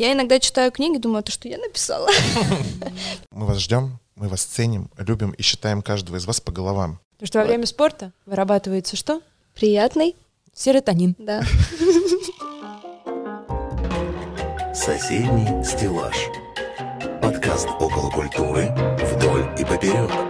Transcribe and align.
Я 0.00 0.14
иногда 0.14 0.40
читаю 0.40 0.72
книги, 0.72 0.96
думаю, 0.96 1.20
это 1.20 1.30
что 1.30 1.46
я 1.46 1.58
написала? 1.58 2.08
Мы 3.32 3.44
вас 3.44 3.58
ждем, 3.58 3.98
мы 4.14 4.28
вас 4.28 4.44
ценим, 4.44 4.90
любим 4.96 5.32
и 5.32 5.42
считаем 5.42 5.82
каждого 5.82 6.16
из 6.16 6.24
вас 6.24 6.40
по 6.40 6.50
головам. 6.50 7.00
Потому 7.18 7.26
что 7.26 7.38
во 7.40 7.44
время 7.44 7.66
спорта 7.66 8.10
вырабатывается 8.24 8.96
что? 8.96 9.20
Приятный? 9.54 10.16
Серотонин. 10.54 11.16
Да. 11.18 11.42
Соседний 14.72 15.62
стеллаж. 15.62 16.16
Подкаст 17.20 17.68
около 17.78 18.10
культуры 18.10 18.74
вдоль 19.04 19.54
и 19.58 19.64
поперек. 19.66 20.29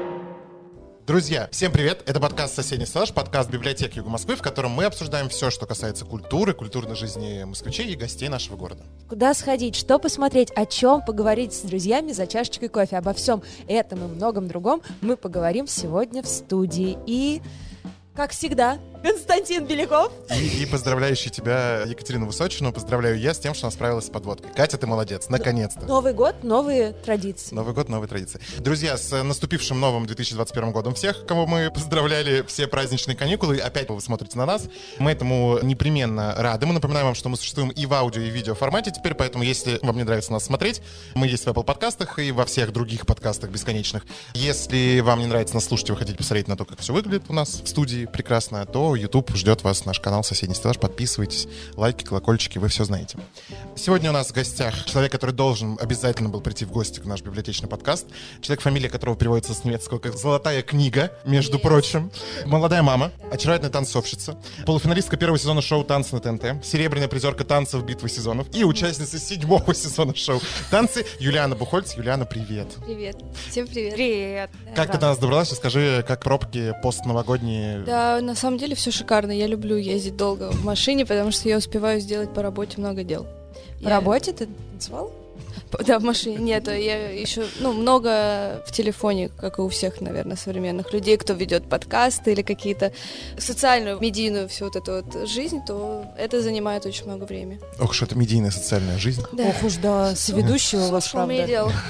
Друзья, 1.11 1.49
всем 1.51 1.73
привет! 1.73 2.05
Это 2.07 2.21
подкаст 2.21 2.55
«Соседний 2.55 2.87
стеллаж», 2.87 3.13
подкаст 3.13 3.51
библиотеки 3.51 3.97
Юга 3.97 4.11
Москвы, 4.11 4.37
в 4.37 4.43
котором 4.43 4.71
мы 4.71 4.85
обсуждаем 4.85 5.29
все, 5.29 5.51
что 5.51 5.67
касается 5.67 6.05
культуры, 6.05 6.55
культурной 6.55 6.95
жизни 6.95 7.43
москвичей 7.43 7.93
и 7.93 7.97
гостей 7.97 8.29
нашего 8.29 8.55
города. 8.55 8.85
Куда 9.09 9.35
сходить, 9.35 9.75
что 9.75 9.99
посмотреть, 9.99 10.53
о 10.53 10.67
чем 10.67 11.03
поговорить 11.03 11.53
с 11.53 11.63
друзьями 11.63 12.13
за 12.13 12.29
чашечкой 12.29 12.69
кофе. 12.69 12.97
Обо 12.97 13.13
всем 13.13 13.43
этом 13.67 14.05
и 14.05 14.07
многом 14.07 14.47
другом 14.47 14.83
мы 15.01 15.17
поговорим 15.17 15.67
сегодня 15.67 16.23
в 16.23 16.29
студии. 16.29 16.97
И, 17.09 17.43
как 18.15 18.31
всегда, 18.31 18.79
Константин 19.03 19.67
Беляков. 19.67 20.13
И, 20.37 20.63
и 20.63 20.67
поздравляющий 20.67 21.31
тебя 21.31 21.83
Екатерину 21.87 22.27
Высочину, 22.27 22.73
поздравляю 22.73 23.19
я 23.19 23.35
с 23.35 23.39
тем, 23.39 23.55
что 23.55 23.67
она 23.67 23.73
справилась 23.73 24.07
с 24.07 24.11
подводкой. 24.11 24.53
Катя, 24.55 24.77
ты 24.79 24.87
молодец, 24.87 25.29
наконец-то. 25.29 25.87
Новый 25.87 26.13
год, 26.13 26.43
новые 26.43 26.93
традиции. 26.93 27.55
Новый 27.55 27.75
год, 27.75 27.89
новые 27.89 28.09
традиции. 28.09 28.41
Друзья, 28.59 28.97
с 28.97 29.23
наступившим 29.23 29.81
новым 29.81 30.07
2021 30.07 30.73
годом 30.73 30.95
всех, 30.95 31.27
кого 31.27 31.47
мы 31.47 31.71
поздравляли, 31.71 32.45
все 32.47 32.67
праздничные 32.67 33.17
каникулы, 33.17 33.59
опять 33.59 33.89
вы 33.89 34.01
смотрите 34.01 34.39
на 34.39 34.47
нас. 34.47 34.69
Мы 34.99 35.11
этому 35.11 35.59
непременно 35.63 36.35
рады. 36.37 36.67
Мы 36.67 36.75
напоминаем 36.75 37.07
вам, 37.07 37.15
что 37.15 37.29
мы 37.29 37.37
существуем 37.37 37.71
и 37.71 37.87
в 37.87 37.95
аудио, 37.95 38.23
и 38.23 38.31
в 38.31 38.35
видео 38.35 38.55
формате 38.55 38.93
теперь, 38.95 39.15
поэтому 39.15 39.45
если 39.45 39.79
вам 39.83 39.97
не 39.97 40.05
нравится 40.05 40.33
нас 40.33 40.45
смотреть, 40.45 40.83
мы 41.15 41.27
есть 41.27 41.45
в 41.45 41.49
Apple 41.49 41.65
подкастах 41.65 42.19
и 42.19 42.33
во 42.33 42.45
всех 42.45 42.73
других 42.73 43.07
подкастах 43.07 43.51
бесконечных. 43.51 44.05
Если 44.35 45.01
вам 45.01 45.21
не 45.21 45.27
нравится 45.27 45.55
нас 45.55 45.65
слушать, 45.65 45.89
и 45.89 45.93
вы 45.93 45.99
хотите 45.99 46.17
посмотреть 46.17 46.49
на 46.49 46.57
то, 46.57 46.65
как 46.65 46.81
все 46.81 46.93
выглядит 46.93 47.25
у 47.29 47.33
нас 47.33 47.61
в 47.63 47.69
студии 47.69 48.07
прекрасно, 48.07 48.65
то 48.67 48.90
YouTube 48.95 49.35
ждет 49.37 49.63
вас, 49.63 49.85
наш 49.85 50.01
канал 50.01 50.25
«Соседний 50.25 50.55
стеллаж». 50.55 50.79
Подписывайтесь, 50.79 51.49
лайки, 51.77 52.05
колокольчики, 52.05 52.59
вы 52.59 52.69
все 52.69 52.85
знаете. 52.85 53.19
Сегодня 53.77 54.11
у 54.11 54.13
нас 54.13 54.29
в 54.29 54.33
гостях 54.33 54.85
человек, 54.85 55.13
который 55.13 55.33
должен 55.33 55.79
обязательно 55.81 56.29
был 56.29 56.41
прийти 56.41 56.65
в 56.65 56.71
гости 56.71 57.01
к 57.01 57.05
наш 57.05 57.23
библиотечный 57.23 57.69
подкаст. 57.69 58.07
Человек, 58.41 58.63
фамилия 58.63 58.89
которого 58.89 59.17
переводится 59.17 59.55
с 59.55 59.65
немецкого 59.65 59.99
как 59.99 60.17
«Золотая 60.17 60.63
книга», 60.63 61.13
между 61.25 61.59
yes. 61.59 61.63
прочим. 61.63 62.11
Молодая 62.47 62.83
мама, 62.83 63.13
очаровательная 63.31 63.71
танцовщица, 63.71 64.37
полуфиналистка 64.67 65.17
первого 65.17 65.39
сезона 65.39 65.63
шоу 65.63 65.85
«Танцы 65.85 66.15
на 66.15 66.21
ТНТ», 66.21 66.65
серебряная 66.65 67.09
призерка 67.09 67.45
танцев 67.45 67.85
«Битвы 67.85 68.09
сезонов» 68.09 68.47
и 68.55 68.65
участница 68.65 69.19
седьмого 69.19 69.75
сезона 69.75 70.15
шоу 70.15 70.41
«Танцы» 70.71 71.07
Юлиана 71.19 71.57
Бухольц. 71.57 71.95
Юлиана, 71.95 72.27
привет. 72.27 72.69
Привет. 72.85 73.17
Всем 73.49 73.67
привет. 73.67 73.95
Привет. 73.95 74.51
Как 74.75 74.91
ты 74.93 74.99
до 74.99 75.09
нас 75.09 75.19
добралась? 75.19 75.51
Расскажи, 75.51 76.05
как 76.07 76.23
пробки 76.23 76.75
постновогодние? 76.83 77.81
Да, 77.81 78.21
на 78.21 78.35
самом 78.35 78.59
деле 78.59 78.75
все 78.81 78.91
шикарно. 78.91 79.33
Я 79.33 79.47
люблю 79.47 79.77
ездить 79.77 80.17
долго 80.17 80.51
в 80.51 80.65
машине, 80.65 81.07
потому 81.07 81.31
что 81.31 81.49
я 81.49 81.59
успеваю 81.59 82.01
сделать 82.01 82.33
по 82.33 82.43
работе 82.43 82.79
много 82.79 83.05
дел. 83.05 83.27
По 83.83 83.89
я... 83.89 83.91
работе 83.91 84.33
ты 84.33 84.49
танцевал? 84.73 85.13
Да, 85.87 85.99
в 85.99 86.03
машине. 86.03 86.37
Нет, 86.37 86.69
я 86.69 87.11
еще, 87.11 87.45
ну, 87.61 87.73
много 87.73 88.63
в 88.67 88.73
телефоне, 88.73 89.29
как 89.29 89.59
и 89.59 89.63
у 89.63 89.69
всех, 89.69 90.01
наверное, 90.01 90.37
современных 90.37 90.93
людей, 90.93 91.17
кто 91.17 91.33
ведет 91.33 91.69
подкасты 91.69 92.33
или 92.33 92.43
какие-то 92.43 92.93
социальную, 93.39 93.99
медийную 94.01 94.49
всю 94.49 94.65
вот 94.67 94.77
эту 94.77 95.03
вот 95.03 95.29
жизнь, 95.29 95.61
то 95.67 96.05
это 96.19 96.43
занимает 96.43 96.87
очень 96.87 97.05
много 97.05 97.25
времени. 97.25 97.61
Ох 97.79 97.91
уж 97.91 98.03
это 98.03 98.17
медийная 98.17 98.51
социальная 98.51 98.99
жизнь. 98.99 99.23
Да. 99.33 99.45
Ох 99.45 99.63
уж, 99.63 99.77
да, 99.77 100.15
с 100.15 100.29
ведущего 100.29 100.87
у 100.87 100.91
вас, 100.91 101.09
правда. 101.09 101.31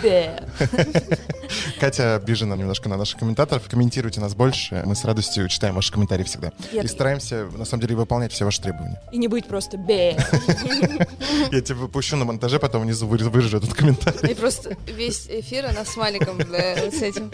Катя 1.80 2.16
обижена 2.16 2.56
немножко 2.56 2.88
на 2.88 2.96
наших 2.96 3.18
комментаторов. 3.18 3.68
Комментируйте 3.68 4.20
нас 4.20 4.34
больше. 4.34 4.82
Мы 4.84 4.94
с 4.94 5.04
радостью 5.04 5.48
читаем 5.48 5.74
ваши 5.74 5.92
комментарии 5.92 6.24
всегда. 6.24 6.52
И 6.72 6.86
стараемся, 6.86 7.46
на 7.56 7.64
самом 7.64 7.82
деле, 7.82 7.96
выполнять 7.96 8.32
все 8.32 8.44
ваши 8.44 8.60
требования. 8.60 9.00
И 9.12 9.18
не 9.18 9.28
быть 9.28 9.46
просто 9.46 9.76
бе. 9.76 10.10
Я 11.52 11.60
тебя 11.60 11.76
выпущу 11.76 12.16
на 12.16 12.24
монтаже, 12.24 12.58
потом 12.58 12.82
внизу 12.82 13.06
выжжу 13.40 13.56
этот 13.58 13.74
комментарий. 13.74 14.32
И 14.32 14.34
просто 14.34 14.76
весь 14.86 15.26
эфир 15.28 15.66
она 15.66 15.84
с 15.84 15.96
Маликом 15.96 16.40
с 16.40 17.02
этим. 17.02 17.30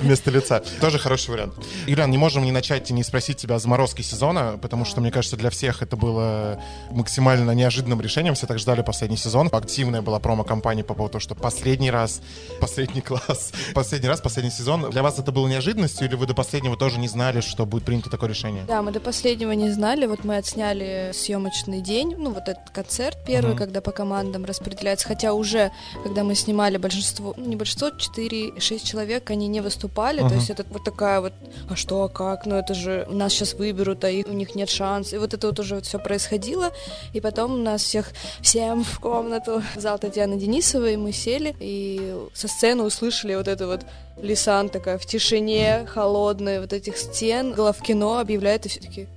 Вместо 0.00 0.30
лица. 0.30 0.62
Тоже 0.80 0.98
хороший 0.98 1.30
вариант. 1.30 1.54
Юлиан, 1.86 2.10
не 2.10 2.18
можем 2.18 2.44
не 2.44 2.52
начать 2.52 2.90
и 2.90 2.94
не 2.94 3.04
спросить 3.04 3.36
тебя 3.36 3.56
о 3.56 3.58
заморозке 3.58 4.02
сезона, 4.02 4.58
потому 4.60 4.84
что, 4.84 5.00
мне 5.00 5.10
кажется, 5.10 5.36
для 5.36 5.50
всех 5.50 5.82
это 5.82 5.96
было 5.96 6.60
максимально 6.90 7.52
неожиданным 7.52 8.00
решением. 8.00 8.34
Все 8.34 8.46
так 8.46 8.58
ждали 8.58 8.82
последний 8.82 9.16
сезон. 9.16 9.48
Активная 9.52 10.02
была 10.02 10.18
промо-компания 10.18 10.84
по 10.84 10.94
поводу 10.94 11.12
того, 11.12 11.20
что 11.20 11.34
последний 11.34 11.90
раз, 11.90 12.20
последний 12.60 13.00
класс, 13.00 13.52
последний 13.74 14.08
раз, 14.08 14.20
последний 14.20 14.50
сезон. 14.50 14.90
Для 14.90 15.02
вас 15.02 15.18
это 15.18 15.32
было 15.32 15.46
неожиданностью 15.46 16.08
или 16.08 16.16
вы 16.16 16.26
до 16.26 16.34
последнего 16.34 16.76
тоже 16.76 16.98
не 16.98 17.08
знали, 17.08 17.40
что 17.40 17.66
будет 17.66 17.84
принято 17.84 18.10
такое 18.10 18.28
решение? 18.28 18.64
Да, 18.66 18.82
мы 18.82 18.90
до 18.90 19.00
последнего 19.00 19.52
не 19.52 19.70
знали. 19.70 20.06
Вот 20.06 20.24
мы 20.24 20.36
отсняли 20.36 21.12
съемочный 21.14 21.80
день, 21.80 22.14
ну 22.16 22.30
вот 22.30 22.48
этот 22.48 22.70
концерт 22.72 23.18
первый, 23.26 23.54
uh-huh. 23.54 23.58
когда 23.58 23.80
по 23.80 23.92
командам 23.92 24.44
распределяется. 24.44 25.06
Хотя 25.06 25.32
уже, 25.36 25.72
когда 26.02 26.24
мы 26.24 26.34
снимали 26.34 26.76
большинство, 26.76 27.34
ну 27.36 27.46
не 27.46 27.56
большинство, 27.56 27.88
4-6 27.88 28.84
человек, 28.84 29.30
они 29.30 29.48
не 29.48 29.60
выступали. 29.60 30.22
Uh-huh. 30.22 30.28
То 30.28 30.34
есть 30.34 30.50
это 30.50 30.64
вот 30.70 30.84
такая 30.84 31.20
вот, 31.20 31.32
а 31.68 31.76
что, 31.76 32.02
а 32.02 32.08
как? 32.08 32.46
Ну 32.46 32.56
это 32.56 32.74
же 32.74 33.06
нас 33.10 33.32
сейчас 33.32 33.54
выберут, 33.54 34.04
а 34.04 34.10
их, 34.10 34.26
у 34.26 34.32
них 34.32 34.54
нет 34.54 34.68
шансов. 34.68 35.14
И 35.14 35.18
вот 35.18 35.34
это 35.34 35.46
вот 35.46 35.58
уже 35.60 35.76
вот 35.76 35.86
все 35.86 35.98
происходило. 35.98 36.72
И 37.12 37.20
потом 37.20 37.62
нас 37.62 37.82
всех, 37.82 38.10
всем 38.40 38.84
в 38.84 39.00
комнату, 39.00 39.62
в 39.74 39.80
зал 39.80 39.98
Татьяны 39.98 40.36
Денисовой, 40.36 40.96
мы 40.96 41.12
сели 41.12 41.54
и 41.60 42.14
со 42.34 42.48
сцены 42.48 42.82
услышали 42.82 43.34
вот 43.34 43.48
это 43.48 43.66
вот 43.66 43.80
Лисан 44.20 44.68
такая 44.68 44.98
в 44.98 45.06
тишине, 45.06 45.86
холодной, 45.86 46.60
вот 46.60 46.72
этих 46.72 46.96
стен, 46.96 47.52
главкино 47.52 48.20
объявляет 48.20 48.66
и 48.66 48.68
все 48.68 48.80
таки 48.80 49.08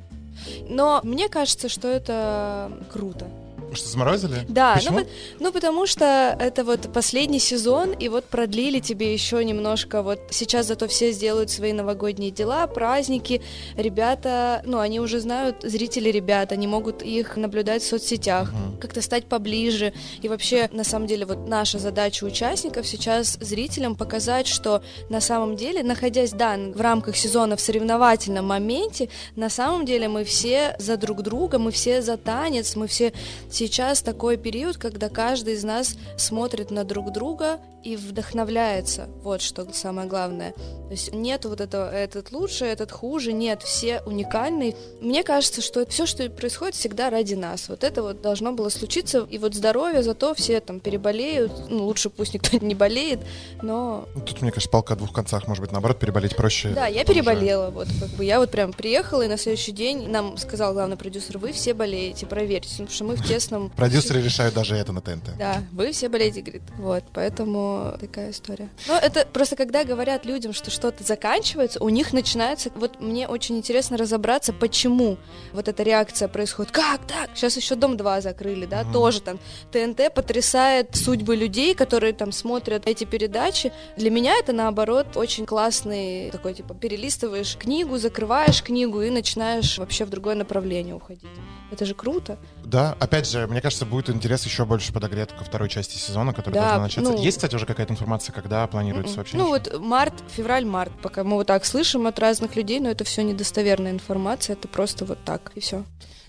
Но 0.68 1.00
мне 1.04 1.30
кажется, 1.30 1.70
что 1.70 1.88
это 1.88 2.72
круто. 2.92 3.28
Что, 3.74 3.90
заморозили? 3.90 4.46
Да, 4.48 4.80
ну, 4.90 5.06
ну 5.40 5.52
потому 5.52 5.86
что 5.86 6.36
это 6.40 6.64
вот 6.64 6.92
последний 6.94 7.40
сезон, 7.40 7.92
и 7.92 8.10
вот 8.10 8.26
продлили 8.26 8.80
тебе 8.80 9.14
еще 9.14 9.44
немножко, 9.44 10.02
вот 10.02 10.20
сейчас 10.32 10.68
зато 10.68 10.88
все 10.88 11.12
сделают 11.12 11.50
свои 11.50 11.74
новогодние 11.74 12.32
дела, 12.32 12.68
праздники, 12.68 13.42
ребята, 13.76 14.62
ну 14.66 14.80
они 14.80 15.00
уже 15.00 15.20
знают, 15.20 15.58
зрители 15.64 16.10
ребят, 16.10 16.52
они 16.52 16.68
могут 16.68 17.02
их 17.02 17.38
наблюдать 17.38 17.84
в 17.84 17.88
соцсетях, 17.88 18.50
угу. 18.50 18.78
как-то 18.80 19.02
стать 19.02 19.26
поближе, 19.26 19.94
и 20.22 20.28
вообще, 20.28 20.70
на 20.72 20.84
самом 20.84 21.08
деле, 21.08 21.26
вот 21.26 21.48
наша 21.48 21.80
задача 21.80 22.24
участников 22.24 22.88
сейчас 22.88 23.38
зрителям 23.40 23.96
показать, 23.96 24.48
что 24.48 24.82
на 25.10 25.22
самом 25.22 25.56
деле, 25.56 25.84
находясь, 25.84 26.32
да, 26.32 26.58
в 26.58 26.82
рамках 26.82 27.16
сезона 27.16 27.56
в 27.56 27.62
соревновательном 27.62 28.48
моменте, 28.48 29.10
на 29.36 29.50
самом 29.50 29.86
деле 29.86 30.08
мы 30.08 30.24
все 30.24 30.76
за 30.80 30.98
друг 30.98 31.22
друга, 31.22 31.60
мы 31.60 31.72
все 31.72 32.02
за 32.02 32.18
танец, 32.18 32.76
мы 32.76 32.88
все 32.88 33.14
сейчас 33.60 34.02
такой 34.02 34.38
период, 34.38 34.78
когда 34.78 35.10
каждый 35.10 35.56
из 35.56 35.66
нас 35.66 35.98
смотрит 36.16 36.72
на 36.72 36.86
друг 36.86 37.12
друга 37.12 37.60
и 37.84 37.96
вдохновляется. 37.96 39.08
Вот 39.24 39.42
что 39.42 39.72
самое 39.74 40.08
главное. 40.08 40.52
То 40.52 40.92
есть 40.92 41.14
нет 41.14 41.46
вот 41.46 41.62
этого, 41.62 41.92
этот 41.92 42.32
лучше, 42.32 42.66
этот 42.66 42.92
хуже, 42.92 43.32
нет, 43.32 43.62
все 43.64 44.02
уникальные. 44.06 44.76
Мне 45.02 45.24
кажется, 45.24 45.62
что 45.62 45.86
все, 45.86 46.06
что 46.06 46.30
происходит, 46.30 46.76
всегда 46.76 47.10
ради 47.10 47.36
нас. 47.36 47.70
Вот 47.70 47.84
это 47.84 48.02
вот 48.02 48.22
должно 48.22 48.54
было 48.54 48.70
случиться. 48.70 49.28
И 49.30 49.38
вот 49.38 49.54
здоровье, 49.54 50.04
зато 50.04 50.34
все 50.34 50.60
там 50.60 50.80
переболеют. 50.80 51.70
Ну, 51.70 51.86
лучше 51.86 52.10
пусть 52.10 52.34
никто 52.34 52.58
не 52.58 52.76
болеет, 52.76 53.20
но... 53.62 54.08
Ну, 54.16 54.22
тут, 54.22 54.42
мне 54.42 54.52
кажется, 54.52 54.70
палка 54.70 54.94
о 54.94 54.98
двух 54.98 55.14
концах. 55.14 55.48
Может 55.48 55.62
быть, 55.62 55.72
наоборот, 55.72 56.00
переболеть 56.00 56.36
проще. 56.36 56.70
Да, 56.70 56.88
я 56.88 57.06
переболела. 57.06 57.70
Вот, 57.70 57.88
как 58.00 58.10
бы 58.10 58.26
я 58.26 58.40
вот 58.40 58.52
прям 58.52 58.74
приехала, 58.74 59.22
и 59.22 59.28
на 59.28 59.38
следующий 59.38 59.72
день 59.72 60.10
нам 60.10 60.38
сказал 60.38 60.74
главный 60.74 60.98
продюсер, 60.98 61.38
вы 61.38 61.52
все 61.52 61.74
болеете, 61.74 62.26
проверьте, 62.26 62.70
потому 62.70 62.90
что 62.90 63.04
мы 63.04 63.16
в 63.16 63.26
тесном... 63.26 63.70
Продюсеры 63.70 64.22
решают 64.22 64.56
даже 64.56 64.76
это 64.76 64.92
на 64.92 65.02
ТНТ. 65.02 65.38
Да, 65.38 65.64
вы 65.72 65.92
все 65.92 66.10
болеете, 66.10 66.42
говорит. 66.42 66.64
Вот, 66.78 67.04
поэтому 67.14 67.69
такая 68.00 68.32
история. 68.32 68.70
Но 68.88 68.96
это 68.96 69.26
просто 69.26 69.56
когда 69.56 69.84
говорят 69.84 70.26
людям, 70.26 70.54
что 70.54 70.72
что-то 70.72 71.04
заканчивается, 71.04 71.84
у 71.84 71.90
них 71.90 72.14
начинается... 72.14 72.72
Вот 72.76 73.00
мне 73.02 73.28
очень 73.28 73.58
интересно 73.58 73.98
разобраться, 73.98 74.54
почему 74.54 75.18
вот 75.54 75.68
эта 75.68 75.84
реакция 75.84 76.28
происходит. 76.28 76.72
Как 76.72 77.06
так? 77.08 77.30
Сейчас 77.36 77.58
еще 77.58 77.76
Дом-2 77.76 78.22
закрыли, 78.22 78.66
да, 78.66 78.82
mm 78.82 78.94
тоже 78.94 79.22
там. 79.22 79.40
ТНТ 79.72 80.14
потрясает 80.14 80.96
судьбы 80.96 81.36
людей, 81.36 81.76
которые 81.76 82.14
там 82.14 82.32
смотрят 82.32 82.88
эти 82.88 83.04
передачи. 83.04 83.72
Для 83.98 84.10
меня 84.10 84.36
это, 84.38 84.52
наоборот, 84.52 85.16
очень 85.16 85.46
классный 85.46 86.32
такой, 86.32 86.54
типа, 86.54 86.74
перелистываешь 86.74 87.56
книгу, 87.58 87.98
закрываешь 87.98 88.64
книгу 88.64 89.02
и 89.02 89.10
начинаешь 89.10 89.78
вообще 89.78 90.06
в 90.06 90.10
другое 90.10 90.36
направление 90.36 90.96
уходить. 90.96 91.30
Это 91.72 91.86
же 91.86 91.94
круто. 91.94 92.38
Да, 92.64 92.96
опять 93.00 93.30
же, 93.30 93.48
мне 93.48 93.62
кажется, 93.62 93.86
будет 93.86 94.10
интерес 94.10 94.44
еще 94.46 94.66
больше 94.66 94.92
подогрет 94.92 95.32
ко 95.32 95.44
второй 95.44 95.70
части 95.70 95.98
сезона, 95.98 96.34
который 96.34 96.56
да, 96.56 96.62
должна 96.62 96.84
начаться. 96.84 97.12
Ну, 97.12 97.22
Есть, 97.22 97.38
кстати, 97.38 97.56
уже 97.56 97.66
какая-то 97.66 97.94
информация, 97.94 98.34
когда 98.34 98.66
планируется 98.68 99.18
вообще? 99.18 99.38
Ну 99.38 99.56
ничего? 99.56 99.74
вот 99.74 99.82
март, 99.82 100.14
февраль, 100.30 100.66
март, 100.66 100.92
пока 101.02 101.24
мы 101.24 101.36
вот 101.36 101.48
так 101.48 101.66
слышим 101.66 102.08
от 102.08 102.18
разных 102.20 102.56
людей, 102.56 102.80
но 102.80 102.90
это 102.90 103.04
все 103.04 103.24
недостоверная 103.24 103.92
информация, 103.92 104.54
это 104.54 104.68
просто 104.68 105.06
вот 105.06 105.20
так, 105.24 105.52
и 105.56 105.60
все. 105.60 105.84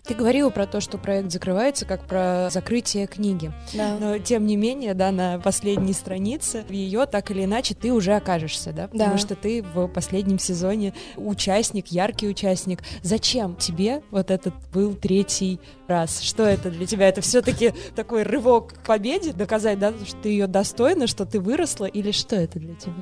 Ты 0.05 0.15
говорила 0.15 0.51
про 0.51 0.67
то, 0.67 0.81
что 0.81 0.99
проект 0.99 1.31
закрывается, 1.31 1.87
как 1.87 2.07
про 2.07 2.49
закрытие 2.51 3.07
книги. 3.07 3.53
Да. 3.75 3.97
Но 4.01 4.19
тем 4.19 4.47
не 4.47 4.57
менее, 4.57 4.95
да, 4.95 5.13
на 5.13 5.39
последней 5.39 5.93
странице 5.93 6.65
ее 6.69 7.07
так 7.07 7.31
или 7.31 7.45
иначе 7.45 7.75
ты 7.75 7.93
уже 7.93 8.15
окажешься, 8.15 8.73
да? 8.73 8.89
Потому 8.89 9.13
Да. 9.13 9.19
что 9.19 9.37
ты 9.37 9.63
в 9.63 9.87
последнем 9.89 10.39
сезоне 10.39 10.95
участник, 11.17 11.89
яркий 11.89 12.29
участник. 12.29 12.83
Зачем 13.03 13.57
тебе 13.57 14.03
вот 14.11 14.31
этот 14.31 14.55
был 14.73 14.95
третий 14.95 15.61
раз? 15.87 16.21
Что 16.21 16.45
это 16.45 16.71
для 16.71 16.87
тебя? 16.87 17.09
Это 17.09 17.21
все-таки 17.21 17.73
такой 17.95 18.23
рывок 18.23 18.75
к 18.75 18.87
победе, 18.87 19.33
доказать, 19.33 19.79
да, 19.79 19.93
что 20.05 20.17
ты 20.23 20.31
ее 20.31 20.47
достойна, 20.47 21.07
что 21.07 21.25
ты 21.27 21.39
выросла, 21.41 21.85
или 21.85 22.11
что 22.11 22.37
это 22.37 22.59
для 22.59 22.75
тебя? 22.75 22.95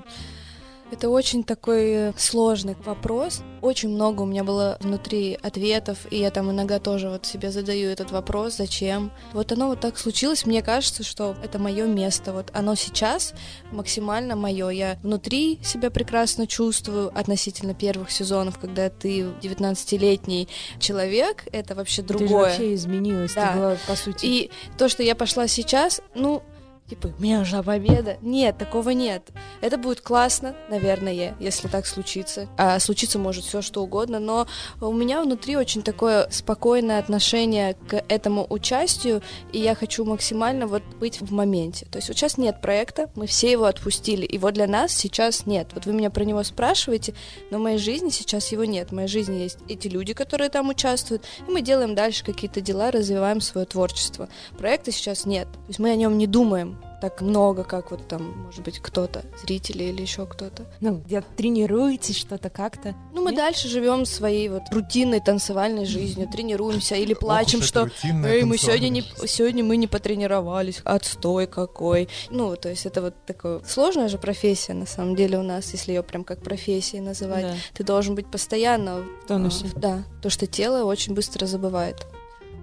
Это 0.91 1.11
очень 1.11 1.45
такой 1.45 1.93
э, 1.93 2.13
сложный 2.17 2.75
вопрос. 2.85 3.43
Очень 3.61 3.91
много 3.91 4.23
у 4.23 4.27
меня 4.27 4.43
было 4.43 4.79
внутри 4.81 5.39
ответов, 5.43 5.99
и 6.11 6.17
я 6.19 6.31
там 6.31 6.51
иногда 6.51 6.79
тоже 6.79 7.11
вот 7.11 7.27
себе 7.27 7.51
задаю 7.51 7.91
этот 7.91 8.11
вопрос, 8.11 8.57
зачем. 8.57 9.11
Вот 9.35 9.53
оно 9.53 9.69
вот 9.69 9.81
так 9.81 9.99
случилось, 9.99 10.47
мне 10.47 10.63
кажется, 10.63 11.03
что 11.05 11.37
это 11.43 11.59
мое 11.59 11.87
место. 11.87 12.33
Вот 12.33 12.51
оно 12.55 12.75
сейчас 12.75 13.35
максимально 13.71 14.35
мое. 14.35 14.71
Я 14.71 14.99
внутри 15.03 15.59
себя 15.63 15.91
прекрасно 15.91 16.47
чувствую 16.47 17.09
относительно 17.19 17.75
первых 17.75 18.11
сезонов, 18.11 18.59
когда 18.59 18.89
ты 18.89 19.25
19-летний 19.43 20.49
человек, 20.79 21.45
это 21.53 21.75
вообще 21.75 22.03
Ты 22.03 22.15
же 22.15 22.19
другое. 22.21 22.45
вообще 22.49 22.75
изменилась, 22.75 23.35
Да. 23.35 23.53
ты 23.53 23.59
была, 23.59 23.77
по 23.87 23.95
сути... 23.95 24.25
И 24.27 24.51
то, 24.79 24.89
что 24.89 25.03
я 25.03 25.15
пошла 25.15 25.49
сейчас, 25.49 26.01
ну, 26.15 26.43
типа, 26.89 27.13
меня 27.19 27.41
уже 27.41 27.63
победа. 27.63 28.17
Нет, 28.23 28.59
такого 28.59 28.91
нет. 28.91 29.29
Это 29.61 29.77
будет 29.77 30.01
классно, 30.01 30.55
наверное, 30.71 31.35
если 31.39 31.69
так 31.69 31.87
случится. 31.87 32.49
А 32.57 32.79
случиться 32.81 33.19
может 33.19 33.45
все 33.45 33.63
что 33.63 33.83
угодно, 33.83 34.19
но 34.19 34.47
у 34.81 34.93
меня 34.93 35.23
внутри 35.23 35.57
очень 35.57 35.83
такое 35.83 36.29
спокойное 36.31 36.99
отношение 36.99 37.75
к 37.75 38.03
этому 38.09 38.47
участию, 38.49 39.23
и 39.53 39.59
я 39.59 39.75
хочу 39.75 40.05
максимально 40.05 40.67
вот 40.67 40.83
быть 40.99 41.21
в 41.21 41.33
моменте. 41.33 41.87
То 41.87 41.99
есть 41.99 42.09
вот 42.09 42.17
сейчас 42.17 42.39
нет 42.39 42.61
проекта, 42.61 43.11
мы 43.15 43.27
все 43.27 43.53
его 43.53 43.65
отпустили, 43.65 44.27
его 44.31 44.51
для 44.51 44.67
нас 44.67 44.93
сейчас 44.93 45.47
нет. 45.47 45.69
Вот 45.75 45.87
вы 45.87 45.93
меня 45.93 46.11
про 46.11 46.25
него 46.25 46.43
спрашиваете, 46.43 47.15
но 47.51 47.59
в 47.59 47.63
моей 47.63 47.79
жизни 47.79 48.09
сейчас 48.09 48.51
его 48.53 48.65
нет. 48.65 48.91
В 48.91 48.95
моей 48.95 49.09
жизни 49.09 49.37
есть 49.37 49.59
эти 49.69 49.89
люди, 49.89 50.15
которые 50.15 50.49
там 50.49 50.71
участвуют, 50.71 51.25
и 51.47 51.51
мы 51.51 51.61
делаем 51.61 51.95
дальше 51.95 52.25
какие-то 52.25 52.61
дела, 52.61 52.91
развиваем 52.91 53.41
свое 53.41 53.67
творчество. 53.67 54.29
Проекта 54.57 54.91
сейчас 54.91 55.27
нет. 55.27 55.49
То 55.53 55.69
есть 55.69 55.79
мы 55.79 55.91
о 55.91 55.97
нем 55.97 56.17
не 56.17 56.27
думаем 56.27 56.78
так 57.01 57.21
много, 57.21 57.65
как 57.65 57.91
вот 57.91 58.07
там, 58.09 58.45
может 58.47 58.63
быть, 58.63 58.79
кто-то, 58.79 59.25
зрители 59.43 59.85
или 59.85 60.03
еще 60.03 60.27
кто-то. 60.27 60.67
Ну, 60.81 60.99
где-то 60.99 61.27
тренируетесь, 61.37 62.17
что-то 62.17 62.51
как-то. 62.51 62.95
Ну, 63.13 63.23
мы 63.23 63.31
Нет? 63.31 63.39
дальше 63.39 63.69
живем 63.69 64.05
своей 64.05 64.49
вот 64.49 64.63
рутинной 64.71 65.21
танцевальной 65.21 65.87
жизнью, 65.87 66.29
тренируемся 66.31 66.97
или 66.97 67.15
плачем, 67.15 67.63
что 67.63 67.89
Эй, 68.03 68.45
мы 68.45 68.59
сегодня 68.59 68.89
не, 68.89 69.03
сегодня 69.27 69.65
мы 69.65 69.77
не 69.77 69.87
потренировались, 69.87 70.81
отстой 70.85 71.47
какой. 71.47 72.09
Ну, 72.31 72.57
то 72.57 72.69
есть 72.69 72.87
это 72.87 73.03
вот 73.03 73.15
такое 73.27 73.61
сложная 73.67 74.09
же 74.09 74.19
профессия 74.19 74.75
на 74.75 74.87
самом 74.87 75.17
деле 75.17 75.39
у 75.39 75.43
нас, 75.43 75.73
если 75.73 75.93
ее 75.93 76.03
прям 76.03 76.25
как 76.25 76.43
профессией 76.43 77.01
называть. 77.01 77.43
Да. 77.43 77.55
Ты 77.75 77.85
должен 77.85 78.15
быть 78.15 78.31
постоянно 78.31 79.05
В 79.25 79.27
тонусе. 79.27 79.67
Да, 79.77 80.05
то, 80.23 80.31
что 80.31 80.47
тело 80.47 80.85
очень 80.85 81.15
быстро 81.15 81.47
забывает. 81.47 82.07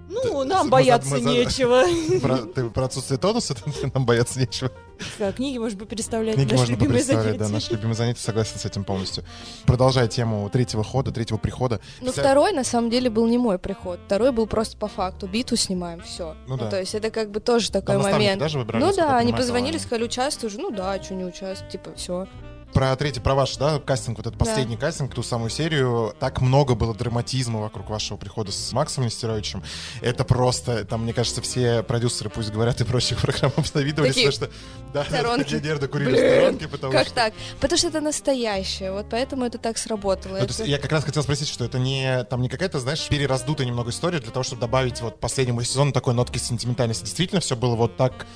Ну, 0.08 0.38
мы 0.38 0.44
нам 0.44 0.70
бояться 0.70 1.16
мы 1.16 1.20
нечего. 1.20 1.82
Про, 2.20 2.36
ты 2.38 2.70
про 2.70 2.84
отсутствие 2.84 3.18
тонуса 3.18 3.54
нам 3.94 4.06
бояться 4.06 4.38
нечего. 4.38 4.70
Да, 5.18 5.30
Книги, 5.32 5.58
может 5.58 5.76
быть, 5.76 5.88
представлять 5.88 6.36
Книги 6.36 6.54
наши 6.54 6.70
любимые 6.72 6.94
представлять, 6.94 7.36
да, 7.36 7.44
занятия. 7.44 7.52
наши 7.54 7.72
любимые 7.72 7.94
занятия, 7.96 8.20
согласен 8.20 8.58
с 8.58 8.64
этим 8.64 8.84
полностью. 8.84 9.24
Продолжая 9.66 10.08
тему 10.08 10.48
третьего 10.50 10.82
хода, 10.82 11.12
третьего 11.12 11.36
прихода. 11.36 11.80
Ну, 12.00 12.12
Вся- 12.12 12.22
второй, 12.22 12.52
на 12.52 12.64
самом 12.64 12.88
деле, 12.88 13.10
был 13.10 13.26
не 13.26 13.36
мой 13.36 13.58
приход. 13.58 14.00
Второй 14.06 14.32
был 14.32 14.46
просто 14.46 14.76
по 14.78 14.88
факту. 14.88 15.26
Биту 15.26 15.56
снимаем, 15.56 16.00
все. 16.00 16.34
Ну 16.46 16.56
да. 16.56 16.70
то 16.70 16.80
есть 16.80 16.94
это 16.94 17.10
как 17.10 17.30
бы 17.30 17.40
тоже 17.40 17.70
такой 17.70 17.94
Там 17.94 17.96
наставники 17.96 18.24
момент. 18.24 18.40
даже 18.40 18.58
выбирались, 18.58 18.86
ну 18.86 18.96
да, 18.96 19.18
они 19.18 19.32
позвонили, 19.32 19.76
сказали, 19.78 20.04
участвуешь? 20.04 20.54
Ну 20.56 20.70
да, 20.70 21.02
что 21.02 21.14
не 21.14 21.24
участвовать, 21.24 21.70
типа, 21.72 21.90
все. 21.96 22.26
Про 22.72 22.94
третий, 22.96 23.20
про 23.20 23.34
ваш, 23.34 23.56
да, 23.56 23.78
кастинг, 23.78 24.18
вот 24.18 24.26
этот 24.26 24.38
Да. 24.38 24.44
последний 24.44 24.76
кастинг, 24.76 25.14
ту 25.14 25.22
самую 25.22 25.48
серию, 25.48 26.14
так 26.20 26.42
много 26.42 26.74
было 26.74 26.94
драматизма 26.94 27.60
вокруг 27.60 27.88
вашего 27.88 28.18
прихода 28.18 28.52
с 28.52 28.72
Максом 28.72 29.04
Нестеровичем. 29.04 29.62
Это 30.02 30.24
просто, 30.24 30.84
там, 30.84 31.04
мне 31.04 31.14
кажется, 31.14 31.40
все 31.40 31.82
продюсеры, 31.82 32.28
пусть 32.28 32.50
говорят, 32.50 32.78
и 32.82 32.84
прочих 32.84 33.18
программ 33.22 33.52
обзавидовались, 33.56 34.14
Такие 34.14 34.30
потому 34.30 34.50
что... 34.50 34.92
Да, 34.92 35.04
сторонки. 35.08 35.44
такие 35.44 35.62
нервно 35.62 35.88
курили 35.88 36.10
Блин, 36.10 36.30
сторонке, 36.32 36.68
потому 36.68 36.92
Как 36.92 37.06
что... 37.06 37.14
так? 37.14 37.34
Потому 37.60 37.78
что 37.78 37.88
это 37.88 38.00
настоящее, 38.02 38.92
вот 38.92 39.06
поэтому 39.10 39.44
это 39.46 39.56
так 39.56 39.78
сработало. 39.78 40.34
Ну, 40.34 40.40
то 40.40 40.46
есть 40.46 40.60
Это- 40.60 40.68
я 40.68 40.78
как 40.78 40.92
раз 40.92 41.04
хотел 41.04 41.22
спросить, 41.22 41.48
что 41.48 41.64
это 41.64 41.78
не 41.78 42.24
там 42.24 42.42
не 42.42 42.48
какая-то, 42.50 42.78
знаешь, 42.78 43.06
перераздутая 43.08 43.66
немного 43.66 43.90
история 43.90 44.18
для 44.20 44.30
того, 44.32 44.42
чтобы 44.42 44.60
добавить 44.60 45.00
вот 45.00 45.18
последнему 45.18 45.62
сезону 45.62 45.92
такой 45.92 46.12
нотки 46.12 46.36
сентиментальности. 46.36 47.04
Действительно, 47.04 47.40
все 47.40 47.56
было 47.56 47.74
вот 47.74 47.96
так. 47.96 48.26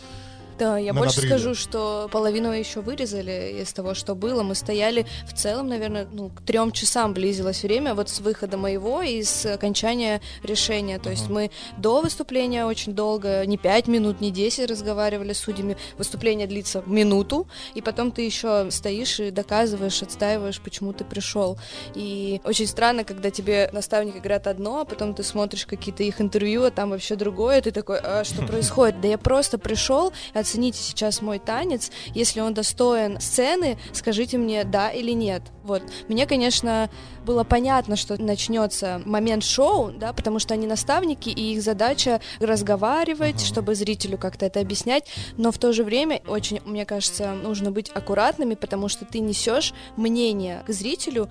Да, 0.60 0.76
я 0.78 0.92
на 0.92 1.00
больше 1.00 1.16
надрыве. 1.22 1.38
скажу, 1.38 1.54
что 1.54 2.08
половину 2.12 2.52
еще 2.52 2.82
вырезали 2.82 3.60
из 3.62 3.72
того, 3.72 3.94
что 3.94 4.14
было. 4.14 4.42
Мы 4.42 4.54
стояли 4.54 5.06
в 5.26 5.32
целом, 5.32 5.68
наверное, 5.68 6.06
ну, 6.12 6.28
к 6.28 6.42
трем 6.42 6.70
часам 6.70 7.14
близилось 7.14 7.62
время 7.62 7.94
вот 7.94 8.10
с 8.10 8.20
выхода 8.20 8.58
моего 8.58 9.00
и 9.00 9.22
с 9.22 9.46
окончания 9.46 10.20
решения. 10.42 10.98
То 10.98 11.08
есть 11.10 11.24
Ага. 11.24 11.32
мы 11.32 11.50
до 11.78 12.02
выступления 12.02 12.66
очень 12.66 12.94
долго, 12.94 13.44
не 13.46 13.56
пять 13.56 13.88
минут, 13.88 14.20
не 14.20 14.30
десять 14.30 14.70
разговаривали 14.70 15.32
с 15.32 15.38
судьями. 15.38 15.78
Выступление 15.96 16.46
длится 16.46 16.82
минуту, 16.84 17.46
и 17.74 17.80
потом 17.80 18.12
ты 18.12 18.22
еще 18.22 18.70
стоишь 18.70 19.18
и 19.18 19.30
доказываешь, 19.30 20.02
отстаиваешь, 20.02 20.60
почему 20.60 20.92
ты 20.92 21.04
пришел. 21.04 21.58
И 21.94 22.40
очень 22.44 22.66
странно, 22.66 23.04
когда 23.04 23.30
тебе 23.30 23.70
наставники 23.72 24.18
говорят 24.18 24.46
одно, 24.46 24.80
а 24.80 24.84
потом 24.84 25.14
ты 25.14 25.22
смотришь 25.22 25.64
какие-то 25.64 26.02
их 26.02 26.20
интервью, 26.20 26.64
а 26.64 26.70
там 26.70 26.90
вообще 26.90 27.16
другое, 27.16 27.62
ты 27.62 27.70
такой, 27.70 27.98
а 27.98 28.24
что 28.24 28.42
происходит? 28.46 29.00
Да 29.00 29.08
я 29.08 29.16
просто 29.16 29.56
пришел, 29.56 30.12
оцените 30.50 30.78
сейчас 30.78 31.22
мой 31.22 31.38
танец, 31.38 31.90
если 32.12 32.40
он 32.40 32.54
достоин 32.54 33.20
сцены, 33.20 33.78
скажите 33.92 34.36
мне 34.36 34.64
да 34.64 34.90
или 34.90 35.12
нет. 35.12 35.42
Вот. 35.62 35.82
Мне, 36.08 36.26
конечно, 36.26 36.90
было 37.24 37.44
понятно, 37.44 37.96
что 37.96 38.20
начнется 38.20 39.00
момент 39.04 39.44
шоу, 39.44 39.90
да, 39.92 40.12
потому 40.12 40.38
что 40.38 40.54
они 40.54 40.66
наставники, 40.66 41.28
и 41.28 41.54
их 41.54 41.62
задача 41.62 42.20
разговаривать, 42.40 43.36
Мгм. 43.36 43.44
чтобы 43.44 43.74
зрителю 43.74 44.18
как-то 44.18 44.46
это 44.46 44.60
объяснять, 44.60 45.04
но 45.36 45.52
в 45.52 45.58
то 45.58 45.72
же 45.72 45.84
время 45.84 46.20
очень, 46.26 46.60
мне 46.64 46.84
кажется, 46.84 47.32
нужно 47.32 47.70
быть 47.70 47.90
аккуратными, 47.94 48.54
потому 48.54 48.88
что 48.88 49.04
ты 49.04 49.20
несешь 49.20 49.72
мнение 49.96 50.62
к 50.66 50.72
зрителю, 50.72 51.28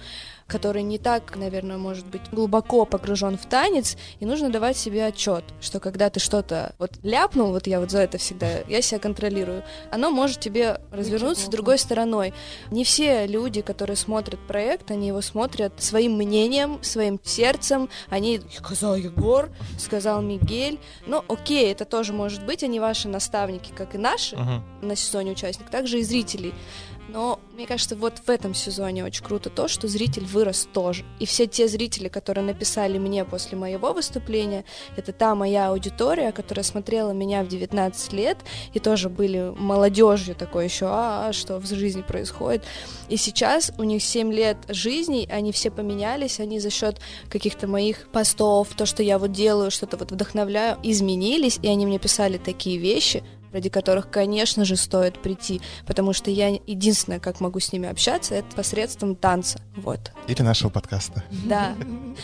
который 0.48 0.82
не 0.82 0.98
так, 0.98 1.36
наверное, 1.36 1.78
может 1.78 2.08
быть 2.08 2.22
глубоко 2.32 2.86
погружен 2.86 3.38
в 3.38 3.46
танец, 3.46 3.96
и 4.20 4.26
нужно 4.26 4.50
давать 4.50 4.78
себе 4.78 5.06
отчет, 5.06 5.44
что 5.62 5.80
когда 5.80 6.10
ты 6.10 6.20
что-то 6.20 6.74
вот 6.80 6.94
ляпнул, 7.04 7.52
вот 7.52 7.68
я 7.68 7.80
вот 7.80 7.92
за 7.92 8.00
это 8.00 8.18
всегда, 8.18 8.48
я 8.68 8.82
себя 8.82 9.00
контролирую, 9.00 9.64
оно 9.92 10.10
может 10.10 10.40
тебе 10.40 10.82
развернуться 10.92 11.52
другой 11.52 11.78
стороной. 11.78 12.34
Не 12.72 12.84
все 12.84 13.28
люди, 13.28 13.62
которые 13.62 13.96
смотрят 13.96 14.40
проект, 14.48 14.90
они 14.90 15.10
его 15.10 15.22
смотрят 15.22 15.74
своим 15.84 16.14
мнением, 16.14 16.82
своим 16.84 17.20
сердцем, 17.24 17.90
они 18.10 18.42
сказал 18.56 18.96
Егор, 18.96 19.50
сказал 19.78 20.22
Мигель, 20.22 20.80
ну 21.08 21.24
окей, 21.28 21.72
это 21.72 21.86
тоже 21.86 22.14
может 22.14 22.46
быть, 22.46 22.64
они 22.64 22.80
ваши 22.80 23.08
наставники, 23.08 23.72
как 23.76 23.96
и 23.96 23.98
наши, 23.98 24.36
Мгм. 24.36 24.64
на 24.82 24.96
сезоне 24.96 25.32
участник, 25.32 25.70
также 25.70 26.00
и 26.00 26.04
зрителей. 26.04 26.54
Но 27.12 27.40
мне 27.56 27.66
кажется, 27.66 27.96
вот 27.96 28.20
в 28.26 28.30
этом 28.30 28.54
сезоне 28.54 29.04
очень 29.04 29.24
круто 29.24 29.50
то, 29.50 29.68
что 29.68 29.88
зритель 29.88 30.26
вырос 30.26 30.68
тоже. 30.72 31.04
И 31.20 31.26
все 31.26 31.48
те 31.48 31.68
зрители, 31.68 32.08
которые 32.08 32.46
написали 32.46 33.00
мне 33.00 33.26
после 33.26 33.58
моего 33.58 33.94
выступления, 33.94 34.64
это 34.96 35.12
та 35.12 35.34
моя 35.34 35.70
аудитория, 35.70 36.32
которая 36.32 36.64
смотрела 36.64 37.12
меня 37.12 37.44
в 37.44 37.48
19 37.48 38.14
лет 38.14 38.38
и 38.74 38.80
тоже 38.80 39.10
были 39.10 39.52
молодежью 39.58 40.36
такой 40.36 40.66
еще, 40.66 40.86
а, 40.86 41.30
а, 41.30 41.34
что 41.34 41.58
в 41.60 41.66
жизни 41.66 42.04
происходит. 42.04 42.64
И 43.10 43.18
сейчас 43.18 43.72
у 43.78 43.84
них 43.84 44.04
7 44.04 44.32
лет 44.32 44.58
жизни, 44.68 45.28
они 45.32 45.52
все 45.52 45.72
поменялись, 45.72 46.40
они 46.40 46.60
за 46.60 46.70
счет 46.70 47.02
каких-то 47.30 47.68
моих 47.68 48.08
постов, 48.12 48.68
то, 48.78 48.86
что 48.86 49.02
я 49.02 49.18
вот 49.18 49.32
делаю, 49.32 49.72
что-то 49.72 49.98
вот 49.98 50.12
вдохновляю, 50.12 50.78
изменились, 50.84 51.60
и 51.64 51.68
они 51.68 51.88
мне 51.88 51.98
писали 51.98 52.38
такие 52.38 52.78
вещи, 52.78 53.24
ради 53.52 53.70
которых, 53.70 54.10
конечно 54.10 54.66
же, 54.66 54.76
стоит 54.76 55.20
прийти, 55.20 55.62
потому 55.86 56.14
что 56.14 56.32
я 56.32 56.50
единственное, 56.50 57.20
как 57.20 57.40
могу 57.40 57.60
с 57.60 57.72
ними 57.72 57.90
общаться, 57.90 58.36
это 58.36 58.56
посредством 58.56 59.16
танца, 59.16 59.60
вот, 59.76 60.12
Или 60.28 60.42
нашего 60.42 60.70
подкаста. 60.70 61.24
да. 61.46 61.74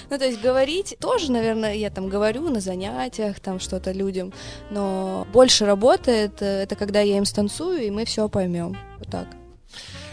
Ну, 0.10 0.18
то 0.18 0.26
есть 0.26 0.42
говорить 0.42 0.96
тоже, 1.00 1.32
наверное, 1.32 1.74
я 1.74 1.90
там 1.90 2.10
говорю 2.10 2.50
на 2.50 2.60
занятиях, 2.60 3.40
там 3.40 3.60
что-то 3.60 3.92
людям, 3.92 4.34
но 4.72 5.28
больше 5.32 5.66
работает, 5.66 6.42
э, 6.42 6.64
это 6.64 6.76
когда 6.76 7.02
я 7.02 7.18
им 7.18 7.26
станцую, 7.26 7.82
и 7.84 7.90
мы 7.90 8.06
все 8.06 8.28
поймем, 8.30 8.78
вот 9.00 9.10
так. 9.10 9.28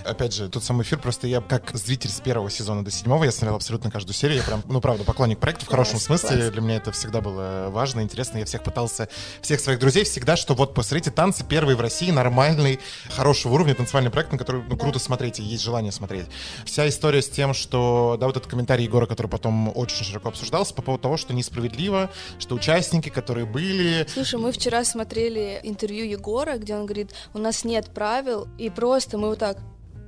Опять 0.05 0.35
же, 0.35 0.49
тот 0.49 0.65
самый 0.65 0.83
эфир, 0.83 0.99
просто 0.99 1.27
я 1.27 1.41
как 1.41 1.71
зритель 1.77 2.11
с 2.11 2.21
первого 2.21 2.51
сезона 2.51 2.85
до 2.85 2.91
седьмого, 2.91 3.25
я 3.25 3.33
смотрел 3.33 3.57
абсолютно 3.57 3.91
каждую 3.91 4.15
серию, 4.15 4.39
я 4.39 4.43
прям, 4.43 4.63
ну 4.67 4.81
правда, 4.81 5.05
поклонник 5.05 5.39
проекта 5.39 5.65
в 5.65 5.69
хорошем 5.69 5.95
Класс, 5.95 6.05
смысле, 6.05 6.37
класс. 6.37 6.51
для 6.51 6.61
меня 6.61 6.77
это 6.77 6.93
всегда 6.93 7.21
было 7.21 7.69
важно, 7.71 8.01
интересно, 8.01 8.39
я 8.39 8.45
всех 8.45 8.63
пытался, 8.63 9.09
всех 9.41 9.61
своих 9.61 9.79
друзей 9.79 10.05
всегда, 10.05 10.37
что 10.37 10.55
вот 10.55 10.75
посмотрите 10.75 11.11
танцы, 11.11 11.45
первый 11.49 11.75
в 11.75 11.81
России, 11.81 12.11
нормальный, 12.11 12.81
хорошего 13.11 13.55
уровня 13.55 13.75
танцевальный 13.75 14.11
проект, 14.11 14.33
на 14.33 14.39
который 14.39 14.63
ну, 14.69 14.77
круто 14.77 14.99
смотреть, 14.99 15.39
и 15.41 15.43
есть 15.43 15.63
желание 15.63 15.93
смотреть. 15.93 16.27
Вся 16.65 16.89
история 16.89 17.23
с 17.23 17.29
тем, 17.29 17.55
что, 17.55 18.17
да, 18.19 18.27
вот 18.27 18.37
этот 18.37 18.51
комментарий 18.51 18.85
Егора, 18.85 19.07
который 19.07 19.29
потом 19.29 19.73
очень 19.77 20.05
широко 20.05 20.29
обсуждался 20.31 20.75
по 20.75 20.83
поводу 20.83 21.03
того, 21.03 21.17
что 21.17 21.33
несправедливо, 21.35 22.11
что 22.39 22.55
участники, 22.55 23.09
которые 23.09 23.47
были, 23.47 24.07
Слушай, 24.13 24.41
мы 24.41 24.53
вчера 24.53 24.85
смотрели 24.85 25.61
интервью 25.63 26.05
Егора, 26.05 26.57
где 26.59 26.75
он 26.75 26.87
говорит, 26.87 27.11
у 27.35 27.39
нас 27.39 27.65
нет 27.65 27.91
правил, 27.95 28.49
и 28.59 28.71
просто 28.71 29.19
мы 29.19 29.29
вот 29.31 29.39
так 29.39 29.59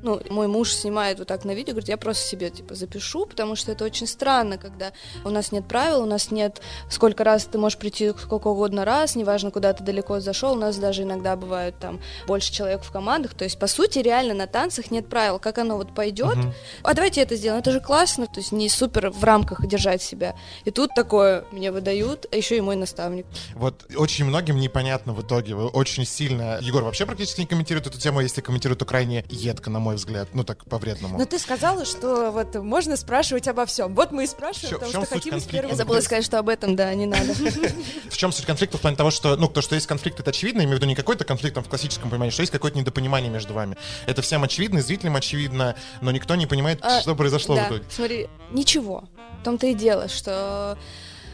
ну, 0.05 0.21
мой 0.31 0.47
муж 0.47 0.73
снимает 0.73 1.19
вот 1.19 1.29
так 1.29 1.45
на 1.45 1.55
видео, 1.55 1.73
говорит, 1.73 1.89
я 1.89 1.97
просто 1.97 2.29
себе, 2.29 2.51
типа, 2.51 2.75
запишу, 2.75 3.27
потому 3.27 3.57
что 3.57 3.73
это 3.73 3.85
очень 3.85 4.07
странно, 4.07 4.59
когда 4.59 4.93
у 5.25 5.31
нас 5.31 5.51
нет 5.51 5.67
правил, 5.67 6.03
у 6.03 6.07
нас 6.07 6.31
нет, 6.31 6.61
сколько 6.89 7.25
раз 7.25 7.47
ты 7.47 7.59
можешь 7.59 7.79
прийти 7.79 8.13
сколько 8.19 8.49
угодно 8.49 8.85
раз, 8.85 9.17
неважно, 9.17 9.51
куда 9.51 9.73
ты 9.73 9.83
далеко 9.83 10.21
зашел, 10.21 10.53
у 10.53 10.59
нас 10.59 10.77
даже 10.77 11.03
иногда 11.03 11.37
бывают 11.37 11.79
там 11.79 12.01
больше 12.27 12.53
человек 12.53 12.83
в 12.83 12.93
командах, 12.93 13.35
то 13.35 13.45
есть, 13.45 13.59
по 13.59 13.67
сути, 13.67 13.99
реально 13.99 14.35
на 14.35 14.47
танцах 14.47 14.91
нет 14.91 15.09
правил, 15.09 15.39
как 15.39 15.59
оно 15.59 15.77
вот 15.77 15.95
пойдет, 15.95 16.37
а 16.83 16.95
давайте 16.95 17.23
это 17.23 17.37
сделаем, 17.37 17.61
это 17.61 17.73
же 17.73 17.81
классно, 17.81 18.27
то 18.27 18.41
есть 18.41 18.53
не 18.53 18.69
супер 18.69 19.11
в 19.11 19.25
рамках 19.25 19.67
держать 19.67 20.03
себя. 20.03 20.37
И 20.65 20.71
тут 20.71 20.91
такое 20.95 21.45
мне 21.51 21.73
выдают, 21.73 22.27
а 22.31 22.37
еще 22.37 22.57
и 22.57 22.61
мой 22.61 22.77
наставник. 22.77 23.27
Вот 23.55 23.87
очень 23.97 24.25
многим 24.25 24.59
непонятно 24.59 25.13
в 25.13 25.23
итоге. 25.23 25.55
Очень 25.55 26.05
сильно. 26.05 26.59
Егор 26.61 26.83
вообще 26.83 27.07
практически 27.07 27.41
не 27.41 27.47
комментирует 27.47 27.87
эту 27.87 27.99
тему, 27.99 28.21
если 28.21 28.41
комментирует, 28.41 28.79
то 28.79 28.85
крайне 28.85 29.25
едко, 29.29 29.71
на 29.71 29.79
мой 29.79 29.94
взгляд. 29.95 30.29
Ну 30.33 30.45
так 30.45 30.65
по-вредному. 30.65 31.19
Но 31.19 31.25
ты 31.25 31.39
сказала, 31.39 31.85
что 31.85 32.31
вот 32.31 32.55
можно 32.57 32.97
спрашивать 32.97 33.49
обо 33.49 33.67
всем. 33.67 33.95
Вот 33.95 34.13
мы 34.13 34.25
и 34.25 34.27
спрашиваем, 34.27 34.75
потому 34.75 34.91
что 34.91 35.01
суть 35.01 35.09
хотим 35.09 35.19
из 35.31 35.43
конфликта? 35.43 35.53
первого. 35.53 35.71
Я 35.73 35.77
забыла 35.77 36.01
сказать, 36.01 36.25
что 36.25 36.39
об 36.39 36.49
этом, 36.49 36.77
да, 36.77 36.93
не 36.95 37.07
надо. 37.07 37.33
В 38.11 38.17
чем 38.17 38.33
суть 38.33 38.47
конфликта 38.47 38.79
в 38.79 38.81
плане 38.81 38.97
того, 38.97 39.11
что, 39.11 39.37
ну, 39.37 39.49
то, 39.49 39.61
что 39.63 39.75
есть 39.75 39.87
конфликт, 39.87 40.21
это 40.21 40.31
очевидно, 40.31 40.61
имею 40.61 40.73
в 40.73 40.79
виду 40.79 40.87
не 40.87 40.95
какой-то 40.95 41.25
конфликт 41.25 41.57
в 41.57 41.69
классическом 41.69 42.11
понимании, 42.11 42.31
что 42.33 42.43
есть 42.43 42.53
какое-то 42.53 42.79
недопонимание 42.79 43.31
между 43.31 43.55
вами. 43.55 43.77
Это 44.07 44.23
всем 44.23 44.43
очевидно, 44.45 44.79
и 44.79 44.83
зрителям 44.83 45.17
очевидно, 45.17 45.75
но 46.01 46.11
никто 46.11 46.35
не 46.35 46.47
понимает, 46.47 46.79
А, 46.83 47.01
что 47.01 47.15
произошло 47.15 47.55
в 47.57 47.59
итоге. 47.59 47.85
смотри, 47.91 48.29
ничего. 48.53 49.05
В 49.41 49.45
том-то 49.45 49.67
и 49.67 49.75
дело, 49.75 50.09
что 50.09 50.79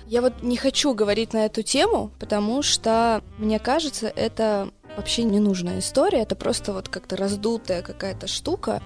я 0.07 0.21
вот 0.23 0.43
не 0.43 0.57
хочу 0.57 0.95
говорить 0.95 1.33
на 1.33 1.47
эту 1.47 1.63
тему, 1.63 2.11
потому 2.19 2.63
что, 2.63 3.23
мне 3.39 3.59
кажется, 3.59 4.09
это 4.09 4.71
вообще 4.97 5.23
ненужная 5.25 5.79
история, 5.79 6.23
это 6.23 6.37
просто 6.37 6.73
вот 6.73 6.89
как-то 6.89 7.17
раздутая 7.17 7.83
какая-то 7.83 8.27
штука. 8.27 8.83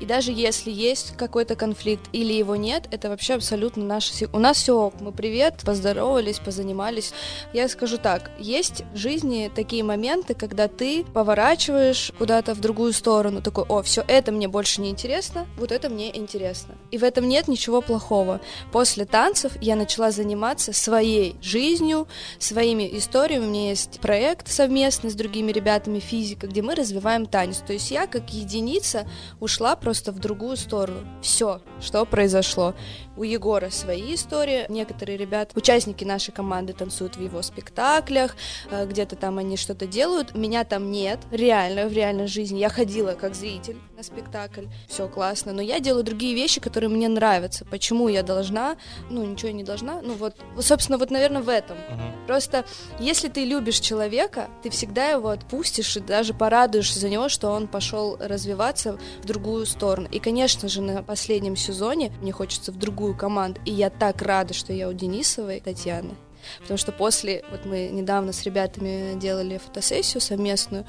И 0.00 0.06
даже 0.06 0.32
если 0.32 0.70
есть 0.70 1.16
какой-то 1.16 1.56
конфликт 1.56 2.08
или 2.12 2.32
его 2.32 2.56
нет, 2.56 2.88
это 2.90 3.08
вообще 3.08 3.34
абсолютно 3.34 3.84
наше... 3.84 4.28
У 4.32 4.38
нас 4.38 4.58
все, 4.58 4.92
мы 5.00 5.12
привет, 5.12 5.62
поздоровались, 5.64 6.38
позанимались. 6.38 7.12
Я 7.52 7.68
скажу 7.68 7.98
так, 7.98 8.30
есть 8.38 8.82
в 8.92 8.96
жизни 8.96 9.50
такие 9.54 9.82
моменты, 9.82 10.34
когда 10.34 10.68
ты 10.68 11.04
поворачиваешь 11.04 12.12
куда-то 12.18 12.54
в 12.54 12.60
другую 12.60 12.92
сторону, 12.92 13.42
такой, 13.42 13.64
о, 13.64 13.82
все, 13.82 14.04
это 14.06 14.32
мне 14.32 14.48
больше 14.48 14.80
не 14.80 14.90
интересно, 14.90 15.46
вот 15.56 15.72
это 15.72 15.88
мне 15.88 16.16
интересно. 16.16 16.74
И 16.90 16.98
в 16.98 17.04
этом 17.04 17.28
нет 17.28 17.48
ничего 17.48 17.80
плохого. 17.80 18.40
После 18.72 19.04
танцев 19.04 19.52
я 19.60 19.76
начала 19.76 20.10
заниматься 20.10 20.72
своей 20.72 21.36
жизнью, 21.42 22.06
своими 22.38 22.88
историями. 22.96 23.44
У 23.46 23.48
меня 23.48 23.68
есть 23.70 24.00
проект 24.00 24.48
совместный 24.48 25.10
с 25.10 25.14
другими 25.14 25.52
ребятами 25.52 25.98
физика, 25.98 26.46
где 26.46 26.62
мы 26.62 26.74
развиваем 26.74 27.26
танец. 27.26 27.62
То 27.66 27.72
есть 27.72 27.90
я 27.90 28.06
как 28.06 28.30
единица 28.30 29.08
ушла 29.40 29.76
просто 29.86 30.10
в 30.10 30.18
другую 30.18 30.56
сторону. 30.56 30.98
Все, 31.22 31.60
что 31.80 32.04
произошло. 32.04 32.74
У 33.16 33.22
Егора 33.22 33.70
свои 33.70 34.16
истории. 34.16 34.66
Некоторые 34.68 35.16
ребята, 35.16 35.52
участники 35.54 36.02
нашей 36.02 36.32
команды, 36.32 36.72
танцуют 36.72 37.16
в 37.16 37.22
его 37.22 37.40
спектаклях, 37.40 38.34
э, 38.68 38.84
где-то 38.84 39.14
там 39.14 39.38
они 39.38 39.56
что-то 39.56 39.86
делают. 39.86 40.34
Меня 40.34 40.64
там 40.64 40.90
нет, 40.90 41.20
реально, 41.30 41.86
в 41.86 41.92
реальной 41.92 42.26
жизни. 42.26 42.58
Я 42.58 42.68
ходила 42.68 43.12
как 43.12 43.36
зритель 43.36 43.78
на 43.96 44.02
спектакль, 44.02 44.66
все 44.88 45.08
классно, 45.08 45.52
но 45.52 45.62
я 45.62 45.80
делаю 45.80 46.04
другие 46.04 46.34
вещи, 46.34 46.60
которые 46.60 46.90
мне 46.90 47.08
нравятся. 47.08 47.64
Почему 47.64 48.08
я 48.08 48.22
должна? 48.22 48.76
Ну, 49.08 49.24
ничего 49.24 49.52
не 49.52 49.64
должна. 49.64 50.02
Ну, 50.02 50.14
вот, 50.14 50.36
собственно, 50.60 50.98
вот, 50.98 51.10
наверное, 51.10 51.40
в 51.40 51.48
этом. 51.48 51.78
Просто, 52.26 52.66
если 53.00 53.28
ты 53.28 53.44
любишь 53.44 53.80
человека, 53.80 54.50
ты 54.62 54.68
всегда 54.68 55.08
его 55.08 55.30
отпустишь 55.30 55.96
и 55.96 56.00
даже 56.00 56.34
порадуешься 56.34 56.98
за 56.98 57.08
него, 57.08 57.30
что 57.30 57.48
он 57.48 57.68
пошел 57.68 58.18
развиваться 58.20 58.98
в 59.22 59.26
другую 59.26 59.64
сторону. 59.64 60.08
И, 60.10 60.18
конечно 60.18 60.68
же, 60.68 60.82
на 60.82 61.02
последнем 61.02 61.56
сезоне 61.56 62.12
мне 62.20 62.32
хочется 62.32 62.72
в 62.72 62.76
другую 62.76 63.16
команду. 63.16 63.60
И 63.64 63.72
я 63.72 63.88
так 63.88 64.20
рада, 64.20 64.52
что 64.52 64.74
я 64.74 64.88
у 64.88 64.92
Денисовой 64.92 65.60
Татьяны. 65.60 66.16
Потому 66.60 66.78
что 66.78 66.92
после, 66.92 67.44
вот 67.50 67.64
мы 67.64 67.88
недавно 67.88 68.32
с 68.32 68.42
ребятами 68.42 69.18
делали 69.18 69.58
фотосессию 69.58 70.20
совместную, 70.20 70.86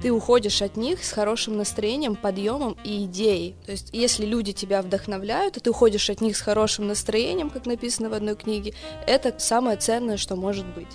ты 0.00 0.10
уходишь 0.10 0.62
от 0.62 0.76
них 0.76 1.04
с 1.04 1.12
хорошим 1.12 1.56
настроением, 1.56 2.16
подъемом 2.16 2.76
и 2.84 3.04
идеей. 3.04 3.56
То 3.66 3.72
есть, 3.72 3.90
если 3.92 4.24
люди 4.24 4.52
тебя 4.52 4.80
вдохновляют, 4.82 5.56
и 5.56 5.60
ты 5.60 5.70
уходишь 5.70 6.08
от 6.08 6.20
них 6.20 6.36
с 6.36 6.40
хорошим 6.40 6.86
настроением, 6.86 7.50
как 7.50 7.66
написано 7.66 8.08
в 8.08 8.14
одной 8.14 8.36
книге, 8.36 8.74
это 9.06 9.34
самое 9.38 9.76
ценное, 9.76 10.16
что 10.16 10.36
может 10.36 10.66
быть. 10.66 10.88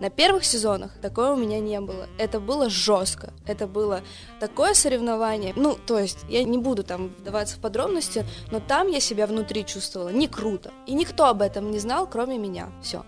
На 0.00 0.10
первых 0.10 0.44
сезонах 0.44 0.92
такое 1.00 1.32
у 1.32 1.36
меня 1.36 1.60
не 1.60 1.80
было. 1.80 2.08
Это 2.18 2.40
было 2.40 2.70
жестко. 2.70 3.32
Это 3.46 3.66
было 3.66 4.02
такое 4.40 4.74
соревнование. 4.74 5.52
Ну, 5.56 5.76
то 5.86 5.98
есть, 5.98 6.18
я 6.28 6.44
не 6.44 6.58
буду 6.58 6.84
там 6.84 7.08
вдаваться 7.08 7.56
в 7.56 7.60
подробности, 7.60 8.24
но 8.50 8.60
там 8.60 8.88
я 8.88 9.00
себя 9.00 9.26
внутри 9.26 9.64
чувствовала 9.64 10.10
не 10.10 10.28
круто. 10.28 10.72
И 10.86 10.94
никто 10.94 11.26
об 11.26 11.42
этом 11.42 11.70
не 11.70 11.78
знал, 11.78 12.08
кроме 12.08 12.38
меня. 12.38 12.72
Все. 12.82 13.04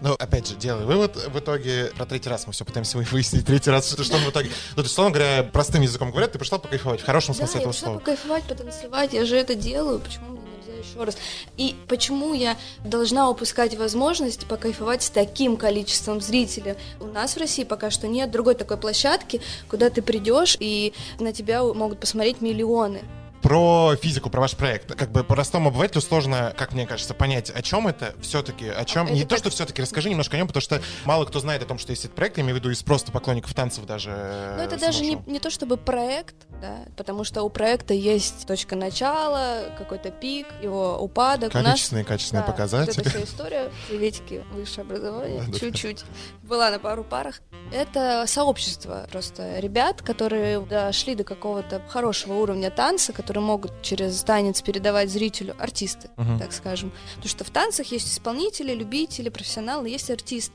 Ну, 0.00 0.14
опять 0.14 0.48
же, 0.48 0.54
делаю 0.56 0.86
вывод. 0.86 1.16
В 1.16 1.38
итоге, 1.38 1.92
про 1.96 2.06
третий 2.06 2.28
раз 2.28 2.46
мы 2.46 2.52
все 2.52 2.64
пытаемся 2.64 2.98
выяснить. 2.98 3.44
Третий 3.46 3.70
раз, 3.70 3.90
что, 3.90 4.04
что 4.04 4.16
он 4.16 4.22
в 4.22 4.30
итоге... 4.30 4.48
Ну, 4.70 4.76
то 4.76 4.82
есть, 4.82 4.94
словно 4.94 5.12
говоря, 5.12 5.42
простым 5.42 5.82
языком 5.82 6.10
говорят, 6.10 6.32
ты 6.32 6.38
пришла 6.38 6.58
покайфовать, 6.58 7.00
в 7.00 7.04
хорошем 7.04 7.34
Да, 7.34 7.38
смысле 7.38 7.54
я 7.54 7.60
этого 7.60 7.72
пришла 7.72 7.86
слова. 7.86 7.98
покайфовать, 8.00 8.44
потанцевать, 8.44 9.12
я 9.12 9.24
же 9.24 9.36
это 9.36 9.54
делаю, 9.54 9.98
почему 10.00 10.28
мне 10.30 10.40
нельзя 10.56 10.72
еще 10.88 11.04
раз? 11.04 11.16
И 11.56 11.76
почему 11.88 12.34
я 12.34 12.56
должна 12.84 13.28
упускать 13.30 13.76
возможность 13.76 14.46
покайфовать 14.46 15.02
с 15.02 15.10
таким 15.10 15.56
количеством 15.56 16.20
зрителей? 16.20 16.74
У 17.00 17.06
нас 17.06 17.34
в 17.34 17.38
России 17.38 17.64
пока 17.64 17.90
что 17.90 18.06
нет 18.08 18.30
другой 18.30 18.54
такой 18.54 18.76
площадки, 18.76 19.40
куда 19.68 19.90
ты 19.90 20.02
придешь 20.02 20.56
и 20.60 20.92
на 21.18 21.32
тебя 21.32 21.62
могут 21.62 22.00
посмотреть 22.00 22.40
миллионы. 22.40 23.02
Про 23.42 23.94
физику, 24.00 24.30
про 24.30 24.40
ваш 24.40 24.56
проект. 24.56 24.94
Как 24.94 25.10
бы 25.10 25.22
простому 25.24 25.68
обывателю 25.68 26.00
сложно, 26.00 26.54
как 26.56 26.72
мне 26.72 26.86
кажется, 26.86 27.14
понять, 27.14 27.50
о 27.50 27.62
чем 27.62 27.86
это 27.86 28.14
все-таки, 28.20 28.68
о 28.68 28.84
чем. 28.84 29.06
Это 29.06 29.14
не 29.14 29.22
то, 29.22 29.28
так- 29.30 29.38
что 29.38 29.50
все-таки 29.50 29.82
расскажи 29.82 30.10
немножко 30.10 30.36
о 30.36 30.38
нем, 30.38 30.46
потому 30.46 30.60
что 30.60 30.82
мало 31.04 31.24
кто 31.24 31.40
знает 31.40 31.62
о 31.62 31.66
том, 31.66 31.78
что 31.78 31.90
есть 31.90 32.04
этот 32.04 32.16
проект, 32.16 32.36
я 32.38 32.42
имею 32.42 32.56
в 32.56 32.58
виду 32.58 32.70
из 32.70 32.82
просто 32.82 33.12
поклонников 33.12 33.54
танцев 33.54 33.86
даже. 33.86 34.10
Но 34.56 34.62
это 34.62 34.76
с 34.76 34.80
даже 34.80 35.02
не, 35.02 35.18
не 35.26 35.38
то 35.38 35.50
чтобы 35.50 35.76
проект, 35.76 36.34
да, 36.60 36.78
потому 36.96 37.24
что 37.24 37.42
у 37.42 37.48
проекта 37.48 37.94
есть 37.94 38.46
точка 38.46 38.76
начала, 38.76 39.64
какой-то 39.78 40.10
пик, 40.10 40.46
его 40.62 40.98
упадок. 40.98 41.54
У 41.54 41.58
нас 41.58 41.64
Количественные, 41.66 42.04
качественные 42.04 42.44
Да, 42.44 42.52
показатели. 42.52 43.00
Эта 43.00 43.10
вся 43.10 43.22
история, 43.22 43.70
приветики, 43.88 44.44
высшее 44.52 44.82
образование, 44.82 45.40
Да-да-да. 45.40 45.58
чуть-чуть. 45.58 46.04
Была 46.42 46.70
на 46.70 46.78
пару 46.78 47.04
парах. 47.04 47.40
Это 47.72 48.24
сообщество 48.26 49.06
просто 49.10 49.58
ребят, 49.60 50.02
которые 50.02 50.60
дошли 50.60 51.14
до 51.14 51.24
какого-то 51.24 51.82
хорошего 51.88 52.34
уровня 52.34 52.70
танца, 52.70 53.12
которые 53.28 53.44
могут 53.44 53.82
через 53.82 54.22
танец 54.22 54.62
передавать 54.62 55.10
зрителю 55.10 55.54
артисты, 55.58 56.08
Мгм. 56.16 56.38
так 56.38 56.50
скажем. 56.50 56.90
Потому 57.16 57.28
что 57.28 57.44
в 57.44 57.50
танцах 57.50 57.88
есть 57.92 58.10
исполнители, 58.10 58.72
любители, 58.72 59.28
профессионалы, 59.28 59.90
есть 59.90 60.10
артисты. 60.10 60.54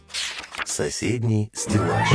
Соседний 0.65 1.51
стеллаж. 1.53 2.09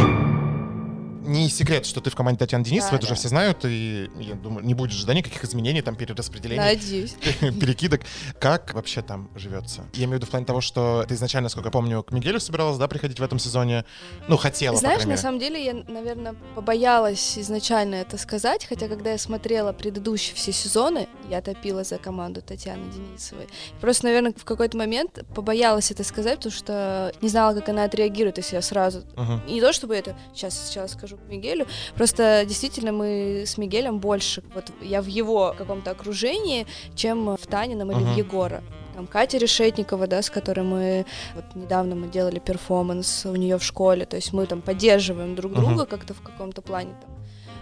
Не 1.28 1.50
секрет, 1.50 1.84
что 1.84 2.00
ты 2.00 2.08
в 2.08 2.16
команде 2.16 2.38
Татьяны 2.38 2.64
Денисовой, 2.64 2.92
Да, 2.92 2.96
это 2.96 3.04
уже 3.04 3.14
да. 3.14 3.18
все 3.18 3.28
знают, 3.28 3.58
и 3.64 4.10
я 4.18 4.34
думаю, 4.34 4.64
не 4.64 4.72
будет 4.72 4.92
ждать 4.92 5.14
никаких 5.14 5.44
изменений, 5.44 5.82
там, 5.82 5.94
перераспределений. 5.94 6.58
Надеюсь. 6.58 7.16
перекидок. 7.40 8.00
Как 8.40 8.72
вообще 8.72 9.02
там 9.02 9.28
живется? 9.34 9.84
Я 9.92 10.04
имею 10.04 10.12
в 10.12 10.14
виду 10.14 10.26
в 10.26 10.30
плане 10.30 10.46
того, 10.46 10.62
что 10.62 11.04
ты 11.06 11.14
изначально, 11.14 11.50
сколько 11.50 11.66
я 11.66 11.70
помню, 11.70 12.02
к 12.02 12.12
Мигелю 12.12 12.40
собиралась, 12.40 12.78
да, 12.78 12.88
приходить 12.88 13.20
в 13.20 13.22
этом 13.22 13.38
сезоне? 13.38 13.84
Ну, 14.26 14.38
хотела, 14.38 14.74
Знаешь, 14.78 15.04
на 15.04 15.18
самом 15.18 15.38
деле 15.38 15.62
я, 15.62 15.74
наверное, 15.74 16.34
побоялась 16.54 17.38
изначально 17.38 17.96
это 17.96 18.16
сказать, 18.16 18.64
хотя 18.64 18.88
когда 18.88 19.12
я 19.12 19.18
смотрела 19.18 19.74
предыдущие 19.74 20.34
все 20.34 20.52
сезоны, 20.52 21.08
я 21.28 21.42
топила 21.42 21.84
за 21.84 21.98
команду 21.98 22.40
Татьяны 22.40 22.90
Денисовой. 22.90 23.48
Просто, 23.82 24.06
наверное, 24.06 24.32
в 24.34 24.46
какой-то 24.46 24.78
момент 24.78 25.26
побоялась 25.34 25.90
это 25.90 26.04
сказать, 26.04 26.38
потому 26.38 26.54
что 26.54 27.12
не 27.20 27.28
знала, 27.28 27.52
как 27.52 27.68
она 27.68 27.84
отреагирует, 27.84 28.38
если 28.38 28.56
я 28.56 28.62
сразу... 28.62 29.02
Мгм. 29.14 29.42
Не 29.46 29.60
то, 29.60 29.74
чтобы 29.74 29.94
это 29.94 30.16
сейчас 30.32 30.58
сначала 30.58 30.86
скажу 30.86 31.17
к 31.18 31.30
Мигелю, 31.30 31.66
просто 31.96 32.44
действительно 32.46 32.92
мы 32.92 33.44
с 33.46 33.58
Мигелем 33.58 33.98
больше, 33.98 34.42
вот 34.54 34.72
я 34.80 35.02
в 35.02 35.06
его 35.06 35.54
каком-то 35.56 35.90
окружении, 35.90 36.66
чем 36.94 37.36
в 37.36 37.46
Танином 37.46 37.90
или 37.92 38.00
Мгм. 38.00 38.14
в 38.14 38.16
Егора. 38.16 38.62
Там 38.94 39.06
Катя 39.06 39.38
Решетникова, 39.38 40.06
да, 40.08 40.22
с 40.22 40.30
которой 40.30 40.62
мы 40.64 41.06
вот 41.34 41.44
недавно 41.54 41.94
мы 41.94 42.08
делали 42.08 42.40
перформанс 42.40 43.26
у 43.26 43.36
нее 43.36 43.56
в 43.58 43.62
школе, 43.62 44.04
то 44.06 44.16
есть 44.16 44.32
мы 44.32 44.46
там 44.46 44.60
поддерживаем 44.60 45.34
друг 45.36 45.52
друга 45.54 45.86
как-то 45.86 46.14
в 46.14 46.20
каком-то 46.20 46.62
плане 46.62 46.90
там 47.00 47.10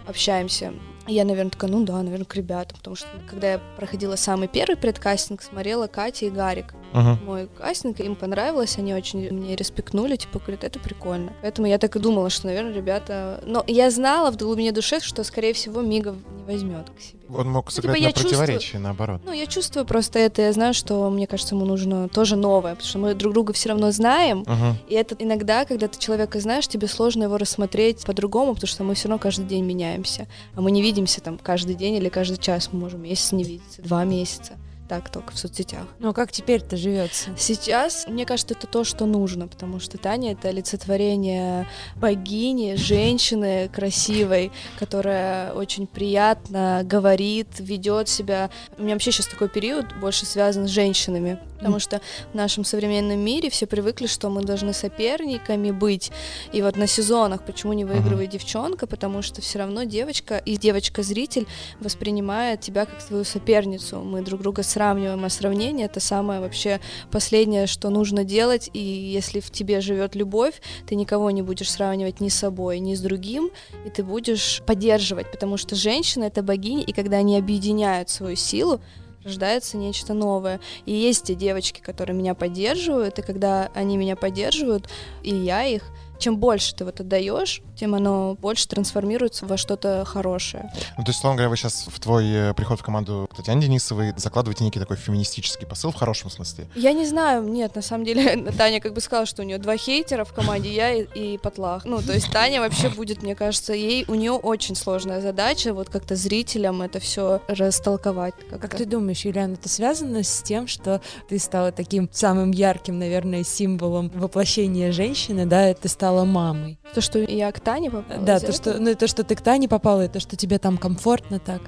общаемся. 0.07 0.73
Я, 1.07 1.25
наверное, 1.25 1.51
такая, 1.51 1.71
ну 1.71 1.83
да, 1.83 2.01
наверное, 2.01 2.25
к 2.25 2.35
ребятам, 2.35 2.77
потому 2.77 2.95
что 2.95 3.07
когда 3.29 3.53
я 3.53 3.61
проходила 3.77 4.15
самый 4.15 4.47
первый 4.47 4.75
предкастинг, 4.75 5.41
смотрела 5.41 5.87
Катя 5.87 6.25
и 6.25 6.29
Гарик. 6.29 6.73
Мгм. 6.93 7.19
Мой 7.25 7.49
кастинг, 7.57 7.99
им 7.99 8.15
понравилось, 8.15 8.77
они 8.77 8.93
очень 8.93 9.31
мне 9.31 9.55
респектнули, 9.55 10.15
типа, 10.15 10.39
говорят, 10.39 10.63
это 10.63 10.79
прикольно. 10.79 11.33
Поэтому 11.41 11.67
я 11.67 11.77
так 11.77 11.95
и 11.95 11.99
думала, 11.99 12.29
что, 12.29 12.47
наверное, 12.47 12.73
ребята... 12.73 13.43
Но 13.45 13.63
я 13.67 13.89
знала 13.91 14.31
в 14.31 14.37
глубине 14.37 14.71
души, 14.71 14.99
что, 15.01 15.23
скорее 15.23 15.53
всего, 15.53 15.81
Мига 15.81 16.15
не 16.37 16.43
возьмет 16.43 16.89
к 16.89 17.01
себе. 17.01 17.17
Он 17.29 17.49
мог 17.51 17.71
сыграть 17.71 17.97
типа, 17.97 18.07
я 18.07 18.15
на 18.15 18.21
противоречие, 18.23 18.79
наоборот. 18.79 19.21
Ну, 19.25 19.33
я 19.33 19.45
чувствую 19.47 19.85
просто 19.85 20.17
это, 20.19 20.41
я 20.41 20.53
знаю, 20.53 20.73
что, 20.73 21.09
мне 21.09 21.27
кажется, 21.27 21.55
ему 21.55 21.65
нужно 21.65 22.07
тоже 22.07 22.35
новое, 22.37 22.75
потому 22.75 22.87
что 22.87 22.99
мы 22.99 23.13
друг 23.15 23.33
друга 23.33 23.53
все 23.53 23.69
равно 23.69 23.91
знаем, 23.91 24.39
Мгм. 24.47 24.77
и 24.87 24.95
это 24.95 25.15
иногда, 25.19 25.65
когда 25.65 25.87
ты 25.89 25.99
человека 25.99 26.39
знаешь, 26.39 26.67
тебе 26.67 26.87
сложно 26.87 27.23
его 27.23 27.37
рассмотреть 27.37 28.05
по-другому, 28.05 28.53
потому 28.53 28.67
что 28.67 28.83
мы 28.85 28.93
все 28.95 29.09
равно 29.09 29.21
каждый 29.21 29.45
день 29.45 29.65
меняемся. 29.65 30.27
А 30.55 30.61
мы 30.61 30.71
не 30.71 30.81
видимся 30.97 31.21
там 31.21 31.37
каждый 31.37 31.75
день 31.75 31.95
или 31.95 32.09
каждый 32.09 32.37
час. 32.37 32.69
Мы 32.71 32.79
можем 32.79 33.03
месяц 33.03 33.31
не 33.31 33.43
видеться, 33.43 33.83
два 33.83 34.03
месяца. 34.03 34.53
Так 34.89 35.09
только 35.09 35.33
в 35.33 35.37
соцсетях. 35.37 35.85
Ну, 35.99 36.09
а 36.09 36.13
как 36.13 36.31
теперь-то 36.31 36.77
живется? 36.77 37.31
Сейчас, 37.37 38.07
мне 38.07 38.25
кажется, 38.25 38.53
это 38.53 38.67
то, 38.67 38.85
что 38.85 39.05
нужно, 39.05 39.49
потому 39.49 39.81
что 39.81 39.97
Таня— 39.97 40.31
это 40.33 40.47
олицетворение 40.47 41.67
богини, 41.97 42.75
женщины 42.75 43.67
красивой, 43.67 44.49
которая 44.79 45.51
очень 45.51 45.87
приятно 45.87 46.83
говорит, 46.85 47.49
ведет 47.59 48.07
себя. 48.07 48.49
У 48.77 48.83
меня 48.83 48.93
вообще 48.93 49.11
сейчас 49.11 49.27
такой 49.27 49.49
период 49.49 49.93
больше 49.99 50.25
связан 50.25 50.69
с 50.69 50.71
женщинами, 50.71 51.37
потому 51.57 51.79
что 51.79 52.01
в 52.31 52.35
нашем 52.35 52.63
современном 52.63 53.19
мире 53.19 53.49
все 53.49 53.65
привыкли, 53.65 54.07
что 54.07 54.29
мы 54.29 54.43
должны 54.43 54.73
соперниками 54.73 55.71
быть. 55.71 56.11
И 56.53 56.61
вот 56.61 56.77
на 56.77 56.87
сезонах 56.87 57.43
почему 57.43 57.73
не 57.73 57.85
выигрывает 57.85 58.29
девчонка, 58.29 58.87
потому 58.87 59.21
что 59.21 59.41
все 59.41 59.59
равно 59.59 59.83
девочка 59.83 60.37
и 60.37 60.57
девочка-зритель 60.57 61.47
воспринимает 61.79 62.61
тебя 62.61 62.85
как 62.85 63.01
свою 63.01 63.23
соперницу. 63.23 63.99
Мы 63.99 64.21
друг 64.21 64.41
друга 64.41 64.63
сравниваем, 64.63 65.23
а 65.25 65.29
сравнение 65.29 65.85
это 65.87 65.99
самое 65.99 66.39
вообще 66.39 66.79
последнее, 67.11 67.67
что 67.67 67.89
нужно 67.89 68.23
делать. 68.23 68.69
И 68.73 68.79
если 68.79 69.39
в 69.39 69.51
тебе 69.51 69.81
живет 69.81 70.15
любовь, 70.15 70.61
ты 70.87 70.95
никого 70.95 71.31
не 71.31 71.41
будешь 71.41 71.71
сравнивать 71.71 72.19
ни 72.19 72.29
с 72.29 72.35
собой, 72.35 72.79
ни 72.79 72.95
с 72.95 73.01
другим, 73.01 73.49
и 73.85 73.89
ты 73.89 74.03
будешь 74.03 74.61
поддерживать, 74.65 75.31
потому 75.31 75.57
что 75.57 75.75
женщины 75.75 76.25
это 76.25 76.41
богини, 76.43 76.83
и 76.83 76.93
когда 76.93 77.17
они 77.17 77.37
объединяют 77.37 78.09
свою 78.09 78.35
силу, 78.35 78.79
рождается 79.27 79.77
нечто 79.77 80.13
новое. 80.13 80.59
И 80.85 80.93
есть 80.93 81.25
те 81.25 81.35
девочки, 81.35 81.81
которые 81.81 82.15
меня 82.15 82.33
поддерживают, 82.33 83.19
и 83.19 83.21
когда 83.21 83.69
они 83.75 83.97
меня 83.97 84.15
поддерживают, 84.15 84.89
и 85.21 85.33
я 85.33 85.65
их, 85.65 85.83
чем 86.19 86.37
больше 86.37 86.75
ты 86.75 86.85
вот 86.85 86.99
отдаешь, 86.99 87.61
тем 87.75 87.95
оно 87.95 88.35
больше 88.35 88.67
трансформируется 88.67 89.45
во 89.45 89.57
что-то 89.57 90.03
хорошее. 90.05 90.71
Ну, 90.97 91.03
то 91.03 91.09
есть, 91.09 91.19
словно 91.19 91.37
говоря, 91.37 91.49
вы 91.49 91.57
сейчас 91.57 91.87
в 91.87 91.99
твой 91.99 92.25
э, 92.29 92.53
приход 92.53 92.79
в 92.79 92.83
команду 92.83 93.27
к 93.31 93.35
Татьяне 93.35 93.61
Денисовой 93.61 94.13
закладываете 94.17 94.63
некий 94.63 94.79
такой 94.79 94.97
феминистический 94.97 95.67
посыл 95.67 95.91
в 95.91 95.95
хорошем 95.95 96.29
смысле. 96.29 96.67
Я 96.75 96.93
не 96.93 97.05
знаю, 97.05 97.43
нет, 97.43 97.75
на 97.75 97.81
самом 97.81 98.05
деле 98.05 98.51
Таня 98.57 98.81
как 98.81 98.93
бы 98.93 99.01
сказала, 99.01 99.25
что 99.25 99.43
у 99.43 99.45
нее 99.45 99.57
два 99.57 99.77
хейтера 99.77 100.23
в 100.23 100.33
команде, 100.33 100.73
я 100.73 100.93
и, 100.93 101.03
и 101.15 101.37
Потлах. 101.37 101.85
Ну, 101.85 102.01
то 102.01 102.13
есть 102.13 102.31
Таня 102.31 102.61
вообще 102.61 102.89
будет, 102.89 103.21
мне 103.21 103.35
кажется, 103.35 103.73
ей 103.73 104.05
у 104.07 104.15
нее 104.15 104.31
очень 104.31 104.75
сложная 104.75 105.21
задача 105.21 105.73
вот 105.73 105.89
как-то 105.89 106.15
зрителям 106.15 106.81
это 106.81 106.99
все 106.99 107.41
растолковать. 107.47 108.33
Как 108.49 108.75
ты 108.75 108.85
думаешь, 108.85 109.21
Юлиан, 109.21 109.53
это 109.53 109.69
связано 109.69 110.23
с 110.23 110.41
тем, 110.41 110.67
что 110.67 111.01
ты 111.29 111.37
стала 111.39 111.71
таким 111.71 112.09
самым 112.11 112.51
ярким, 112.51 112.97
наверное, 112.97 113.43
символом 113.43 114.09
воплощения 114.13 114.91
женщины, 114.91 115.45
да, 115.45 115.73
ты 115.73 115.87
стала 115.87 116.06
мамой? 116.25 116.79
То, 116.93 117.01
что 117.01 117.19
я 117.19 117.51
к 117.51 117.59
Тане 117.59 117.91
попала. 117.91 118.21
да, 118.21 118.39
то, 118.39 118.51
что, 118.51 118.79
ну, 118.79 118.95
то, 118.95 119.07
что 119.07 119.23
ты 119.23 119.35
к 119.35 119.41
Тане 119.41 119.67
попала, 119.67 120.05
и 120.05 120.07
то, 120.07 120.19
что 120.19 120.35
тебе 120.35 120.57
там 120.59 120.77
комфортно 120.77 121.39
так. 121.39 121.61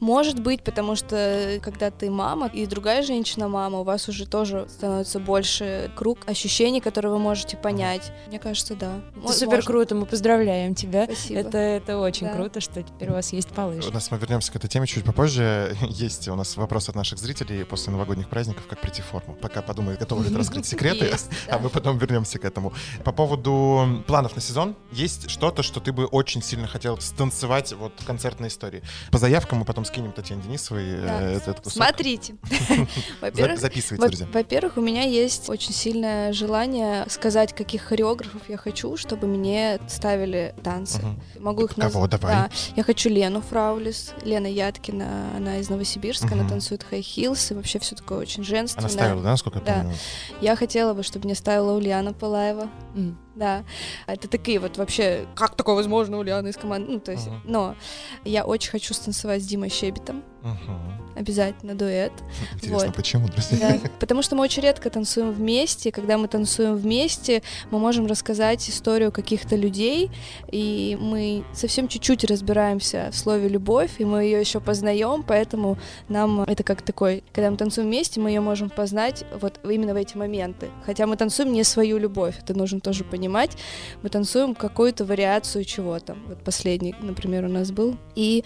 Может 0.00 0.40
быть, 0.40 0.62
потому 0.62 0.96
что 0.96 1.58
когда 1.62 1.90
ты 1.90 2.10
мама 2.10 2.48
и 2.48 2.66
другая 2.66 3.02
женщина 3.02 3.48
мама, 3.48 3.80
у 3.80 3.84
вас 3.84 4.08
уже 4.08 4.26
тоже 4.26 4.66
становится 4.68 5.18
больше 5.20 5.90
круг 5.94 6.18
ощущений, 6.26 6.80
которые 6.80 7.12
вы 7.12 7.18
можете 7.18 7.56
понять. 7.56 8.12
Мне 8.28 8.38
кажется, 8.38 8.74
да. 8.74 9.00
Это 9.22 9.32
супер 9.32 9.64
круто, 9.64 9.94
мы 9.94 10.06
поздравляем 10.06 10.74
тебя. 10.74 11.04
Спасибо. 11.04 11.40
Это, 11.40 11.58
это 11.58 11.98
очень 11.98 12.26
Да. 12.26 12.34
круто, 12.34 12.60
что 12.60 12.82
теперь 12.82 13.10
у 13.10 13.12
вас 13.14 13.32
есть 13.32 13.56
малыш. 13.56 13.86
У 13.86 13.92
нас 13.92 14.10
мы 14.10 14.18
вернемся 14.18 14.52
к 14.52 14.56
этой 14.56 14.68
теме 14.68 14.86
чуть 14.86 15.04
попозже. 15.04 15.76
Есть 15.88 16.28
у 16.28 16.34
нас 16.34 16.56
вопрос 16.56 16.88
от 16.88 16.94
наших 16.96 17.18
зрителей 17.18 17.64
после 17.64 17.92
новогодних 17.92 18.28
праздников, 18.28 18.64
как 18.68 18.80
прийти 18.80 19.02
в 19.02 19.06
форму. 19.06 19.36
Пока 19.40 19.62
подумают, 19.62 20.00
готовы 20.00 20.24
ли 20.24 20.30
ты 20.30 20.36
раскрыть 20.36 20.66
секреты, 20.66 21.10
а 21.48 21.58
мы 21.58 21.68
потом 21.68 21.98
вернемся 21.98 22.38
к 22.38 22.44
этому. 22.44 22.72
По 23.04 23.12
поводу 23.12 23.83
планов 24.06 24.34
на 24.36 24.42
сезон, 24.42 24.76
есть 24.92 25.30
что-то, 25.30 25.62
что 25.62 25.80
ты 25.80 25.92
бы 25.92 26.06
очень 26.06 26.42
сильно 26.42 26.66
хотел 26.66 27.00
станцевать 27.00 27.72
вот 27.72 27.92
концертной 28.06 28.48
истории? 28.48 28.82
По 29.10 29.18
заявкам 29.18 29.58
мы 29.58 29.64
потом 29.64 29.84
скинем 29.84 30.12
Татьяне 30.12 30.42
Денисовой 30.42 30.84
э, 30.88 31.02
Да. 31.06 31.20
этот 31.30 31.60
кусок. 31.60 31.72
Смотрите. 31.84 32.36
Записывайте, 33.56 34.06
друзья. 34.06 34.26
Во-первых, 34.32 34.76
у 34.76 34.80
меня 34.80 35.02
есть 35.02 35.48
очень 35.48 35.72
сильное 35.72 36.32
желание 36.32 37.04
сказать, 37.08 37.54
каких 37.54 37.82
хореографов 37.82 38.42
я 38.48 38.56
хочу, 38.56 38.96
чтобы 38.96 39.26
мне 39.26 39.78
ставили 39.88 40.54
танцы. 40.62 41.00
Могу 41.38 41.64
их 41.64 41.74
Кого? 41.74 41.84
назвать. 41.84 42.10
Давай. 42.10 42.34
Да. 42.34 42.50
Я 42.76 42.82
хочу 42.84 43.08
Лену 43.08 43.40
Фраулис, 43.40 44.12
Лена 44.24 44.46
Яткина, 44.46 45.30
она 45.36 45.58
из 45.58 45.68
Новосибирска, 45.68 46.28
она 46.32 46.48
танцует 46.48 46.84
хай 46.88 47.02
хилс 47.02 47.50
и 47.50 47.54
вообще 47.54 47.78
все 47.78 47.96
такое 47.96 48.18
очень 48.18 48.44
женственное. 48.44 48.86
Она 48.86 48.92
ставила, 48.92 49.22
да, 49.22 49.30
насколько 49.30 49.58
я 49.58 49.64
Да. 49.64 49.74
помню? 49.80 49.96
Я 50.40 50.56
хотела 50.56 50.94
бы, 50.94 51.02
чтобы 51.02 51.26
мне 51.26 51.34
ставила 51.34 51.72
Ульяна 51.76 52.12
Пылаева. 52.12 52.68
М. 52.94 53.18
Да, 53.34 53.64
это 54.06 54.28
такие 54.28 54.60
вот 54.60 54.76
вообще, 54.78 55.26
как 55.34 55.56
такое 55.56 55.74
возможно, 55.74 56.18
Ульяна 56.18 56.48
из 56.48 56.56
команды, 56.56 56.92
ну, 56.92 57.00
то 57.00 57.10
есть, 57.12 57.26
Мгм. 57.26 57.40
но 57.44 57.76
я 58.24 58.44
очень 58.44 58.70
хочу 58.70 58.94
станцевать 58.94 59.42
с 59.42 59.46
Димой 59.46 59.68
Щебетом, 59.68 60.22
Мгм. 60.44 60.94
обязательно 61.16 61.74
дуэт. 61.74 62.12
Интересно, 62.54 62.88
Вот. 62.88 62.96
почему, 62.96 63.28
друзья? 63.28 63.78
Да, 63.82 63.90
потому 64.00 64.20
что 64.20 64.36
мы 64.36 64.42
очень 64.42 64.62
редко 64.62 64.90
танцуем 64.90 65.30
вместе. 65.32 65.90
Когда 65.90 66.18
мы 66.18 66.28
танцуем 66.28 66.74
вместе, 66.74 67.42
мы 67.70 67.78
можем 67.78 68.06
рассказать 68.06 68.68
историю 68.68 69.10
каких-то 69.12 69.56
людей, 69.56 70.10
и 70.50 70.98
мы 71.00 71.44
совсем 71.54 71.88
чуть-чуть 71.88 72.24
разбираемся 72.24 73.08
в 73.12 73.16
слове 73.16 73.48
любовь, 73.48 73.92
и 73.98 74.04
мы 74.04 74.24
ее 74.24 74.40
еще 74.40 74.60
познаем, 74.60 75.22
поэтому 75.22 75.78
нам 76.08 76.42
это 76.42 76.62
как 76.62 76.82
такой, 76.82 77.22
когда 77.32 77.50
мы 77.50 77.56
танцуем 77.56 77.88
вместе, 77.88 78.20
мы 78.20 78.30
ее 78.30 78.40
можем 78.40 78.68
познать 78.68 79.24
вот 79.40 79.60
именно 79.64 79.94
в 79.94 79.96
эти 79.96 80.16
моменты. 80.16 80.68
Хотя 80.84 81.06
мы 81.06 81.16
танцуем 81.16 81.52
не 81.52 81.64
свою 81.64 81.98
любовь, 81.98 82.34
это 82.38 82.54
нужно 82.54 82.80
тоже 82.80 83.04
понимать. 83.04 83.56
Мы 84.02 84.10
танцуем 84.10 84.54
какую-то 84.54 85.04
вариацию 85.04 85.64
чего-то. 85.64 86.16
Вот 86.26 86.42
последний, 86.44 86.94
например, 87.00 87.44
у 87.44 87.48
нас 87.48 87.70
был. 87.70 87.96
И 88.14 88.44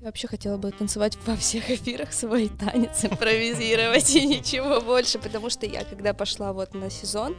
я 0.00 0.06
вообще 0.06 0.28
хотела 0.28 0.56
бы 0.56 0.70
танцевать 0.70 1.18
во 1.26 1.36
всех 1.36 1.70
эфирах 1.70 2.12
свой 2.14 2.48
танец, 2.48 3.04
импровизировать 3.04 4.14
и 4.14 4.26
ничего 4.26 4.80
больше, 4.80 5.18
потому 5.18 5.50
что 5.50 5.66
я, 5.66 5.84
когда 5.84 6.14
пошла 6.14 6.54
вот 6.54 6.74
на 6.74 6.88
сезон, 6.88 7.36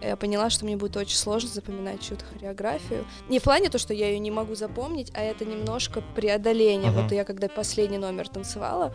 я 0.00 0.16
поняла, 0.16 0.48
что 0.48 0.64
мне 0.64 0.76
будет 0.76 0.96
очень 0.96 1.16
сложно 1.16 1.50
запоминать 1.50 2.00
чью-то 2.00 2.24
хореографию. 2.26 3.04
Не 3.28 3.40
в 3.40 3.42
плане 3.42 3.70
то, 3.70 3.78
что 3.78 3.92
я 3.92 4.08
ее 4.08 4.20
не 4.20 4.30
могу 4.30 4.54
запомнить, 4.54 5.10
а 5.14 5.20
это 5.20 5.44
немножко 5.44 6.00
преодоление. 6.14 6.92
Мгм. 6.92 7.02
Вот 7.02 7.12
я 7.12 7.24
когда 7.24 7.48
последний 7.48 7.98
номер 7.98 8.28
танцевала, 8.28 8.94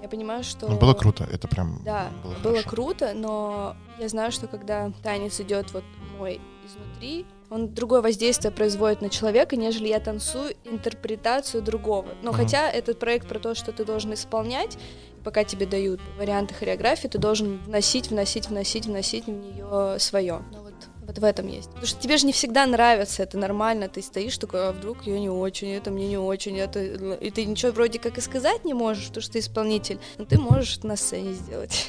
я 0.00 0.08
понимаю, 0.08 0.42
что... 0.42 0.68
Ну, 0.68 0.78
было 0.78 0.94
круто, 0.94 1.28
это 1.30 1.48
прям 1.48 1.82
Да, 1.84 2.08
было, 2.22 2.32
было, 2.34 2.52
хорошо. 2.54 2.68
круто, 2.70 3.12
но 3.14 3.76
я 3.98 4.08
знаю, 4.08 4.32
что 4.32 4.46
когда 4.46 4.90
танец 5.02 5.38
идет 5.40 5.72
вот 5.72 5.84
мой 6.16 6.40
изнутри, 6.64 7.26
он 7.50 7.72
другое 7.74 8.02
воздействие 8.02 8.50
производит 8.52 9.00
на 9.00 9.08
человека, 9.08 9.56
нежели 9.56 9.88
я 9.88 10.00
танцую 10.00 10.54
интерпретацию 10.64 11.62
другого. 11.62 12.08
Но 12.22 12.30
Мгм. 12.32 12.40
хотя 12.40 12.70
этот 12.70 12.98
проект 12.98 13.28
про 13.28 13.38
то, 13.38 13.54
что 13.54 13.72
ты 13.72 13.84
должен 13.84 14.12
исполнять, 14.14 14.76
пока 15.24 15.44
тебе 15.44 15.66
дают 15.66 16.00
варианты 16.18 16.54
хореографии, 16.54 17.08
ты 17.08 17.18
должен 17.18 17.58
вносить, 17.58 18.10
вносить, 18.10 18.48
вносить, 18.48 18.86
вносить 18.86 19.26
в 19.26 19.30
нее 19.30 19.98
свое. 19.98 20.42
Ну 20.52 20.62
вот, 20.62 20.74
вот 21.06 21.18
в 21.18 21.24
этом 21.24 21.48
есть. 21.48 21.68
Потому 21.68 21.86
что 21.86 22.00
тебе 22.00 22.16
же 22.18 22.26
не 22.26 22.32
всегда 22.32 22.66
нравится, 22.66 23.22
это 23.22 23.38
нормально, 23.38 23.88
ты 23.88 24.02
стоишь 24.02 24.38
такой, 24.38 24.68
а 24.68 24.72
вдруг 24.72 25.06
я 25.06 25.18
не 25.18 25.30
очень, 25.30 25.70
это 25.70 25.90
мне 25.90 26.06
не 26.06 26.18
очень, 26.18 26.58
это... 26.58 26.80
и 26.80 27.30
ты 27.30 27.44
ничего 27.44 27.72
вроде 27.72 27.98
как 27.98 28.18
и 28.18 28.20
сказать 28.20 28.64
не 28.64 28.74
можешь, 28.74 29.08
потому 29.08 29.22
что 29.22 29.32
ты 29.32 29.38
исполнитель, 29.40 29.98
но 30.18 30.24
ты 30.24 30.38
можешь 30.38 30.82
на 30.82 30.96
сцене 30.96 31.32
сделать. 31.32 31.86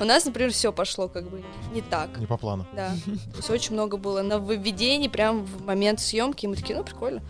У 0.00 0.04
нас, 0.04 0.24
например, 0.24 0.52
все 0.52 0.72
пошло 0.72 1.08
как 1.08 1.28
бы 1.28 1.42
не 1.72 1.82
так. 1.82 2.16
Не 2.18 2.26
по 2.26 2.36
плану. 2.36 2.66
Да. 2.74 2.94
То 3.04 3.36
есть 3.36 3.50
очень 3.50 3.72
много 3.72 3.96
было 3.96 4.22
нововведений 4.22 5.08
прям 5.08 5.44
в 5.44 5.64
момент 5.64 6.00
съемки. 6.00 6.44
И 6.44 6.48
мы 6.48 6.56
такие, 6.56 6.76
ну 6.76 6.84
прикольно. 6.84 7.22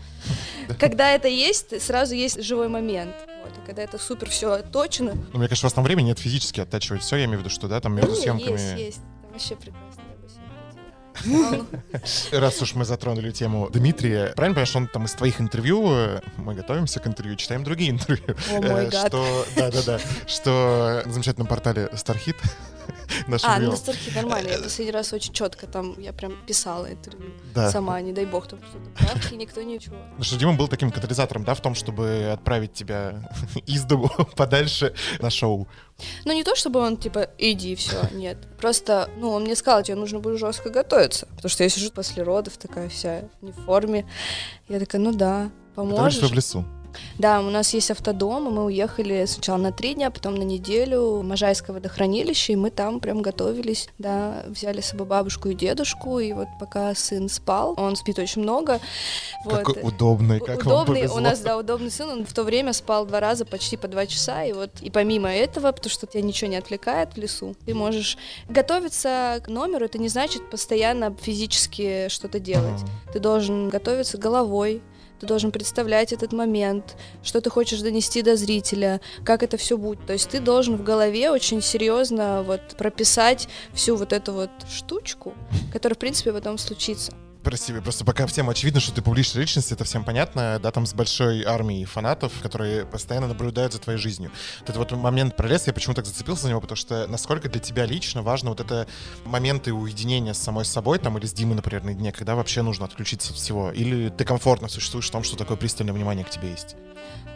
Когда 0.79 1.11
это 1.11 1.27
есть, 1.27 1.81
сразу 1.81 2.13
есть 2.13 2.43
живой 2.43 2.67
момент. 2.67 3.15
Вот. 3.43 3.51
И 3.57 3.65
когда 3.65 3.81
это 3.81 3.97
супер 3.97 4.29
все 4.29 4.51
отточено, 4.51 5.15
Ну, 5.33 5.39
мне 5.39 5.47
кажется, 5.47 5.65
у 5.65 5.67
вас 5.67 5.73
там 5.73 5.83
времени 5.83 6.07
нет 6.07 6.19
физически 6.19 6.59
оттачивать 6.59 7.01
все, 7.01 7.17
я 7.17 7.25
имею 7.25 7.39
в 7.39 7.41
виду, 7.41 7.49
что, 7.49 7.67
да, 7.67 7.79
там 7.79 7.93
между 7.93 8.15
съемками... 8.15 8.51
есть, 8.51 8.77
есть. 8.77 9.01
Вообще 9.31 9.55
прекрасно. 9.55 9.88
Раз 12.31 12.61
уж 12.61 12.75
мы 12.75 12.85
затронули 12.85 13.31
тему 13.31 13.69
Дмитрия, 13.71 14.33
правильно 14.35 14.55
понимаешь, 14.55 14.75
он 14.75 14.87
там 14.87 15.05
из 15.05 15.13
твоих 15.13 15.41
интервью, 15.41 15.91
э, 15.91 16.21
мы 16.37 16.53
готовимся 16.55 16.99
к 16.99 17.07
интервью, 17.07 17.35
читаем 17.35 17.63
другие 17.63 17.91
интервью, 17.91 18.35
э, 18.49 18.89
что, 18.89 19.45
да-да-да, 19.55 19.99
что 20.27 21.03
на 21.05 21.11
замечательном 21.11 21.47
портале 21.47 21.89
Starhit 21.93 22.37
А, 23.27 23.31
ну 23.31 23.37
приемом. 23.37 23.69
настолько 23.69 24.15
нормально. 24.15 24.47
Я 24.49 24.57
последний 24.59 24.91
раз 24.91 25.13
очень 25.13 25.33
четко 25.33 25.67
там, 25.67 25.99
я 25.99 26.13
прям 26.13 26.33
писала 26.45 26.91
интервью. 26.91 27.31
Сама, 27.53 28.01
не 28.01 28.11
дай 28.11 28.25
бог, 28.25 28.47
там 28.47 28.59
что-то 28.59 28.89
правки, 29.05 29.35
никто 29.35 29.61
ничего. 29.61 29.97
Потому 29.97 30.23
что 30.23 30.37
Дима 30.37 30.53
был 30.53 30.67
таким 30.67 30.91
катализатором, 30.91 31.43
да, 31.43 31.53
в 31.53 31.61
том, 31.61 31.75
чтобы 31.75 32.31
отправить 32.33 32.73
тебя 32.73 33.29
из 33.67 33.83
дому 33.83 34.09
подальше 34.35 34.93
на 35.19 35.29
шоу. 35.29 35.67
Ну, 36.25 36.33
не 36.33 36.43
то, 36.43 36.55
чтобы 36.55 36.79
он, 36.79 36.97
типа, 36.97 37.29
иди, 37.37 37.75
все, 37.75 38.01
нет. 38.13 38.37
Просто, 38.57 39.09
ну, 39.17 39.31
он 39.31 39.43
мне 39.43 39.55
сказал, 39.55 39.83
тебе 39.83 39.95
нужно 39.95 40.19
будет 40.19 40.39
жестко 40.39 40.69
готовиться. 40.69 41.27
Потому 41.27 41.49
что 41.49 41.63
я 41.63 41.69
сижу 41.69 41.91
после 41.91 42.23
родов, 42.23 42.57
такая 42.57 42.89
вся 42.89 43.23
не 43.41 43.51
в 43.51 43.55
форме. 43.65 44.05
Я 44.67 44.79
такая, 44.79 45.01
ну 45.01 45.13
да, 45.13 45.51
поможешь. 45.75 46.21
в 46.21 46.33
лесу. 46.33 46.65
Да, 47.17 47.41
у 47.41 47.49
нас 47.49 47.73
есть 47.73 47.91
автодом, 47.91 48.47
и 48.47 48.51
мы 48.51 48.65
уехали 48.65 49.25
сначала 49.25 49.57
на 49.57 49.71
три 49.71 49.93
дня, 49.93 50.09
потом 50.11 50.35
на 50.35 50.43
неделю 50.43 51.17
в 51.17 51.23
Можайское 51.23 51.73
водохранилище, 51.73 52.53
и 52.53 52.55
мы 52.55 52.69
там 52.69 52.99
прям 52.99 53.21
готовились, 53.21 53.89
да, 53.97 54.43
взяли 54.47 54.81
с 54.81 54.87
собой 54.87 55.07
бабушку 55.07 55.49
и 55.49 55.53
дедушку, 55.53 56.19
и 56.19 56.33
вот 56.33 56.47
пока 56.59 56.93
сын 56.95 57.29
спал, 57.29 57.73
он 57.77 57.95
спит 57.95 58.19
очень 58.19 58.41
много, 58.41 58.79
вот. 59.45 59.63
Какой 59.63 59.83
удобный, 59.83 60.39
как 60.39 60.65
вам 60.65 60.83
удобный, 60.83 61.01
повезло. 61.01 61.17
у 61.17 61.19
нас, 61.19 61.39
да, 61.39 61.57
удобный 61.57 61.91
сын, 61.91 62.09
он 62.09 62.25
в 62.25 62.33
то 62.33 62.43
время 62.43 62.73
спал 62.73 63.05
два 63.05 63.19
раза 63.19 63.45
почти 63.45 63.77
по 63.77 63.87
два 63.87 64.05
часа, 64.05 64.43
и 64.43 64.53
вот, 64.53 64.71
и 64.81 64.89
помимо 64.89 65.29
этого, 65.29 65.71
потому 65.71 65.91
что 65.91 66.07
тебя 66.07 66.21
ничего 66.21 66.49
не 66.49 66.57
отвлекает 66.57 67.13
в 67.13 67.17
лесу, 67.17 67.55
ты 67.65 67.73
можешь 67.73 68.17
готовиться 68.47 69.41
к 69.43 69.47
номеру, 69.47 69.85
это 69.85 69.97
не 69.97 70.09
значит 70.09 70.49
постоянно 70.49 71.15
физически 71.21 72.07
что-то 72.09 72.39
делать, 72.39 72.81
ты 73.13 73.19
должен 73.19 73.69
готовиться 73.69 74.17
головой, 74.17 74.81
ты 75.19 75.27
должен 75.27 75.51
представлять 75.51 76.13
этот 76.13 76.33
момент, 76.33 76.95
что 77.23 77.41
ты 77.41 77.49
хочешь 77.49 77.81
донести 77.81 78.21
до 78.21 78.35
зрителя, 78.35 79.01
как 79.23 79.43
это 79.43 79.57
все 79.57 79.77
будет. 79.77 80.05
То 80.05 80.13
есть 80.13 80.29
ты 80.29 80.39
должен 80.39 80.77
в 80.77 80.83
голове 80.83 81.29
очень 81.29 81.61
серьезно 81.61 82.43
вот 82.43 82.61
прописать 82.77 83.47
всю 83.73 83.95
вот 83.95 84.13
эту 84.13 84.33
вот 84.33 84.49
штучку, 84.69 85.33
которая, 85.73 85.95
в 85.95 85.99
принципе, 85.99 86.31
потом 86.31 86.57
случится. 86.57 87.13
Прости, 87.43 87.73
просто 87.79 88.03
пока 88.03 88.27
всем 88.27 88.49
очевидно, 88.49 88.81
что 88.81 88.93
ты 88.93 89.01
публичная 89.01 89.41
личность, 89.41 89.71
это 89.71 89.85
всем 89.85 90.03
понятно, 90.03 90.59
да, 90.61 90.71
там 90.71 90.85
с 90.85 90.93
большой 90.93 91.43
армией 91.43 91.85
фанатов, 91.85 92.33
которые 92.41 92.85
постоянно 92.85 93.27
наблюдают 93.27 93.71
за 93.71 93.79
твоей 93.79 93.97
жизнью. 93.97 94.31
Вот 94.59 94.69
этот 94.69 94.77
вот 94.77 94.91
момент 94.91 95.37
про 95.37 95.47
лес, 95.47 95.65
я 95.65 95.73
почему 95.73 95.95
так 95.95 96.05
зацепился 96.05 96.43
за 96.43 96.49
него, 96.49 96.59
потому 96.59 96.75
что 96.75 97.07
насколько 97.07 97.47
для 97.47 97.61
тебя 97.61 97.85
лично 97.85 98.21
важно 98.21 98.49
вот 98.49 98.59
это 98.59 98.87
моменты 99.23 99.71
уединения 99.71 100.33
с 100.33 100.37
самой 100.37 100.65
собой, 100.65 100.99
там, 100.99 101.17
или 101.17 101.25
с 101.25 101.33
Димой, 101.33 101.55
например, 101.55 101.83
на 101.85 101.93
дне, 101.93 102.11
когда 102.11 102.35
вообще 102.35 102.61
нужно 102.61 102.85
отключиться 102.85 103.31
от 103.31 103.37
всего, 103.37 103.71
или 103.71 104.09
ты 104.09 104.25
комфортно 104.25 104.67
существуешь 104.67 105.07
в 105.07 105.11
том, 105.11 105.23
что 105.23 105.37
такое 105.37 105.55
пристальное 105.55 105.93
внимание 105.93 106.25
к 106.25 106.29
тебе 106.29 106.51
есть. 106.51 106.75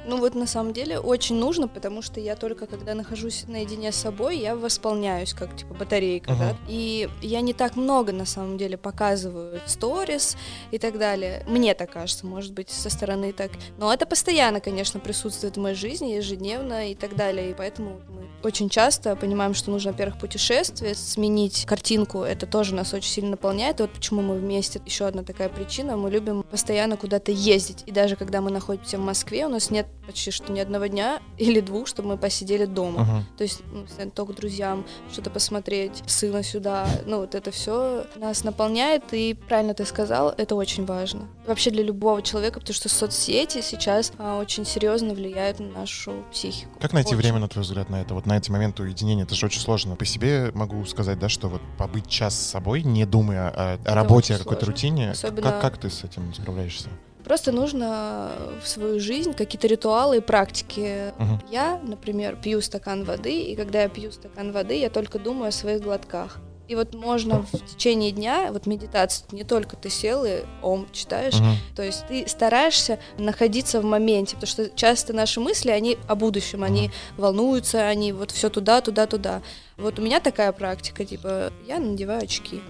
Ну 0.06 0.18
вот 0.18 0.36
на 0.36 0.48
самом 0.48 0.74
деле 0.74 1.00
очень 1.00 1.38
нужно, 1.38 1.70
потому 1.70 2.02
что 2.02 2.20
я 2.20 2.36
только 2.36 2.68
когда 2.68 2.94
нахожусь 2.94 3.46
наедине 3.48 3.92
с 3.92 3.96
собой, 3.96 4.38
я 4.38 4.56
восполняюсь 4.56 5.34
как 5.34 5.56
типа 5.56 5.74
батарейка, 5.74 6.36
да. 6.36 6.50
Мгм. 6.50 6.58
И 6.68 7.10
я 7.22 7.40
не 7.40 7.54
так 7.54 7.78
много 7.78 8.12
на 8.12 8.26
самом 8.26 8.58
деле 8.58 8.78
показываю 8.78 9.62
сторис 9.94 10.38
и 10.72 10.78
так 10.78 10.98
далее. 10.98 11.44
Мне 11.48 11.74
так 11.74 11.92
кажется, 11.92 12.26
может 12.26 12.54
быть, 12.54 12.70
со 12.70 12.90
стороны 12.90 13.32
так. 13.32 13.52
Но 13.78 13.94
это 13.94 14.06
постоянно, 14.06 14.60
конечно, 14.60 15.00
присутствует 15.00 15.58
в 15.58 15.60
моей 15.60 15.76
жизни, 15.76 16.14
ежедневно 16.14 16.92
и 16.92 16.96
так 16.96 17.16
далее. 17.16 17.52
И 17.52 17.54
поэтому 17.54 18.02
мы 18.10 18.24
очень 18.44 18.70
часто 18.70 19.16
понимаем, 19.16 19.54
что 19.54 19.72
нужно, 19.72 19.92
во-первых, 19.92 20.20
путешествие, 20.20 20.96
сменить 20.96 21.66
картинку. 21.66 22.22
Это 22.22 22.46
тоже 22.46 22.76
нас 22.76 22.94
очень 22.94 23.10
сильно 23.10 23.32
наполняет. 23.32 23.80
И 23.80 23.84
вот 23.84 23.92
почему 23.92 24.22
мы 24.22 24.36
вместе. 24.36 24.82
Еще 24.86 25.06
одна 25.06 25.24
такая 25.24 25.50
причина. 25.50 25.96
Мы 25.96 26.10
любим 26.10 26.44
постоянно 26.44 26.98
куда-то 26.98 27.32
ездить. 27.32 27.84
И 27.86 27.92
даже 27.92 28.16
когда 28.16 28.42
мы 28.42 28.52
находимся 28.52 28.98
в 28.98 29.02
Москве, 29.02 29.46
у 29.46 29.50
нас 29.50 29.70
нет 29.70 29.88
почти 30.06 30.32
что 30.32 30.52
ни 30.52 30.60
одного 30.60 30.88
дня 30.88 31.22
или 31.38 31.62
двух, 31.62 31.88
чтобы 31.88 32.10
мы 32.10 32.18
посидели 32.18 32.66
дома. 32.66 33.04
Мгм. 33.04 33.26
То 33.38 33.44
есть, 33.44 33.62
ну, 33.72 33.84
постоянно 33.84 34.12
только 34.12 34.34
друзьям 34.34 34.86
что-то 35.12 35.30
посмотреть, 35.30 36.04
сына 36.06 36.44
сюда. 36.44 36.88
Ну, 37.06 37.20
вот 37.20 37.36
это 37.36 37.52
все 37.52 38.06
нас 38.16 38.44
наполняет, 38.44 39.04
и 39.14 39.34
правильно 39.34 39.74
ты 39.74 39.83
сказал, 39.86 40.34
это 40.38 40.56
очень 40.56 40.86
важно. 40.86 41.28
Вообще 41.48 41.72
для 41.72 41.84
любого 41.84 42.22
человека, 42.22 42.60
потому 42.60 42.74
что 42.74 42.90
соцсети 42.90 43.62
сейчас 43.62 44.12
а, 44.18 44.40
очень 44.40 44.66
серьезно 44.66 45.14
влияют 45.14 45.60
на 45.60 45.68
нашу 45.68 46.24
психику. 46.32 46.80
Как 46.80 46.94
найти 46.94 47.10
Очень. 47.10 47.18
время, 47.18 47.40
на 47.40 47.48
твой 47.48 47.64
взгляд, 47.64 47.90
на 47.90 48.02
это, 48.02 48.14
вот 48.14 48.26
на 48.26 48.38
эти 48.38 48.52
моменты 48.52 48.84
уединения? 48.84 49.24
Это 49.24 49.36
же 49.36 49.46
очень 49.46 49.62
сложно. 49.62 49.96
По 49.96 50.06
себе 50.06 50.52
могу 50.54 50.84
сказать, 50.86 51.20
да, 51.20 51.30
что 51.30 51.48
вот 51.48 51.62
побыть 51.78 52.08
час 52.08 52.36
с 52.36 52.50
собой, 52.52 52.84
не 52.84 53.06
думая 53.06 53.50
о, 53.50 53.80
о 53.84 53.96
работе, 53.96 54.36
о 54.36 54.38
какой-то 54.38 54.66
рутине, 54.66 55.12
Особенно- 55.12 55.42
как, 55.42 55.62
как 55.62 55.78
ты 55.78 55.90
с 55.90 56.04
этим 56.04 56.34
справляешься? 56.34 56.90
Просто 57.24 57.54
нужно 57.54 58.32
в 58.62 58.68
свою 58.68 59.00
жизнь 59.00 59.34
какие-то 59.34 59.68
ритуалы 59.68 60.18
и 60.18 60.20
практики. 60.20 61.14
Мгм. 61.18 61.42
Я, 61.50 61.80
например, 61.82 62.36
пью 62.36 62.62
стакан 62.62 63.06
воды, 63.06 63.44
и 63.44 63.56
когда 63.56 63.84
я 63.84 63.90
пью 63.90 64.12
стакан 64.12 64.52
воды, 64.52 64.78
я 64.78 64.90
только 64.90 65.20
думаю 65.20 65.48
о 65.48 65.52
своих 65.52 65.82
глотках. 65.82 66.40
И 66.70 66.76
вот 66.76 66.94
можно 66.94 67.42
в 67.42 67.66
течение 67.76 68.12
дня, 68.12 68.50
вот 68.52 68.66
медитация, 68.68 69.28
не 69.32 69.44
только 69.44 69.76
ты 69.76 69.90
сел 69.90 70.24
и 70.24 70.44
ом 70.62 70.88
читаешь, 70.94 71.34
Мгм. 71.36 71.58
то 71.76 71.84
есть 71.84 72.08
ты 72.08 72.26
стараешься 72.28 73.00
находиться 73.18 73.82
в 73.82 73.84
моменте, 73.84 74.36
потому 74.36 74.50
что 74.50 74.70
часто 74.70 75.12
наши 75.12 75.42
мысли, 75.42 75.72
они 75.72 75.98
о 76.08 76.16
будущем, 76.16 76.64
они 76.64 76.90
волнуются, 77.18 77.86
они 77.88 78.14
вот 78.14 78.32
все 78.32 78.50
туда, 78.50 78.80
туда, 78.80 79.08
туда. 79.08 79.42
Вот 79.84 80.00
у 80.00 80.02
меня 80.02 80.20
такая 80.20 80.52
практика, 80.54 81.04
типа, 81.06 81.52
я 81.68 81.78
надеваю 81.80 82.24
очки, 82.24 82.62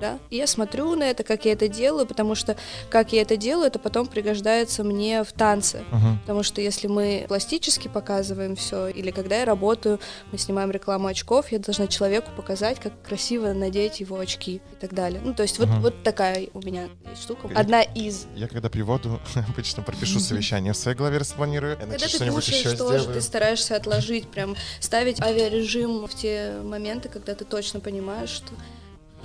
да, 0.00 0.18
и 0.30 0.36
я 0.36 0.46
смотрю 0.46 0.94
на 0.96 1.04
это, 1.04 1.22
как 1.22 1.44
я 1.44 1.52
это 1.52 1.68
делаю, 1.68 2.06
потому 2.06 2.34
что 2.34 2.56
как 2.90 3.12
я 3.12 3.22
это 3.22 3.36
делаю, 3.36 3.68
это 3.68 3.78
потом 3.78 4.06
пригождается 4.08 4.84
мне 4.84 5.22
в 5.24 5.32
танце. 5.32 5.84
Мгм. 5.90 6.18
Потому 6.20 6.42
что 6.42 6.60
если 6.60 6.86
мы 6.88 7.24
пластически 7.28 7.88
показываем 7.88 8.56
все, 8.56 8.88
или 8.88 9.10
когда 9.10 9.36
я 9.38 9.44
работаю, 9.44 10.00
мы 10.32 10.38
снимаем 10.38 10.70
рекламу 10.70 11.06
очков, 11.06 11.50
я 11.52 11.58
должна 11.60 11.86
человеку 11.86 12.30
показать, 12.36 12.80
как 12.80 12.92
красиво 13.02 13.52
надеть 13.52 14.00
его 14.00 14.18
очки 14.18 14.56
и 14.56 14.76
так 14.80 14.92
далее. 14.92 15.20
Ну, 15.24 15.32
то 15.34 15.42
есть 15.44 15.58
вот, 15.58 15.68
Мгм. 15.68 15.80
вот 15.80 16.02
такая 16.02 16.48
у 16.52 16.60
меня 16.60 16.88
штука. 17.18 17.48
Я- 17.48 17.56
Одна 17.60 17.82
из. 17.82 18.26
Я 18.34 18.48
когда 18.48 18.68
пью 18.68 18.84
воду, 18.84 19.20
обычно 19.48 19.82
пропишу 19.82 20.18
совещание 20.20 20.72
в 20.72 20.76
своей 20.76 20.96
голове, 20.96 21.18
распланирую, 21.18 21.76
Когда 21.78 21.96
ты 21.96 22.30
кушаешь 22.30 22.76
тоже, 22.76 23.06
ты 23.12 23.20
стараешься 23.20 23.76
отложить, 23.76 24.28
прям 24.28 24.56
ставить 24.80 25.20
авиарежим 25.22 26.06
в 26.06 26.14
те 26.14 26.55
моменты, 26.62 27.08
когда 27.08 27.34
ты 27.34 27.44
точно 27.44 27.80
понимаешь, 27.80 28.30
что... 28.30 28.52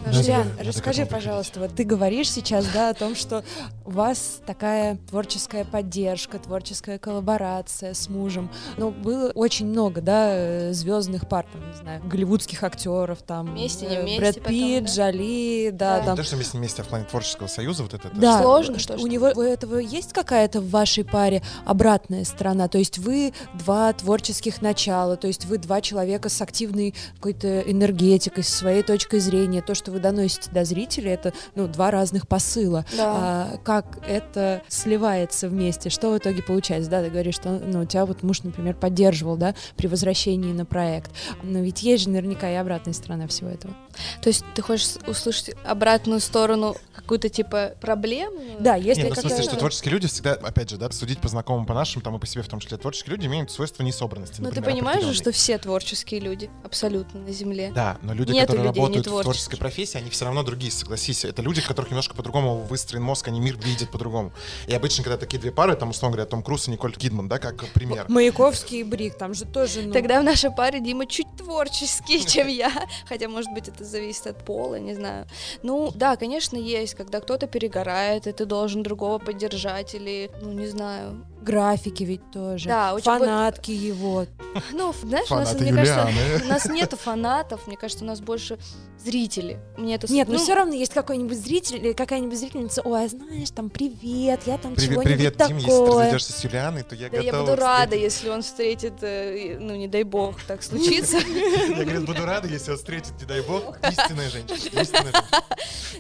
надо 0.06 0.50
к 0.58 0.64
расскажи, 0.66 1.06
пожалуйста, 1.06 1.60
вот 1.60 1.76
ты 1.76 1.84
говоришь 1.84 2.30
сейчас, 2.32 2.66
да, 2.74 2.90
о 2.90 2.94
том, 2.94 3.16
что 3.16 3.44
у 3.86 3.92
вас 3.92 4.42
такая 4.46 4.98
творческая 5.10 5.66
поддержка, 5.66 6.40
творческая 6.40 6.98
коллаборация 6.98 7.94
с 7.94 8.10
мужем. 8.10 8.50
Но 8.78 8.92
было 8.92 9.32
очень 9.32 9.68
много, 9.68 10.02
да, 10.02 10.74
звездных 10.74 11.28
пар, 11.28 11.46
там, 11.52 11.68
не 11.70 11.78
знаю, 11.78 12.02
голливудских 12.06 12.64
актеров, 12.64 13.22
там, 13.22 13.48
Вместе, 13.48 13.86
не 13.86 13.96
э, 13.96 14.02
вместе 14.02 14.20
Брэд 14.20 14.44
Питт, 14.46 14.86
да? 14.86 14.92
Джоли, 14.92 15.70
да, 15.72 16.00
Да. 16.00 16.06
там. 16.06 16.18
То, 16.18 16.24
что 16.24 16.36
с 16.36 16.54
ним 16.54 16.62
вместе 16.62 16.84
в 16.84 16.88
плане 16.88 17.06
творческого 17.06 17.48
союза, 17.48 17.84
вот 17.84 17.94
это... 17.94 18.08
это 18.08 18.18
Да, 18.18 18.42
Сложно, 18.42 18.80
что 18.80 18.98
то, 18.98 19.04
у 19.04 19.08
него 19.08 19.32
у 19.36 19.42
этого 19.42 19.78
есть 19.78 20.14
какая-то 20.14 20.62
в 20.62 20.70
вашей 20.70 21.04
паре 21.04 21.42
обратная 21.66 22.26
сторона, 22.26 22.68
то 22.68 22.78
есть 22.78 22.98
вы 22.98 23.34
два 23.54 23.94
творческих 23.94 24.62
начала, 24.62 25.18
то 25.18 25.28
есть 25.28 25.46
вы 25.46 25.58
два 25.58 25.82
человека 25.82 26.30
с 26.30 26.42
активной 26.42 26.94
какой-то 27.16 27.62
энергетикой, 27.62 28.44
со 28.44 28.58
своей 28.58 28.84
точкой 28.84 29.20
зрения, 29.20 29.62
то, 29.62 29.76
что 29.76 29.91
вы 29.92 30.00
доносите 30.00 30.50
до 30.52 30.66
зрителя, 30.66 31.14
это 31.14 31.34
ну 31.56 31.68
два 31.68 31.92
разных 31.92 32.28
посыла. 32.28 32.86
Да. 32.96 33.14
А, 33.16 33.58
как 33.64 34.00
это 34.08 34.62
сливается 34.68 35.50
вместе, 35.50 35.90
что 35.90 36.12
в 36.12 36.18
итоге 36.18 36.42
получается, 36.44 36.90
да, 36.90 37.04
ты 37.04 37.10
говоришь, 37.10 37.36
что 37.36 37.50
ну, 37.50 37.82
у 37.82 37.86
тебя 37.86 38.06
вот 38.06 38.24
муж, 38.24 38.44
например, 38.44 38.76
поддерживал, 38.76 39.38
да, 39.38 39.56
при 39.78 39.88
возвращении 39.88 40.54
на 40.54 40.66
проект, 40.66 41.12
но 41.44 41.60
ведь 41.60 41.84
есть 41.84 42.04
же 42.04 42.10
наверняка 42.10 42.50
и 42.50 42.56
обратная 42.56 42.94
сторона 42.94 43.28
всего 43.28 43.50
этого. 43.50 43.74
То 44.22 44.30
есть 44.30 44.44
ты 44.56 44.62
хочешь 44.62 44.96
услышать 45.08 45.56
обратную 45.64 46.20
сторону 46.20 46.76
какую-то 46.94 47.30
типа 47.30 47.74
проблему? 47.82 48.40
Да, 48.60 48.76
есть 48.76 48.98
Не, 48.98 49.04
ли 49.04 49.10
ну, 49.10 49.16
в 49.16 49.20
смысле, 49.20 49.44
что 49.44 49.58
творческие 49.58 49.92
люди 49.94 50.08
всегда, 50.08 50.34
опять 50.34 50.70
же, 50.70 50.78
да, 50.78 50.90
судить 50.92 51.20
по 51.20 51.28
знакомым, 51.28 51.66
по 51.66 51.74
нашим, 51.74 52.02
там 52.02 52.16
и 52.16 52.20
по 52.20 52.28
себе 52.28 52.44
в 52.44 52.48
том 52.48 52.60
числе, 52.60 52.78
творческие 52.78 53.16
люди 53.16 53.28
имеют 53.28 53.52
свойство 53.52 53.84
несобранности. 53.84 54.42
Но 54.42 54.50
Ну, 54.50 54.56
ты 54.56 54.62
понимаешь 54.62 55.04
же, 55.04 55.14
что 55.14 55.32
все 55.32 55.58
творческие 55.58 56.20
люди 56.20 56.50
абсолютно 56.64 57.20
на 57.22 57.32
Земле. 57.32 57.72
Да, 57.74 57.98
но 58.02 58.14
люди, 58.14 58.32
Нету 58.32 58.48
которые 58.48 58.68
людей 58.68 58.82
работают 58.82 59.08
в 59.08 59.22
творческой 59.22 59.58
профессии, 59.58 59.98
они 59.98 60.10
все 60.10 60.26
равно 60.26 60.44
другие, 60.44 60.72
согласись. 60.72 61.26
Это 61.26 61.42
люди, 61.42 61.62
которых 61.62 61.92
немножко 61.92 62.16
по-другому 62.16 62.58
выстроен 62.58 63.04
мозг, 63.04 63.28
они 63.28 63.40
мир 63.40 63.58
видят 63.58 63.92
по-другому. 63.92 64.32
И 64.68 64.74
обычно, 64.74 65.04
когда 65.04 65.18
такие 65.18 65.40
две 65.40 65.52
пары, 65.52 65.76
там, 65.76 65.90
условно 65.90 66.16
говоря, 66.16 66.30
Том 66.30 66.44
Круз 66.44 66.68
и 66.68 66.72
Николь 66.72 66.96
Кидман, 66.96 67.28
да, 67.28 67.40
как 67.40 67.66
пример. 67.70 68.06
Маяковский 68.10 68.82
и 68.82 68.84
Брик, 68.84 69.18
там 69.18 69.34
же 69.34 69.46
тоже, 69.46 69.82
ну... 69.82 69.94
Тогда 69.94 70.22
в 70.22 70.24
нашей 70.24 70.52
паре 70.52 70.80
Дима 70.80 71.06
чуть 71.06 71.28
творческий, 71.38 72.26
чем 72.28 72.48
я. 72.48 72.72
Хотя, 73.08 73.28
может 73.28 73.52
быть, 73.52 73.68
это 73.68 73.81
зависит 73.84 74.28
от 74.28 74.46
пола, 74.46 74.76
не 74.76 74.94
знаю. 74.94 75.26
Ну, 75.64 75.92
да, 75.96 76.16
конечно, 76.16 76.58
есть, 76.58 76.96
когда 76.96 77.20
кто-то 77.20 77.48
перегорает, 77.48 78.28
и 78.28 78.32
ты 78.32 78.46
должен 78.46 78.84
другого 78.84 79.20
поддержать, 79.20 79.96
или, 79.96 80.30
ну, 80.42 80.52
не 80.52 80.68
знаю. 80.68 81.26
Графики 81.42 82.04
ведь 82.04 82.32
тоже. 82.32 82.70
Да, 82.70 82.94
очень 82.94 83.06
Фанатки 83.06 83.72
его. 83.72 84.26
Ну, 84.74 84.94
знаешь, 85.02 85.32
у 85.32 85.36
нас, 85.36 85.54
мне 85.54 85.74
кажется, 85.74 86.10
у 86.44 86.48
нас 86.48 86.66
нету 86.66 86.98
фанатов, 86.98 87.68
мне 87.68 87.78
кажется, 87.78 88.04
у 88.04 88.08
нас 88.08 88.20
больше 88.20 88.58
зрители. 89.04 89.60
Мне 89.78 89.96
это 89.96 90.12
Нет, 90.12 90.28
но 90.28 90.36
ну, 90.36 90.40
все 90.40 90.54
равно 90.54 90.74
есть 90.74 90.94
какой-нибудь 90.94 91.38
зритель 91.38 91.78
или 91.78 91.94
какая-нибудь 91.94 92.38
зрительница. 92.38 92.82
Ой, 92.82 93.06
а 93.06 93.08
знаешь, 93.08 93.50
там 93.52 93.70
привет, 93.70 94.42
я 94.46 94.58
там 94.58 94.76
Привет, 94.76 94.92
чего-нибудь 94.92 95.18
привет, 95.18 95.38
Дим, 95.48 95.58
если 95.58 95.70
ты 95.70 95.78
такое. 95.78 96.00
разведешься 96.00 96.34
с 96.34 96.44
Юлианой, 96.44 96.84
то 96.84 96.96
я 96.96 97.10
Да 97.10 97.18
я 97.18 97.32
готова 97.32 97.52
буду 97.52 97.62
рада, 97.62 97.96
если 97.96 98.30
он 98.30 98.42
встретит, 98.42 98.94
э, 99.02 99.58
ну, 99.60 99.76
не 99.76 99.88
дай 99.88 100.04
бог, 100.04 100.42
так 100.44 100.62
случится. 100.64 101.18
Я, 101.70 101.84
говорит, 101.84 102.06
буду 102.06 102.26
рада, 102.26 102.48
если 102.48 102.72
он 102.72 102.78
встретит, 102.78 103.14
не 103.20 103.26
дай 103.26 103.42
бог, 103.42 103.78
истинная 103.90 104.30
женщина. 104.30 104.82
истинная 104.82 104.86
женщина. 104.86 105.14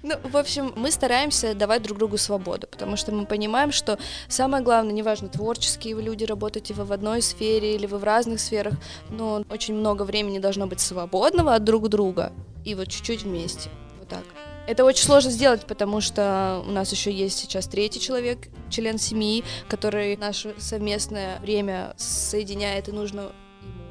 Ну, 0.04 0.15
в 0.23 0.38
общем, 0.38 0.73
мы 0.75 0.89
стараемся 0.89 1.54
давать 1.54 1.84
друг 1.84 1.99
другу 1.99 2.17
свободу, 2.17 2.65
потому 2.65 2.95
что 2.95 3.12
мы 3.12 3.25
понимаем, 3.25 3.71
что 3.71 3.99
самое 4.27 4.63
главное, 4.63 4.93
неважно, 4.93 5.30
творческие 5.32 5.96
вы 5.96 6.02
люди, 6.02 6.24
работаете 6.24 6.74
вы 6.74 6.84
в 6.84 6.91
одной 6.91 7.22
сфере 7.22 7.76
или 7.76 7.86
вы 7.86 7.98
в 7.98 8.04
разных 8.04 8.39
сферах, 8.39 8.74
но 9.10 9.44
очень 9.50 9.76
много 9.76 10.04
времени 10.04 10.39
должно 10.39 10.67
быть 10.67 10.80
свободного 10.80 11.56
от 11.56 11.63
друг 11.63 11.89
друга 11.89 12.32
и 12.63 12.76
вот 12.76 12.88
чуть-чуть 12.88 13.24
вместе. 13.24 13.70
Вот 14.00 14.08
так. 14.08 14.24
Это 14.67 14.86
очень 14.86 15.04
сложно 15.04 15.32
сделать, 15.32 15.65
потому 15.65 16.02
что 16.02 16.63
у 16.67 16.72
нас 16.72 16.91
еще 16.91 17.12
есть 17.12 17.39
сейчас 17.39 17.67
третий 17.67 18.00
человек, 18.00 18.48
член 18.70 18.98
семьи, 18.98 19.44
который 19.67 20.15
наше 20.17 20.54
совместное 20.60 21.39
время 21.39 21.94
соединяет, 21.98 22.88
и 22.88 22.91
нужно 22.91 23.32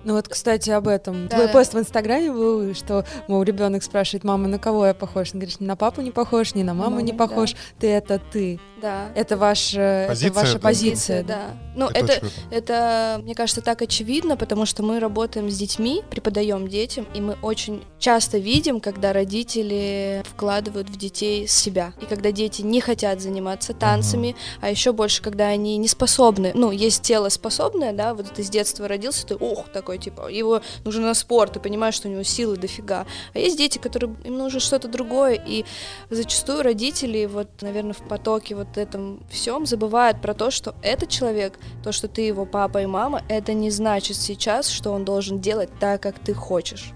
Ну 0.05 0.14
вот, 0.14 0.29
кстати, 0.29 0.70
об 0.70 0.88
этом. 0.88 1.29
Да. 1.29 1.37
Твой 1.37 1.48
пост 1.48 1.74
в 1.74 1.79
Инстаграме 1.79 2.33
был, 2.33 2.74
что, 2.74 3.05
мол, 3.29 3.42
ребенок 3.42 3.83
спрашивает, 3.83 4.24
мама, 4.24 4.48
на 4.48 4.59
кого 4.59 4.87
я 4.87 4.94
похож? 4.94 5.31
Он 5.35 5.40
говорит, 5.40 5.61
ни 5.61 5.66
на 5.66 5.76
папу 5.76 6.00
не 6.00 6.12
похож, 6.12 6.55
ни 6.55 6.62
на 6.62 6.72
маму 6.72 6.90
маму, 6.92 7.05
не 7.05 7.12
да. 7.12 7.18
похож. 7.18 7.55
Ты 7.79 7.88
это 7.88 8.18
ты. 8.18 8.59
Да. 8.80 9.10
Это, 9.14 9.36
ваш, 9.36 9.74
э, 9.74 9.78
это 9.80 10.08
Позиция, 10.08 10.32
ваша 10.32 10.52
да. 10.54 10.58
позиция. 10.58 11.22
да. 11.22 11.34
да. 11.34 11.70
Ну, 11.74 11.88
Это 11.88 12.12
это. 12.12 12.26
Это, 12.50 13.20
мне 13.22 13.34
кажется, 13.34 13.62
так 13.62 13.82
очевидно, 13.82 14.36
потому 14.36 14.66
что 14.66 14.82
мы 14.82 14.98
работаем 14.98 15.48
с 15.50 15.56
детьми, 15.56 16.02
преподаем 16.10 16.68
детям, 16.68 17.06
и 17.14 17.20
мы 17.20 17.36
очень 17.42 17.84
часто 17.98 18.38
видим, 18.38 18.80
когда 18.80 19.12
родители 19.12 20.22
вкладывают 20.26 20.90
в 20.90 20.96
детей 20.96 21.46
себя. 21.46 21.92
И 22.00 22.06
когда 22.06 22.32
дети 22.32 22.62
не 22.62 22.80
хотят 22.80 23.20
заниматься 23.20 23.72
танцами, 23.72 24.36
а 24.60 24.70
еще 24.70 24.92
больше, 24.92 25.22
когда 25.22 25.46
они 25.46 25.76
не 25.76 25.88
способны. 25.88 26.52
Ну, 26.54 26.70
есть 26.70 27.02
тело 27.02 27.28
способное, 27.28 27.92
да, 27.92 28.14
вот 28.14 28.32
ты 28.32 28.42
с 28.42 28.50
детства 28.50 28.88
родился, 28.88 29.26
ты, 29.26 29.36
ух, 29.36 29.68
такой, 29.72 29.98
типа, 29.98 30.28
его 30.28 30.60
нужно 30.84 31.06
на 31.06 31.14
спорт, 31.14 31.54
ты 31.54 31.60
понимаешь, 31.60 31.94
что 31.94 32.08
у 32.08 32.10
него 32.10 32.22
силы 32.22 32.56
дофига. 32.56 33.06
А 33.32 33.38
есть 33.38 33.56
дети, 33.56 33.78
которые, 33.78 34.14
им 34.24 34.38
нужно 34.38 34.60
что-то 34.60 34.88
другое, 34.88 35.34
и 35.34 35.64
зачастую 36.10 36.62
родители, 36.62 37.26
вот, 37.26 37.48
наверное, 37.60 37.92
в 37.92 38.08
потоке 38.08 38.54
вот 38.54 38.69
этом 38.78 39.20
всем 39.28 39.66
забывают 39.66 40.20
про 40.20 40.35
то, 40.35 40.50
что 40.50 40.74
этот 40.83 41.09
человек, 41.09 41.59
то, 41.83 41.92
что 41.92 42.09
ты 42.09 42.22
его 42.22 42.44
папа 42.46 42.83
и 42.83 42.87
мама, 42.87 43.22
это 43.28 43.52
не 43.52 43.70
значит 43.70 44.16
сейчас, 44.16 44.68
что 44.68 44.92
он 44.92 45.04
должен 45.04 45.40
делать 45.40 45.70
так, 45.78 46.02
как 46.02 46.18
ты 46.18 46.35
хочешь. 46.35 46.92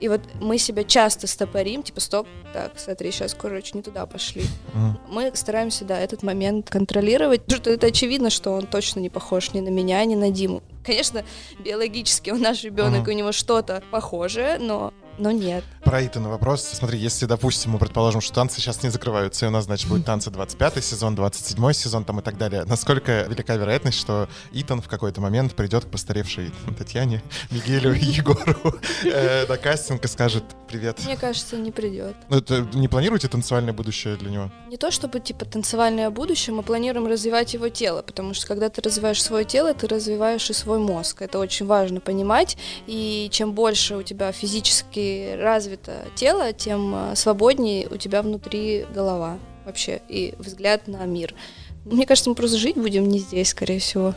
И 0.00 0.08
вот 0.08 0.22
мы 0.40 0.56
себя 0.56 0.82
часто 0.82 1.26
стопорим, 1.26 1.82
типа, 1.82 2.00
стоп, 2.00 2.26
так, 2.54 2.72
смотри, 2.78 3.10
сейчас, 3.10 3.34
короче, 3.34 3.72
не 3.74 3.82
туда 3.82 4.06
пошли. 4.06 4.44
Мгм. 4.72 4.98
Мы 5.10 5.30
стараемся, 5.34 5.84
да, 5.84 6.00
этот 6.00 6.22
момент 6.22 6.70
контролировать, 6.70 7.42
потому 7.44 7.60
что 7.60 7.70
это 7.70 7.88
очевидно, 7.88 8.30
что 8.30 8.52
он 8.52 8.66
точно 8.66 9.00
не 9.00 9.10
похож 9.10 9.52
ни 9.52 9.60
на 9.60 9.68
меня, 9.68 10.02
ни 10.06 10.14
на 10.14 10.30
Диму. 10.30 10.62
Конечно, 10.86 11.22
биологически 11.62 12.30
он 12.30 12.40
наш 12.40 12.64
ребенок, 12.64 13.02
Мгм. 13.02 13.10
у 13.10 13.12
него 13.12 13.32
что-то 13.32 13.82
похожее, 13.90 14.56
но, 14.58 14.94
но 15.18 15.32
нет. 15.32 15.64
Про 15.90 16.06
Итана 16.06 16.28
вопрос. 16.28 16.62
Смотри, 16.62 17.00
если, 17.00 17.26
допустим, 17.26 17.72
мы 17.72 17.80
предположим, 17.80 18.20
что 18.20 18.32
танцы 18.32 18.60
сейчас 18.60 18.84
не 18.84 18.90
закрываются, 18.90 19.44
и 19.44 19.48
у 19.48 19.50
нас, 19.50 19.64
значит, 19.64 19.88
будет 19.88 20.06
танцы 20.06 20.30
25 20.30 20.84
сезон, 20.84 21.16
27 21.16 21.72
сезон 21.72 22.04
там 22.04 22.20
и 22.20 22.22
так 22.22 22.38
далее, 22.38 22.62
насколько 22.64 23.22
велика 23.28 23.56
вероятность, 23.56 23.98
что 23.98 24.28
Итан 24.52 24.80
в 24.82 24.86
какой-то 24.86 25.20
момент 25.20 25.56
придет 25.56 25.86
к 25.86 25.88
постаревшей 25.88 26.52
Татьяне, 26.78 27.24
Мигелю 27.50 27.92
и 27.92 28.04
Егору 28.04 28.76
э, 29.02 29.46
на 29.48 29.56
кастинг 29.56 30.04
и 30.04 30.06
скажет 30.06 30.44
«Привет». 30.68 31.00
Мне 31.04 31.16
кажется, 31.16 31.56
не 31.56 31.72
придет. 31.72 32.14
Ну, 32.28 32.36
это 32.36 32.60
не 32.72 32.86
планируете 32.86 33.26
танцевальное 33.26 33.72
будущее 33.72 34.14
для 34.14 34.30
него? 34.30 34.52
Не 34.68 34.76
то 34.76 34.92
чтобы 34.92 35.18
типа 35.18 35.44
танцевальное 35.44 36.10
будущее, 36.10 36.54
мы 36.54 36.62
планируем 36.62 37.08
развивать 37.08 37.54
его 37.54 37.68
тело, 37.68 38.02
потому 38.02 38.32
что 38.32 38.46
когда 38.46 38.68
ты 38.68 38.80
развиваешь 38.80 39.20
свое 39.20 39.44
тело, 39.44 39.74
ты 39.74 39.88
развиваешь 39.88 40.50
и 40.50 40.52
свой 40.52 40.78
мозг. 40.78 41.20
Это 41.20 41.40
очень 41.40 41.66
важно 41.66 41.98
понимать. 41.98 42.56
И 42.86 43.28
чем 43.32 43.54
больше 43.54 43.96
у 43.96 44.04
тебя 44.04 44.30
физически 44.30 45.34
развито 45.80 46.10
тело, 46.14 46.52
тем 46.52 46.94
а, 46.94 47.14
свободнее 47.16 47.88
у 47.90 47.96
тебя 47.96 48.22
внутри 48.22 48.86
голова 48.94 49.38
вообще 49.64 50.00
и 50.08 50.34
взгляд 50.38 50.88
на 50.88 51.04
мир. 51.04 51.34
Мне 51.84 52.06
кажется, 52.06 52.30
мы 52.30 52.36
просто 52.36 52.58
жить 52.58 52.76
будем 52.76 53.08
не 53.08 53.18
здесь, 53.18 53.50
скорее 53.50 53.78
всего. 53.78 54.14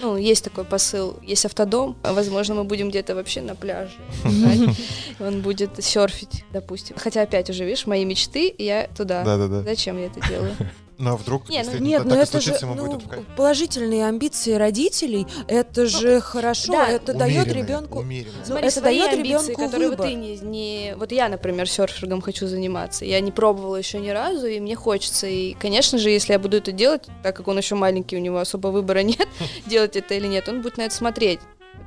Ну, 0.00 0.16
есть 0.16 0.44
такой 0.44 0.64
посыл, 0.64 1.16
есть 1.22 1.44
автодом, 1.44 1.96
возможно, 2.04 2.54
мы 2.54 2.64
будем 2.64 2.90
где-то 2.90 3.16
вообще 3.16 3.40
на 3.40 3.56
пляже. 3.56 3.96
Он 5.20 5.42
будет 5.42 5.82
серфить, 5.82 6.44
допустим. 6.52 6.94
Хотя 6.96 7.22
опять 7.22 7.50
уже, 7.50 7.64
видишь, 7.64 7.86
мои 7.86 8.04
мечты, 8.04 8.54
я 8.56 8.88
туда. 8.96 9.24
Да-да-да. 9.24 9.62
Зачем 9.62 9.98
я 9.98 10.06
это 10.06 10.20
делаю? 10.28 10.54
Ну, 11.00 11.12
а 11.12 11.16
вдруг 11.16 11.48
ну- 11.48 11.54
действительно 11.54 11.86
Нет, 11.86 11.98
так 12.02 12.06
ну 12.08 12.14
и 12.14 12.18
это 12.18 12.26
же 12.26 12.42
случится, 12.42 12.66
ему 12.66 12.74
ну, 12.74 12.86
будет 12.86 13.02
в 13.02 13.08
кайф? 13.08 13.24
положительные 13.34 14.06
амбиции 14.06 14.52
родителей. 14.52 15.26
Это 15.48 15.86
же 15.86 16.20
хорошо, 16.20 16.72
да. 16.72 16.88
это 16.88 17.14
дает 17.14 17.50
ребенку. 17.50 18.00
умеренные. 18.00 18.34
Ну, 18.40 18.44
Смотри, 18.44 18.68
это 18.68 18.80
дает 18.82 19.12
амбиции, 19.14 19.48
ребенку 19.48 19.62
которые 19.62 19.88
вот 19.88 19.98
выбор. 19.98 20.06
ты 20.06 20.14
не, 20.14 20.36
не... 20.38 20.94
Вот 20.96 21.10
я, 21.10 21.30
например, 21.30 21.66
серфингом 21.68 22.20
хочу 22.20 22.46
заниматься. 22.46 23.06
Я 23.06 23.20
не 23.20 23.32
пробовала 23.32 23.76
еще 23.76 23.98
ни 23.98 24.10
разу, 24.10 24.46
и 24.46 24.60
мне 24.60 24.76
хочется. 24.76 25.26
И, 25.26 25.54
конечно 25.54 25.96
же, 25.98 26.10
если 26.10 26.34
я 26.34 26.38
буду 26.38 26.58
это 26.58 26.70
делать, 26.70 27.06
так 27.22 27.34
как 27.34 27.48
он 27.48 27.56
еще 27.56 27.76
маленький, 27.76 28.16
у 28.16 28.20
него 28.20 28.38
особо 28.38 28.68
выбора 28.68 28.98
нет, 29.02 29.26
делать 29.64 29.96
это 29.96 30.12
или 30.12 30.26
нет, 30.26 30.50
он 30.50 30.60
будет 30.60 30.76
на 30.76 30.82
это 30.82 30.94
смотреть. 30.94 31.40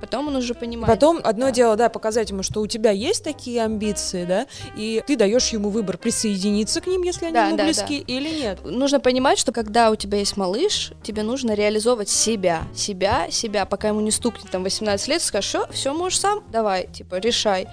Потом 0.04 0.28
он 0.28 0.36
уже 0.36 0.54
понимает. 0.54 0.94
Потом 0.94 1.22
одно 1.24 1.46
Да. 1.46 1.52
дело, 1.54 1.78
да, 1.78 1.88
показать 1.88 2.30
ему, 2.30 2.44
что 2.44 2.60
у 2.60 2.68
тебя 2.68 2.92
есть 2.92 3.24
такие 3.24 3.64
амбиции, 3.64 4.26
да, 4.26 4.48
и 4.76 5.02
ты 5.08 5.16
даешь 5.16 5.48
ему 5.54 5.70
выбор 5.70 5.98
присоединиться 5.98 6.82
к 6.82 6.88
ним, 6.88 7.04
если 7.04 7.28
они 7.28 7.34
Да, 7.34 7.48
ему 7.48 7.56
да, 7.58 7.64
близки, 7.64 8.00
или 8.06 8.28
нет. 8.28 8.60
Нужно 8.66 9.00
понимать, 9.00 9.40
что 9.40 9.54
когда 9.54 9.92
у 9.92 9.96
тебя 9.96 10.18
есть 10.18 10.36
малыш, 10.36 10.92
тебе 11.04 11.24
нужно 11.24 11.54
реализовывать 11.54 12.10
себя, 12.10 12.64
себя, 12.76 13.28
себя, 13.32 13.66
пока 13.66 13.88
ему 13.88 14.02
не 14.02 14.12
стукнет 14.12 14.52
там 14.52 14.64
18 14.64 15.08
лет, 15.08 15.22
скажешь, 15.22 15.48
все, 15.48 15.68
все 15.72 15.94
можешь 15.94 16.20
сам, 16.20 16.44
давай, 16.52 16.88
типа, 16.88 17.16
решай. 17.20 17.70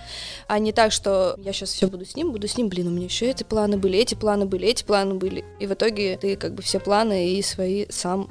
А 0.47 0.61
не 0.61 0.71
так, 0.73 0.93
что 0.93 1.35
я 1.39 1.53
сейчас 1.53 1.71
все 1.73 1.89
буду 1.89 2.05
с 2.07 2.15
ним, 2.15 2.31
буду 2.31 2.47
с 2.47 2.57
ним, 2.57 2.69
блин, 2.69 2.87
у 2.87 2.91
меня 2.91 3.07
еще 3.07 3.29
эти 3.29 3.43
планы 3.43 3.77
были, 3.77 3.99
эти 3.99 4.15
планы 4.15 4.47
были, 4.47 4.69
эти 4.69 4.85
планы 4.85 5.15
были. 5.15 5.45
И 5.59 5.67
в 5.67 5.73
итоге 5.73 6.17
ты 6.17 6.37
как 6.37 6.55
бы 6.55 6.63
все 6.63 6.79
планы 6.79 7.31
и 7.33 7.43
свои 7.43 7.87
сам 7.91 8.31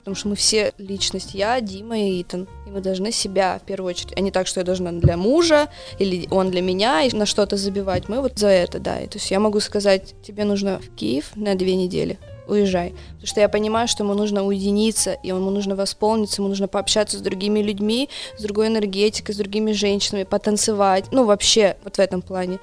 Потому 0.00 0.16
что 0.16 0.28
мы 0.28 0.34
все 0.34 0.72
личность, 0.78 1.34
я, 1.34 1.60
Дима 1.60 1.98
и 1.98 2.22
Итан. 2.22 2.48
И 2.66 2.70
мы 2.70 2.80
должны 2.80 3.12
себя 3.12 3.58
в 3.62 3.66
первую 3.66 3.90
очередь, 3.90 4.14
а 4.16 4.20
не 4.20 4.30
так, 4.30 4.46
что 4.46 4.60
я 4.60 4.64
должна 4.64 4.92
для 4.92 5.16
мужа 5.16 5.68
или 5.98 6.26
он 6.30 6.50
для 6.50 6.62
меня 6.62 7.02
и 7.02 7.14
на 7.14 7.26
что-то 7.26 7.56
забивать. 7.56 8.08
Мы 8.08 8.20
вот 8.20 8.38
за 8.38 8.48
это, 8.48 8.78
да. 8.78 9.00
И 9.00 9.06
то 9.06 9.18
есть 9.18 9.30
я 9.30 9.38
могу 9.40 9.60
сказать, 9.60 10.14
тебе 10.22 10.44
нужно 10.44 10.80
в 10.80 10.94
Киев 10.94 11.32
на 11.36 11.54
две 11.54 11.76
недели, 11.76 12.18
уезжай. 12.48 12.94
Потому 13.10 13.26
что 13.26 13.40
я 13.40 13.48
понимаю, 13.50 13.88
что 13.88 14.04
ему 14.04 14.14
нужно 14.14 14.44
уединиться, 14.44 15.12
и 15.12 15.28
ему 15.28 15.50
нужно 15.50 15.76
восполниться, 15.76 16.40
ему 16.40 16.48
нужно 16.48 16.66
пообщаться 16.66 17.18
с 17.18 17.20
другими 17.20 17.60
людьми, 17.60 18.08
с 18.38 18.42
другой 18.42 18.68
энергетикой, 18.68 19.34
с 19.34 19.38
другими 19.38 19.72
женщинами, 19.72 20.24
потанцевать. 20.24 21.12
Ну, 21.12 21.26
вообще, 21.26 21.76
вот 21.84 21.96
в 21.96 22.00
этом 22.00 22.22
плане. 22.22 22.58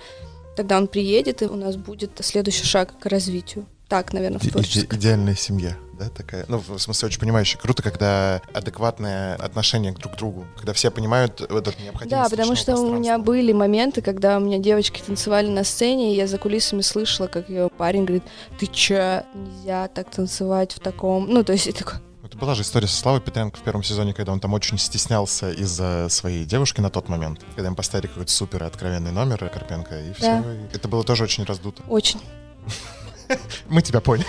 Тогда 0.55 0.77
он 0.77 0.87
приедет, 0.87 1.43
и 1.43 1.45
у 1.45 1.55
нас 1.55 1.75
будет 1.75 2.11
следующий 2.19 2.65
шаг 2.65 2.97
к 2.99 3.05
развитию. 3.05 3.67
Так, 3.87 4.11
наверное, 4.13 4.39
в 4.39 4.43
Иде- 4.43 4.51
творческом. 4.51 4.97
идеальная 4.97 5.35
семья, 5.35 5.77
да, 5.97 6.09
такая. 6.09 6.45
Ну, 6.49 6.57
в 6.57 6.77
смысле, 6.77 7.07
очень 7.07 7.19
понимающая. 7.19 7.57
Круто, 7.59 7.81
когда 7.81 8.41
адекватное 8.53 9.35
отношение 9.35 9.93
друг 9.93 10.13
к 10.13 10.17
другу, 10.17 10.45
когда 10.57 10.73
все 10.73 10.91
понимают 10.91 11.39
этот 11.41 11.79
необходимость 11.79 12.09
Да, 12.09 12.27
потому 12.29 12.55
что 12.55 12.75
у 12.77 12.93
меня 12.93 13.17
были 13.17 13.53
моменты, 13.53 14.01
когда 14.01 14.37
у 14.37 14.39
меня 14.41 14.57
девочки 14.57 15.01
танцевали 15.01 15.47
на 15.47 15.63
сцене, 15.63 16.13
и 16.13 16.17
я 16.17 16.27
за 16.27 16.37
кулисами 16.37 16.81
слышала, 16.81 17.27
как 17.27 17.49
ее 17.49 17.69
парень 17.77 18.03
говорит, 18.03 18.23
ты 18.59 18.65
чё, 18.67 19.23
нельзя 19.33 19.87
так 19.87 20.11
танцевать 20.11 20.73
в 20.73 20.79
таком... 20.79 21.27
Ну, 21.29 21.43
то 21.45 21.53
есть, 21.53 21.67
и 21.67 21.71
такой, 21.71 21.95
Это 22.25 22.37
была 22.37 22.55
же 22.55 22.63
история 22.63 22.87
со 22.87 22.97
Славой 22.97 23.21
Петренко 23.21 23.57
в 23.57 23.61
первом 23.61 23.83
сезоне, 23.83 24.13
когда 24.13 24.33
он 24.33 24.41
там 24.41 24.53
очень 24.53 24.77
стеснялся 24.77 25.49
из-за 25.51 26.07
своей 26.09 26.43
девушки 26.43 26.81
на 26.81 26.89
тот 26.89 27.07
момент, 27.07 27.39
когда 27.55 27.69
им 27.69 27.75
поставили 27.75 28.07
какой-то 28.07 28.31
супер 28.33 28.63
откровенный 28.63 29.11
номер 29.13 29.49
Карпенко, 29.49 29.97
и 30.01 30.13
все. 30.13 30.41
Да. 30.41 30.43
Это 30.73 30.89
было 30.89 31.05
тоже 31.05 31.23
очень 31.23 31.45
раздуто. 31.45 31.83
очень, 31.87 32.19
Мы 33.69 33.81
тебя 33.81 34.01
поняли. 34.01 34.27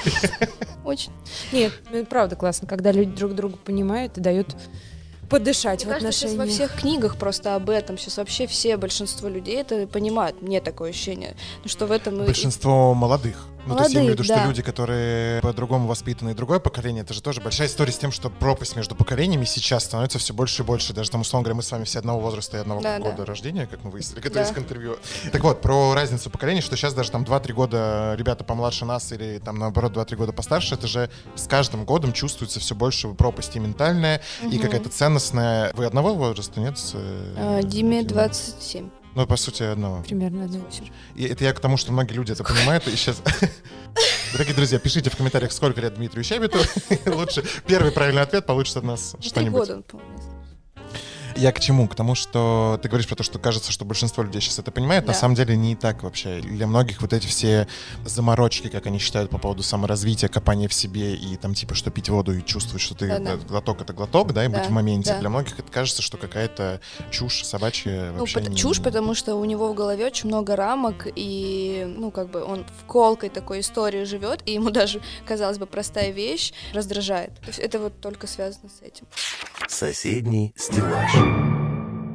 очень. 0.85 1.13
Нет, 1.53 1.73
ну, 1.91 2.05
правда 2.05 2.37
классно, 2.37 2.67
когда 2.67 2.93
люди 2.93 3.15
друг 3.17 3.35
друга 3.35 3.57
понимают 3.57 4.19
и 4.19 4.21
дают 4.21 4.57
подышать 5.29 5.85
Мне 5.85 5.93
в 5.95 5.95
кажется, 5.99 6.13
сейчас 6.21 6.33
отношениях. 6.33 6.59
во 6.59 6.67
всех 6.69 6.81
книгах 6.81 7.17
просто 7.17 7.55
об 7.55 7.71
этом. 7.71 7.99
Сейчас 7.99 8.17
вообще 8.17 8.47
все, 8.47 8.77
большинство 8.77 9.29
людей 9.29 9.57
это 9.61 9.87
понимают. 9.87 10.41
Мне 10.43 10.61
такое 10.61 10.91
ощущение, 10.91 11.37
Ну, 11.65 11.69
что 11.69 11.87
в 11.87 11.93
этом... 11.93 12.23
и- 12.23 12.27
Большинство 12.27 12.95
молодых. 12.95 13.37
Ну, 13.67 13.77
то 13.77 13.83
есть 13.83 13.93
я 13.95 14.01
имею 14.01 14.15
в 14.15 14.19
виду, 14.19 14.23
Молодых, 14.23 14.37
что 14.37 14.45
да. 14.45 14.47
люди, 14.49 14.63
которые 14.63 15.43
по-другому 15.43 15.89
воспитаны, 15.89 16.31
и 16.31 16.35
другое 16.35 16.59
поколение, 16.59 17.03
это 17.03 17.13
же 17.13 17.21
тоже 17.21 17.43
большая 17.43 17.69
история 17.69 17.93
с 17.93 17.99
тем, 17.99 18.13
что 18.13 18.31
пропасть 18.31 18.77
между 18.77 18.95
поколениями 18.95 19.45
сейчас 19.45 19.85
становится 19.85 20.19
все 20.19 20.33
больше 20.33 20.63
и 20.63 20.65
больше. 20.65 20.95
Даже 20.95 21.11
там, 21.11 21.21
условно 21.21 21.45
говоря, 21.45 21.57
мы 21.57 21.63
с 21.63 21.71
вами 21.71 21.85
все 21.85 21.99
одного 21.99 22.21
возраста 22.21 22.57
и 22.57 22.61
одного 22.61 22.81
Да, 22.81 22.99
года 22.99 23.17
да. 23.19 23.25
рождения, 23.27 23.67
как 23.67 23.85
мы 23.85 23.91
выяснили, 23.91 24.21
готовясь 24.21 24.49
Да. 24.49 24.55
к 24.55 24.59
интервью. 24.59 24.97
Так 25.33 25.43
вот, 25.43 25.61
про 25.61 25.93
разницу 25.93 26.31
поколений, 26.31 26.63
что 26.63 26.77
сейчас 26.79 26.95
даже 26.95 27.11
там 27.11 27.25
2-3 27.25 27.53
года 27.53 28.15
ребята 28.17 28.43
помладше 28.43 28.87
нас 28.87 29.13
или 29.13 29.39
там 29.45 29.59
наоборот 29.59 29.93
2-3 29.93 30.17
года 30.17 30.33
постарше, 30.33 30.75
это 30.75 30.87
же 30.87 31.11
с 31.35 31.47
каждым 31.47 31.85
годом 31.85 32.15
чувствуется 32.15 32.61
все 32.61 32.75
больше 32.75 33.09
пропасть 33.09 33.55
и 33.57 33.59
ментальная, 33.59 34.23
и 34.45 34.47
Мгм. 34.47 34.61
какая-то 34.61 34.89
ценностная. 35.19 35.73
Вы 35.75 35.85
одного 35.87 36.15
возраста, 36.15 36.61
нет? 36.61 36.79
с, 36.79 36.93
э, 36.95 37.35
А, 37.37 37.63
Диме 37.63 38.03
Димой? 38.03 38.05
27. 38.05 38.91
Ну, 39.15 39.27
по 39.27 39.37
сути, 39.37 39.63
одного. 39.65 40.03
Примерно, 40.05 40.47
да. 40.49 40.59
И 41.17 41.25
это 41.25 41.45
я 41.45 41.53
к 41.53 41.61
тому, 41.61 41.77
что 41.77 41.93
многие 41.93 42.13
люди 42.13 42.33
это 42.33 42.45
понимают, 42.45 42.87
и 42.87 42.91
сейчас... 42.97 43.21
Дорогие 44.33 44.55
друзья, 44.55 44.79
пишите 44.79 45.11
в 45.11 45.17
комментариях, 45.17 45.51
сколько 45.53 45.81
лет 45.81 45.95
Дмитрию 45.95 46.23
Щебету. 46.23 46.59
Лучше 47.07 47.43
первый 47.67 47.91
правильный 47.91 48.23
ответ 48.23 48.47
получит 48.47 48.77
от 48.77 48.85
нас 48.85 49.17
Три 49.19 49.29
что-нибудь. 49.29 49.61
года 49.61 49.77
он, 49.77 49.83
по-моему. 49.83 50.19
Я 51.39 51.53
к 51.53 51.61
чему? 51.61 51.87
К 51.87 51.95
тому, 51.95 52.17
что 52.17 52.81
ты 52.83 52.89
говоришь 52.89 53.07
про 53.07 53.15
то, 53.15 53.23
что 53.23 53.39
кажется, 53.39 53.71
что 53.71 53.85
большинство 53.85 54.25
людей 54.25 54.41
сейчас 54.41 54.59
это 54.59 54.73
понимает. 54.73 55.07
На 55.07 55.13
Да. 55.13 55.19
самом 55.19 55.37
деле 55.37 55.57
не 55.57 55.77
так 55.77 56.03
вообще. 56.03 56.41
Для 56.41 56.67
многих 56.67 57.01
вот 57.01 57.13
эти 57.13 57.27
все 57.29 57.69
заморочки, 58.05 58.67
как 58.69 58.87
они 58.87 58.99
считают 58.99 59.31
по 59.31 59.39
поводу 59.39 59.63
саморазвития, 59.63 60.29
копания 60.29 60.69
в 60.69 60.75
себе 60.75 61.15
и 61.15 61.37
там 61.37 61.55
типа, 61.55 61.75
что 61.77 61.93
пить 61.93 62.09
воду 62.09 62.37
и 62.37 62.45
чувствовать, 62.45 62.83
что 62.83 62.97
ты 62.97 63.07
Да-да. 63.07 63.35
э, 63.35 63.37
глоток 63.37 63.81
это 63.81 63.93
глоток, 63.93 64.33
да, 64.33 64.45
и 64.45 64.49
быть 64.49 64.63
Да, 64.63 64.69
в 64.69 64.71
моменте. 64.71 65.13
да. 65.13 65.21
Для 65.21 65.29
многих 65.29 65.59
это 65.59 65.71
кажется, 65.71 66.03
что 66.03 66.17
какая-то 66.17 66.81
чушь 67.13 67.45
собачья 67.45 68.11
Ну, 68.13 68.19
вообще 68.21 68.41
пот- 68.41 68.49
не- 68.49 68.57
чушь, 68.57 68.83
потому 68.83 69.15
что 69.15 69.37
у 69.37 69.45
него 69.45 69.73
в 69.73 69.75
голове 69.77 70.07
очень 70.07 70.29
много 70.29 70.57
рамок, 70.57 71.07
и, 71.15 71.85
ну, 71.97 72.11
как 72.11 72.31
бы 72.31 72.43
он 72.43 72.65
в 72.83 72.85
колкой 72.87 73.29
такой 73.29 73.61
истории 73.61 74.03
живет, 74.03 74.43
и 74.45 74.55
ему 74.55 74.71
даже, 74.71 75.01
казалось 75.25 75.59
бы, 75.59 75.67
простая 75.67 76.11
вещь 76.11 76.53
раздражает. 76.75 77.33
То 77.43 77.47
есть 77.47 77.61
это 77.61 77.79
вот 77.79 78.01
только 78.01 78.27
связано 78.27 78.69
с 78.69 78.83
этим. 78.83 79.07
Соседний 79.69 80.55
стеллаж. 80.57 81.13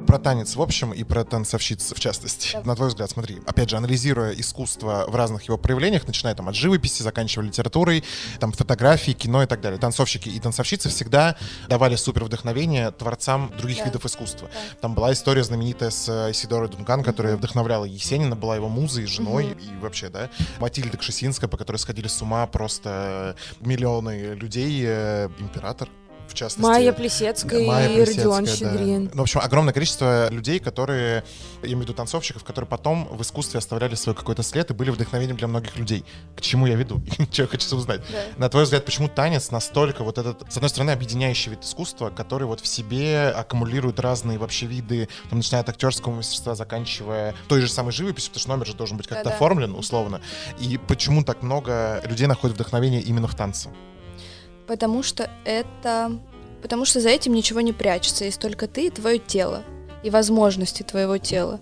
Про 0.07 0.19
танец 0.19 0.55
в 0.55 0.61
общем 0.61 0.91
и 0.91 1.03
про 1.03 1.23
танцовщиц 1.23 1.93
в 1.95 1.99
частности. 1.99 2.51
Да. 2.53 2.61
На 2.63 2.75
твой 2.75 2.89
взгляд, 2.89 3.09
смотри, 3.09 3.39
опять 3.47 3.69
же, 3.69 3.77
анализируя 3.77 4.31
искусство 4.33 5.05
в 5.07 5.15
разных 5.15 5.43
его 5.43 5.57
проявлениях, 5.57 6.05
начиная 6.05 6.35
там 6.35 6.49
от 6.49 6.55
живописи, 6.55 7.01
заканчивая 7.01 7.47
литературой, 7.47 8.03
там 8.39 8.51
фотографии, 8.51 9.11
кино 9.13 9.41
и 9.41 9.47
так 9.47 9.61
далее. 9.61 9.79
Танцовщики 9.79 10.29
и 10.29 10.39
танцовщицы 10.39 10.89
всегда 10.89 11.35
давали 11.67 11.95
супер 11.95 12.25
вдохновение 12.25 12.91
творцам 12.91 13.51
других 13.57 13.79
Да. 13.79 13.85
видов 13.85 14.05
искусства. 14.05 14.49
Да. 14.53 14.77
Там 14.81 14.93
была 14.93 15.13
история 15.13 15.43
знаменитая 15.43 15.89
с 15.89 16.07
э, 16.09 16.31
Исидорой 16.31 16.69
Дункан, 16.69 17.01
которая 17.03 17.35
вдохновляла 17.35 17.85
Есенина, 17.85 18.35
была 18.35 18.55
его 18.55 18.69
музой, 18.69 19.05
женой 19.07 19.45
Мгм. 19.45 19.59
и 19.59 19.79
вообще, 19.81 20.09
да. 20.09 20.29
Матильда 20.59 20.97
Кшесинская, 20.97 21.49
по 21.49 21.57
которой 21.57 21.77
сходили 21.77 22.07
с 22.07 22.21
ума 22.21 22.45
просто 22.45 23.35
миллионы 23.61 24.33
людей, 24.35 24.83
э, 24.85 25.29
император 25.39 25.89
в 26.33 26.35
частности. 26.35 26.69
Майя 26.69 26.93
Плесецкая 26.93 27.65
Майя 27.65 27.89
и 27.89 27.95
Плесецкая, 27.95 28.25
Родион 28.25 28.45
да. 28.45 28.51
Щедрин. 28.51 29.11
Ну, 29.13 29.19
в 29.19 29.21
общем, 29.21 29.39
огромное 29.43 29.73
количество 29.73 30.29
людей, 30.31 30.59
которые, 30.59 31.23
я 31.61 31.67
имею 31.67 31.79
в 31.79 31.81
виду 31.83 31.93
танцовщиков, 31.93 32.43
которые 32.43 32.67
потом 32.67 33.07
в 33.11 33.21
искусстве 33.21 33.59
оставляли 33.59 33.95
свой 33.95 34.15
какой-то 34.15 34.43
след 34.43 34.69
и 34.71 34.73
были 34.73 34.89
вдохновением 34.89 35.37
для 35.37 35.47
многих 35.47 35.77
людей. 35.77 36.03
К 36.35 36.41
чему 36.41 36.65
я 36.65 36.75
веду? 36.75 37.01
Чего 37.31 37.45
я 37.45 37.47
хочу 37.47 37.75
узнать? 37.75 38.01
Да. 38.11 38.17
На 38.37 38.49
твой 38.49 38.63
взгляд, 38.63 38.85
почему 38.85 39.07
танец 39.07 39.51
настолько 39.51 40.03
вот 40.03 40.17
этот, 40.17 40.51
с 40.51 40.57
одной 40.57 40.69
стороны, 40.69 40.91
объединяющий 40.91 41.51
вид 41.51 41.63
искусства, 41.63 42.09
который 42.09 42.47
вот 42.47 42.59
в 42.59 42.67
себе 42.67 43.29
аккумулирует 43.29 43.99
разные 43.99 44.37
вообще 44.37 44.65
виды, 44.65 45.07
там, 45.29 45.39
начиная 45.39 45.61
от 45.61 45.69
актерского 45.69 46.13
мастерства, 46.13 46.55
заканчивая 46.55 47.35
той 47.47 47.61
же 47.61 47.69
самой 47.69 47.91
живописью, 47.91 48.31
потому 48.31 48.41
что 48.41 48.49
номер 48.49 48.67
же 48.67 48.73
должен 48.73 48.97
быть 48.97 49.07
как-то 49.07 49.25
Да-да. 49.25 49.35
оформлен, 49.35 49.75
условно. 49.75 50.21
И 50.59 50.79
почему 50.87 51.23
так 51.23 51.43
много 51.43 52.01
людей 52.05 52.27
находят 52.27 52.55
вдохновение 52.55 53.01
именно 53.01 53.27
в 53.27 53.35
танце? 53.35 53.69
Потому 54.67 55.03
что 55.03 55.29
это... 55.45 56.19
Потому 56.61 56.85
что 56.85 57.01
за 57.01 57.09
этим 57.09 57.33
ничего 57.33 57.59
не 57.61 57.73
прячется, 57.73 58.23
есть 58.23 58.39
только 58.39 58.67
ты 58.67 58.87
и 58.87 58.89
твое 58.89 59.19
тело, 59.19 59.63
и 60.01 60.09
возможности 60.09 60.83
твоего 60.83 61.17
тела. 61.17 61.59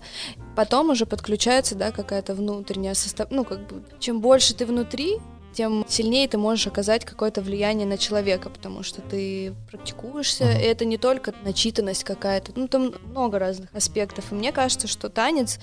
Потом 0.54 0.90
уже 0.90 1.06
подключается, 1.06 1.74
да, 1.74 1.90
какая-то 1.90 2.34
внутренняя 2.34 2.94
состав... 2.94 3.28
Ну, 3.30 3.44
как 3.44 3.66
бы, 3.66 3.82
чем 3.98 4.20
больше 4.20 4.54
ты 4.54 4.64
внутри, 4.64 5.18
тем 5.52 5.84
сильнее 5.88 6.28
ты 6.28 6.38
можешь 6.38 6.66
оказать 6.66 7.04
какое-то 7.04 7.40
влияние 7.40 7.86
на 7.86 7.98
человека, 7.98 8.50
потому 8.50 8.82
что 8.82 9.00
ты 9.02 9.54
практикуешься, 9.70 10.44
Мгм. 10.44 10.58
и 10.58 10.62
это 10.62 10.84
не 10.84 10.98
только 10.98 11.34
начитанность 11.44 12.04
какая-то, 12.04 12.52
ну, 12.54 12.68
там 12.68 12.94
много 13.04 13.38
разных 13.38 13.74
аспектов. 13.74 14.32
И 14.32 14.34
мне 14.34 14.52
кажется, 14.52 14.86
что 14.88 15.08
танец 15.08 15.58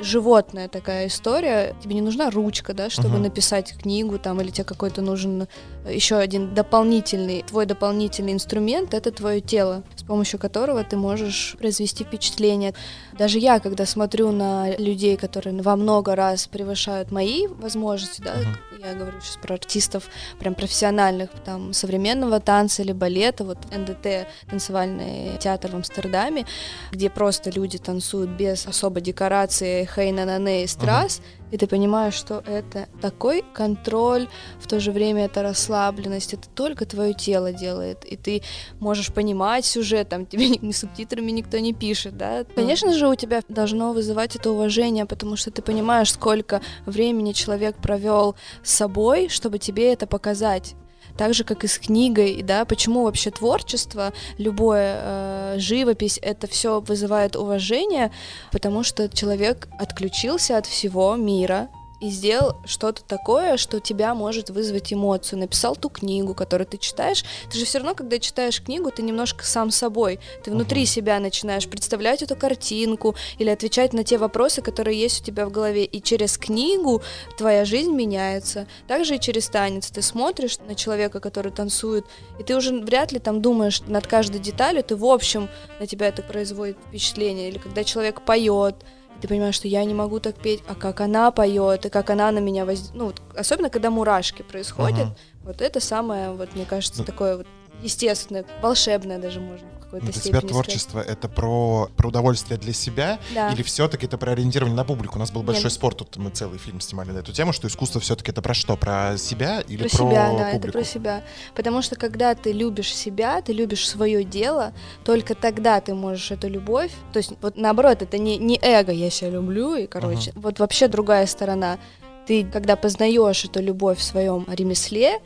животная 0.00 0.68
такая 0.68 1.08
история. 1.08 1.74
Тебе 1.82 1.94
не 1.96 2.00
нужна 2.00 2.30
ручка, 2.30 2.72
да, 2.74 2.90
чтобы 2.90 3.14
Мгм. 3.14 3.22
написать 3.24 3.74
книгу 3.76 4.18
там, 4.18 4.40
или 4.40 4.50
тебе 4.50 4.64
какой-то 4.64 5.02
нужен 5.02 5.48
еще 5.88 6.16
один 6.16 6.54
дополнительный, 6.54 7.42
твой 7.42 7.66
дополнительный 7.66 8.32
инструмент— 8.32 8.94
это 8.94 9.10
твое 9.10 9.40
тело, 9.40 9.82
с 9.96 10.02
помощью 10.02 10.38
которого 10.38 10.84
ты 10.84 10.96
можешь 10.96 11.56
произвести 11.58 12.04
впечатление. 12.04 12.74
Даже 13.18 13.38
я, 13.38 13.58
когда 13.58 13.86
смотрю 13.86 14.30
на 14.30 14.76
людей, 14.76 15.16
которые 15.16 15.60
во 15.62 15.76
много 15.76 16.14
раз 16.14 16.46
превышают 16.46 17.10
мои 17.10 17.46
возможности, 17.46 18.20
да, 18.20 18.34
Мгм. 18.34 18.56
Я 18.86 18.94
говорю 18.94 19.20
сейчас 19.20 19.36
про 19.36 19.54
артистов 19.54 20.04
прям 20.38 20.54
профессиональных, 20.54 21.30
там, 21.44 21.72
современного 21.72 22.40
танца 22.40 22.82
или 22.82 22.92
балета, 22.92 23.44
вот 23.44 23.58
НДТ, 23.70 24.28
танцевальный 24.48 25.36
театр 25.38 25.72
в 25.72 25.76
Амстердаме, 25.76 26.46
где 26.92 27.10
просто 27.10 27.50
люди 27.50 27.78
танцуют 27.78 28.30
без 28.30 28.66
особо 28.66 29.00
декорации, 29.00 29.84
хей 29.84 30.12
на 30.12 30.24
на 30.38 30.62
и 30.62 30.66
страс, 30.66 31.20
и 31.50 31.56
ты 31.56 31.66
понимаешь, 31.66 32.14
что 32.14 32.42
это 32.46 32.88
такой 33.00 33.44
контроль, 33.54 34.28
в 34.60 34.66
то 34.66 34.80
же 34.80 34.92
время 34.92 35.26
это 35.26 35.42
расслабленность, 35.42 36.34
это 36.34 36.48
только 36.48 36.86
твое 36.86 37.14
тело 37.14 37.52
делает, 37.52 38.04
и 38.04 38.16
ты 38.16 38.42
можешь 38.80 39.12
понимать 39.12 39.64
сюжет, 39.64 40.08
там 40.08 40.26
тебе 40.26 40.48
ни, 40.48 40.72
субтитрами 40.72 41.30
никто 41.30 41.58
не 41.58 41.72
пишет, 41.72 42.16
да. 42.16 42.44
Конечно 42.54 42.92
же, 42.92 43.08
у 43.08 43.14
тебя 43.14 43.42
должно 43.48 43.92
вызывать 43.92 44.36
это 44.36 44.50
уважение, 44.50 45.06
потому 45.06 45.36
что 45.36 45.50
ты 45.50 45.62
понимаешь, 45.62 46.12
сколько 46.12 46.60
времени 46.86 47.32
человек 47.32 47.76
провел 47.76 48.36
с 48.62 48.72
собой, 48.72 49.28
чтобы 49.28 49.58
тебе 49.58 49.92
это 49.92 50.06
показать. 50.06 50.74
Так 51.18 51.34
же, 51.34 51.42
как 51.42 51.64
и 51.64 51.66
с 51.66 51.78
книгой, 51.80 52.42
да, 52.44 52.64
почему 52.64 53.02
вообще 53.02 53.32
творчество, 53.32 54.12
любое 54.38 55.00
э, 55.00 55.54
живопись, 55.58 56.20
это 56.22 56.46
все 56.46 56.80
вызывает 56.80 57.34
уважение, 57.34 58.12
потому 58.52 58.84
что 58.84 59.08
человек 59.08 59.68
отключился 59.80 60.56
от 60.56 60.66
всего 60.66 61.16
мира 61.16 61.68
и 62.00 62.10
сделал 62.10 62.56
что-то 62.64 63.02
такое, 63.02 63.56
что 63.56 63.80
тебя 63.80 64.14
может 64.14 64.50
вызвать 64.50 64.92
эмоцию. 64.92 65.40
Написал 65.40 65.74
ту 65.74 65.88
книгу, 65.88 66.34
которую 66.34 66.66
ты 66.66 66.78
читаешь. 66.78 67.24
Ты 67.50 67.58
же 67.58 67.64
все 67.64 67.78
равно, 67.78 67.94
когда 67.94 68.18
читаешь 68.18 68.62
книгу, 68.62 68.90
ты 68.90 69.02
немножко 69.02 69.44
сам 69.44 69.70
собой. 69.70 70.20
Ты 70.44 70.50
внутри 70.52 70.82
Мгм. 70.82 70.86
себя 70.86 71.18
начинаешь 71.18 71.68
представлять 71.68 72.22
эту 72.22 72.36
картинку 72.36 73.16
или 73.38 73.50
отвечать 73.50 73.92
на 73.92 74.04
те 74.04 74.16
вопросы, 74.16 74.62
которые 74.62 74.98
есть 75.00 75.22
у 75.22 75.24
тебя 75.24 75.44
в 75.46 75.50
голове. 75.50 75.84
И 75.84 76.00
через 76.00 76.38
книгу 76.38 77.02
твоя 77.36 77.64
жизнь 77.64 77.92
меняется. 77.92 78.68
Также 78.86 79.16
и 79.16 79.20
через 79.20 79.48
танец. 79.48 79.90
Ты 79.90 80.00
смотришь 80.02 80.58
на 80.60 80.74
человека, 80.76 81.18
который 81.18 81.50
танцует, 81.50 82.04
и 82.38 82.44
ты 82.44 82.54
уже 82.54 82.72
вряд 82.78 83.10
ли 83.10 83.18
там 83.18 83.42
думаешь 83.42 83.80
над 83.86 84.06
каждой 84.06 84.40
деталью, 84.40 84.84
ты 84.84 84.94
в 84.94 85.04
общем 85.04 85.48
на 85.80 85.86
тебя 85.86 86.08
это 86.08 86.22
производит 86.22 86.76
впечатление. 86.88 87.48
Или 87.48 87.58
когда 87.58 87.82
человек 87.82 88.20
поет, 88.22 88.76
ты 89.20 89.28
понимаешь, 89.28 89.54
что 89.54 89.68
я 89.68 89.84
не 89.84 89.94
могу 89.94 90.20
так 90.20 90.36
петь, 90.40 90.62
а 90.68 90.74
как 90.74 91.00
она 91.00 91.30
поет, 91.30 91.86
и 91.86 91.88
как 91.90 92.10
она 92.10 92.30
на 92.30 92.38
меня 92.38 92.64
воздействует. 92.64 92.98
Ну, 92.98 93.06
вот, 93.06 93.20
особенно 93.38 93.70
когда 93.70 93.90
мурашки 93.90 94.42
происходят, 94.42 95.06
Мгм. 95.06 95.16
вот 95.44 95.60
это 95.60 95.80
самое, 95.80 96.30
вот 96.32 96.54
мне 96.54 96.64
кажется, 96.66 97.00
Ну, 97.00 97.04
такое 97.04 97.38
вот 97.38 97.46
естественное, 97.82 98.44
волшебное 98.60 99.18
даже 99.18 99.40
можно 99.40 99.68
какой-то 99.88 100.06
Для 100.06 100.12
степени 100.12 100.30
тебя 100.30 100.38
сказать. 100.40 100.50
творчество 100.66 101.00
это 101.00 101.28
про, 101.28 101.90
про 101.96 102.08
удовольствие 102.08 102.58
для 102.58 102.72
себя 102.72 103.18
Да. 103.34 103.50
или 103.52 103.62
все-таки 103.62 104.06
это 104.06 104.18
про 104.18 104.32
ориентирование 104.32 104.76
на 104.76 104.84
публику? 104.84 105.16
У 105.16 105.18
нас 105.18 105.30
был 105.30 105.42
большой 105.42 105.64
Нет. 105.64 105.72
спор, 105.72 105.94
тут 105.94 106.16
мы 106.16 106.30
целый 106.30 106.58
фильм 106.58 106.80
снимали 106.80 107.10
на 107.10 107.18
эту 107.18 107.32
тему, 107.32 107.52
что 107.52 107.66
искусство 107.68 108.00
все-таки 108.00 108.30
это 108.30 108.42
про 108.42 108.54
что? 108.54 108.76
Про 108.76 109.16
себя 109.18 109.60
или 109.60 109.82
про 109.82 109.88
про, 109.88 109.96
себя, 109.96 110.32
да, 110.32 110.48
это 110.48 110.56
публику? 110.56 110.78
про 110.78 110.84
себя. 110.84 111.22
Потому 111.54 111.82
что 111.82 111.96
когда 111.96 112.34
ты 112.34 112.52
любишь 112.52 112.94
себя, 112.94 113.40
ты 113.42 113.52
любишь 113.52 113.88
свое 113.88 114.24
дело, 114.24 114.72
только 115.04 115.34
тогда 115.34 115.80
ты 115.80 115.94
можешь 115.94 116.30
эту 116.30 116.48
любовь. 116.48 116.92
То 117.12 117.18
есть, 117.18 117.32
вот 117.40 117.56
наоборот, 117.56 118.02
это 118.02 118.18
не, 118.18 118.36
не 118.36 118.58
эго, 118.62 118.92
я 118.92 119.10
себя 119.10 119.30
люблю, 119.30 119.74
и 119.74 119.86
короче, 119.86 120.32
вот 120.34 120.58
вообще 120.58 120.88
другая 120.88 121.26
сторона. 121.26 121.78
Ты, 122.26 122.44
когда 122.44 122.76
познаешь 122.76 123.44
эту 123.46 123.62
любовь 123.62 123.98
в 123.98 124.02
своем 124.02 124.44
ремесле, 124.50 125.20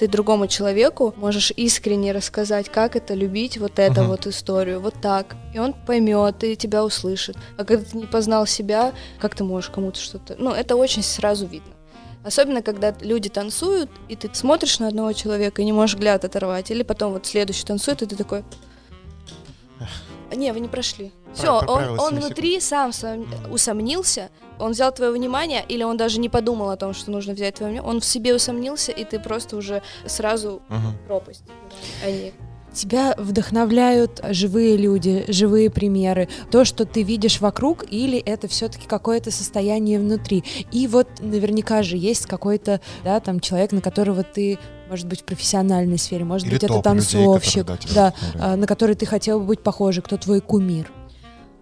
ты 0.00 0.08
другому 0.08 0.46
человеку 0.46 1.12
можешь 1.18 1.52
искренне 1.54 2.12
рассказать, 2.12 2.70
как 2.70 2.96
это 2.96 3.12
любить 3.12 3.58
вот 3.58 3.78
эту 3.78 4.00
Мгм. 4.00 4.08
вот 4.08 4.26
историю, 4.26 4.80
вот 4.80 4.94
так. 5.02 5.36
И 5.52 5.58
он 5.58 5.74
поймет 5.74 6.42
и 6.42 6.56
тебя 6.56 6.86
услышит. 6.86 7.36
А 7.58 7.66
когда 7.66 7.84
ты 7.84 7.98
не 7.98 8.06
познал 8.06 8.46
себя, 8.46 8.94
как 9.18 9.34
ты 9.34 9.44
можешь 9.44 9.68
кому-то 9.68 10.00
что-то... 10.00 10.36
Ну, 10.38 10.52
это 10.52 10.76
очень 10.76 11.02
сразу 11.02 11.44
видно. 11.44 11.74
Особенно, 12.24 12.62
когда 12.62 12.94
люди 13.02 13.28
танцуют, 13.28 13.90
и 14.08 14.16
ты 14.16 14.30
смотришь 14.32 14.78
на 14.78 14.88
одного 14.88 15.12
человека 15.12 15.60
и 15.60 15.66
не 15.66 15.72
можешь 15.74 15.96
взгляд 15.96 16.24
оторвать. 16.24 16.70
Или 16.70 16.82
потом 16.82 17.12
вот 17.12 17.26
следующий 17.26 17.66
танцует, 17.66 18.00
и 18.00 18.06
ты 18.06 18.16
такой... 18.16 18.42
Не, 20.34 20.52
вы 20.52 20.60
не 20.60 20.68
прошли. 20.68 21.12
Все, 21.34 21.58
он, 21.60 21.98
он 21.98 22.14
внутри 22.18 22.60
сам 22.60 22.90
сом- 22.90 23.26
усомнился, 23.50 24.30
он 24.58 24.72
взял 24.72 24.92
твое 24.92 25.12
внимание, 25.12 25.64
или 25.68 25.82
он 25.82 25.96
даже 25.96 26.20
не 26.20 26.28
подумал 26.28 26.70
о 26.70 26.76
том, 26.76 26.92
что 26.94 27.10
нужно 27.10 27.34
взять 27.34 27.54
твое 27.56 27.72
внимание, 27.72 27.90
он 27.94 28.00
в 28.00 28.04
себе 28.04 28.34
усомнился, 28.34 28.92
и 28.92 29.04
ты 29.04 29.18
просто 29.18 29.56
уже 29.56 29.82
сразу 30.06 30.62
в 30.68 31.06
пропасть. 31.06 31.44
А 32.04 32.10
не- 32.10 32.32
Тебя 32.72 33.14
вдохновляют 33.18 34.20
живые 34.30 34.76
люди, 34.76 35.24
живые 35.26 35.70
примеры, 35.70 36.28
то, 36.52 36.64
что 36.64 36.84
ты 36.84 37.02
видишь 37.02 37.40
вокруг, 37.40 37.84
или 37.90 38.16
это 38.18 38.46
все-таки 38.46 38.86
какое-то 38.86 39.32
состояние 39.32 39.98
внутри. 39.98 40.44
И 40.70 40.86
вот 40.86 41.08
наверняка 41.18 41.82
же 41.82 41.96
есть 41.96 42.26
какой-то, 42.26 42.80
да, 43.02 43.18
там 43.18 43.40
человек, 43.40 43.72
на 43.72 43.80
которого 43.80 44.22
ты, 44.22 44.58
может 44.90 45.06
быть, 45.06 45.20
в 45.20 45.24
профессиональной 45.24 45.98
сфере, 45.98 46.24
может 46.24 46.46
Или 46.48 46.54
быть, 46.54 46.64
это 46.64 46.74
топ 46.74 46.86
людей, 46.86 47.00
танцовщик, 47.00 47.64
которые, 47.64 47.94
да, 47.94 48.12
да, 48.34 48.40
а, 48.40 48.56
на 48.56 48.66
который 48.66 48.96
ты 48.96 49.06
хотел 49.06 49.38
бы 49.38 49.46
быть 49.46 49.60
похожий, 49.60 50.02
кто 50.02 50.16
твой 50.16 50.40
кумир. 50.40 50.90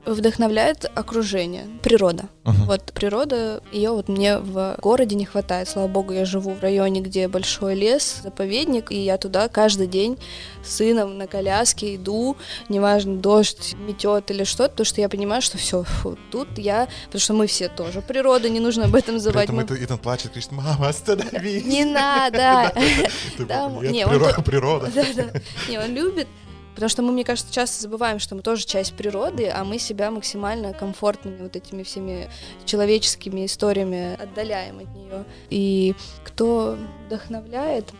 Вдохновляет 0.09 0.91
окружение, 0.95 1.67
природа. 1.83 2.31
Мгм. 2.45 2.65
Вот 2.65 2.93
природа, 2.95 3.63
ее 3.73 3.91
вот 3.91 4.09
мне 4.09 4.39
в 4.39 4.77
городе 4.81 5.15
не 5.15 5.27
хватает. 5.27 5.69
Слава 5.69 5.87
богу, 5.87 6.15
я 6.15 6.25
живу 6.25 6.55
в 6.55 6.61
районе, 6.63 7.03
где 7.03 7.29
большой 7.29 7.75
лес, 7.75 8.21
заповедник, 8.23 8.91
и 8.91 8.99
я 8.99 9.19
туда 9.19 9.49
каждый 9.49 9.87
день 9.87 10.17
с 10.65 10.77
сыном 10.77 11.19
на 11.19 11.27
коляске 11.27 11.97
иду, 11.97 12.37
неважно, 12.71 13.17
дождь 13.17 13.75
метет 13.87 14.31
или 14.31 14.45
что-то, 14.45 14.71
потому 14.71 14.87
что 14.87 15.01
я 15.03 15.11
понимаю, 15.11 15.43
что 15.43 15.59
все, 15.59 15.85
тут 16.33 16.57
я, 16.57 16.89
потому 17.07 17.21
что 17.21 17.35
мы 17.35 17.47
все 17.47 17.69
тоже 17.69 18.01
природа, 18.01 18.49
не 18.49 18.61
нужно 18.61 18.87
об 18.87 18.95
этом 18.95 19.19
забывать. 19.19 19.45
этом 19.51 19.57
Мы- 19.57 19.85
Итан, 19.85 19.99
плачет, 19.99 20.33
кричит, 20.33 20.53
мама, 20.53 20.89
остановись. 20.89 21.65
Не 21.67 21.85
надо! 21.85 22.73
Да, 23.39 23.69
такой, 23.69 23.83
«Нет, 23.85 23.93
не, 23.93 24.07
он 24.07 24.43
природа. 24.43 24.91
Не, 25.69 25.79
он 25.79 25.95
любит, 25.95 26.29
потому 26.79 26.91
что 26.91 27.03
мы, 27.03 27.11
мне 27.11 27.25
кажется, 27.25 27.53
часто 27.53 27.83
забываем, 27.83 28.21
что 28.21 28.37
мы 28.37 28.43
тоже 28.43 28.65
часть 28.65 28.95
природы, 28.95 29.49
а 29.49 29.65
мы 29.65 29.81
себя 29.81 30.13
максимально 30.13 30.73
комфортными 30.73 31.43
вот 31.43 31.57
этими 31.57 31.83
всеми 31.83 32.31
человеческими 32.67 33.47
историями 33.47 34.15
отдаляем 34.15 34.79
от 34.79 34.95
нее. 34.95 35.25
И 35.51 35.97
кто 36.23 36.79
вдохновляет, 37.07 37.91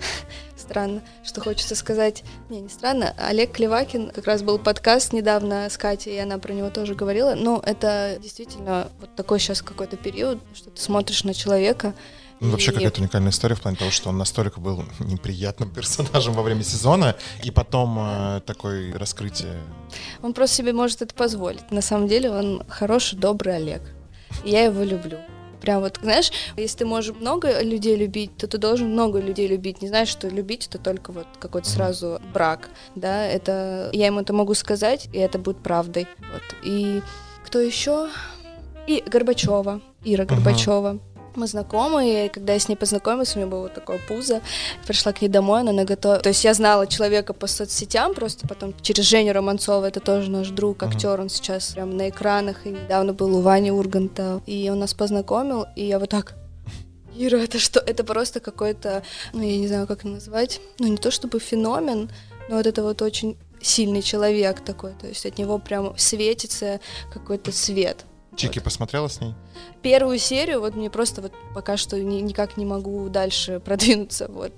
странно, 0.56 1.02
что 1.22 1.40
хочется 1.40 1.76
сказать. 1.76 2.24
Не, 2.48 2.62
не 2.62 2.68
странно. 2.68 3.14
Олег 3.16 3.52
Клевакин, 3.52 4.10
как 4.10 4.26
раз 4.26 4.42
был 4.42 4.58
подкаст 4.58 5.12
недавно 5.12 5.70
с 5.70 5.78
Катей, 5.78 6.16
и 6.16 6.18
она 6.18 6.38
про 6.38 6.52
него 6.52 6.70
тоже 6.70 6.96
говорила. 6.96 7.36
Но 7.36 7.62
это 7.64 8.18
действительно 8.20 8.88
вот 8.98 9.14
такой 9.14 9.38
сейчас 9.38 9.62
какой-то 9.62 9.96
период, 9.96 10.40
что 10.52 10.70
ты 10.70 10.80
смотришь 10.82 11.22
на 11.22 11.32
человека. 11.32 11.94
Ну, 12.40 12.50
вообще 12.50 12.72
какая-то 12.72 13.00
уникальная 13.00 13.30
история 13.30 13.54
в 13.54 13.62
плане 13.62 13.76
того, 13.76 13.90
что 13.90 14.10
он 14.10 14.18
настолько 14.18 14.60
был 14.60 14.84
неприятным 15.00 15.70
персонажем 15.70 16.34
во 16.34 16.42
время 16.42 16.62
сезона, 16.62 17.16
и 17.42 17.50
потом 17.50 17.98
э, 17.98 18.40
такое 18.44 18.96
раскрытие. 18.98 19.60
Он 20.22 20.34
просто 20.34 20.56
себе 20.56 20.72
может 20.72 21.02
это 21.02 21.14
позволить. 21.14 21.70
На 21.70 21.80
самом 21.80 22.08
деле 22.08 22.30
он 22.30 22.62
хороший, 22.68 23.18
добрый 23.18 23.56
Олег. 23.56 23.82
Я 24.44 24.64
его 24.64 24.82
люблю. 24.82 25.18
Прям 25.60 25.80
вот, 25.80 25.98
знаешь, 26.02 26.30
если 26.56 26.78
ты 26.78 26.86
можешь 26.86 27.16
много 27.16 27.62
людей 27.62 27.96
любить, 27.96 28.36
то 28.36 28.46
ты 28.46 28.58
должен 28.58 28.92
много 28.92 29.18
людей 29.18 29.48
любить. 29.48 29.82
Не 29.82 29.88
знаешь, 29.88 30.08
что 30.08 30.28
любить 30.28 30.66
это 30.68 30.78
только 30.78 31.12
вот 31.12 31.26
какой-то 31.38 31.68
сразу 31.68 32.20
брак, 32.32 32.68
да, 32.94 33.26
это 33.26 33.90
я 33.92 34.06
ему 34.06 34.20
это 34.20 34.32
могу 34.32 34.54
сказать, 34.54 35.08
и 35.12 35.18
это 35.18 35.38
будет 35.38 35.62
правдой. 35.62 36.06
Вот. 36.32 36.42
И 36.62 37.02
кто 37.44 37.58
еще? 37.58 38.08
И 38.86 39.02
Горбачева, 39.06 39.80
Ира. 40.04 40.24
Горбачева. 40.24 41.00
Мы 41.36 41.46
знакомы, 41.46 42.26
и 42.26 42.28
когда 42.30 42.54
я 42.54 42.58
с 42.58 42.68
ней 42.68 42.76
познакомилась, 42.76 43.36
у 43.36 43.38
меня 43.38 43.48
было 43.48 43.60
вот 43.62 43.74
такое 43.74 44.00
пузо. 44.08 44.40
Пришла 44.86 45.12
к 45.12 45.20
ней 45.20 45.28
домой, 45.28 45.60
она 45.60 45.72
наготовила. 45.72 46.20
То 46.20 46.30
есть 46.30 46.42
я 46.44 46.54
знала 46.54 46.86
человека 46.86 47.34
по 47.34 47.46
соцсетям, 47.46 48.14
просто 48.14 48.48
потом 48.48 48.74
через 48.80 49.04
Женю 49.04 49.34
Романцова, 49.34 49.84
это 49.84 50.00
тоже 50.00 50.30
наш 50.30 50.48
друг, 50.48 50.82
актер, 50.82 51.20
он 51.20 51.28
сейчас 51.28 51.72
прям 51.74 51.96
на 51.96 52.08
экранах, 52.08 52.66
и 52.66 52.70
недавно 52.70 53.12
был 53.12 53.36
у 53.36 53.42
Вани 53.42 53.70
Урганта. 53.70 54.40
И 54.46 54.68
он 54.70 54.78
нас 54.78 54.94
познакомил, 54.94 55.66
и 55.76 55.84
я 55.84 55.98
вот 55.98 56.08
так... 56.08 56.34
Ира, 57.18 57.38
это 57.38 57.58
что? 57.58 57.80
Это 57.80 58.04
просто 58.04 58.40
какой-то, 58.40 59.02
ну, 59.32 59.42
я 59.42 59.56
не 59.58 59.68
знаю, 59.68 59.86
как 59.86 60.04
назвать, 60.04 60.60
ну, 60.78 60.86
не 60.88 60.98
то 60.98 61.10
чтобы 61.10 61.38
феномен, 61.38 62.10
но 62.48 62.56
вот 62.56 62.66
это 62.66 62.82
вот 62.82 63.02
очень 63.02 63.36
сильный 63.60 64.02
человек 64.02 64.60
такой, 64.60 64.92
то 65.00 65.06
есть 65.06 65.24
от 65.26 65.38
него 65.38 65.58
прям 65.58 65.96
светится 65.96 66.80
какой-то 67.12 67.52
свет. 67.52 68.04
Чики 68.36 68.58
посмотрела 68.58 69.08
с 69.08 69.20
ней? 69.20 69.34
Первую 69.82 70.18
серию 70.18 70.60
вот 70.60 70.74
мне 70.76 70.90
просто 70.90 71.22
вот 71.22 71.32
пока 71.54 71.76
что 71.76 71.98
ни- 72.00 72.20
никак 72.20 72.56
не 72.56 72.64
могу 72.64 73.08
дальше 73.08 73.60
продвинуться, 73.64 74.28
вот. 74.28 74.52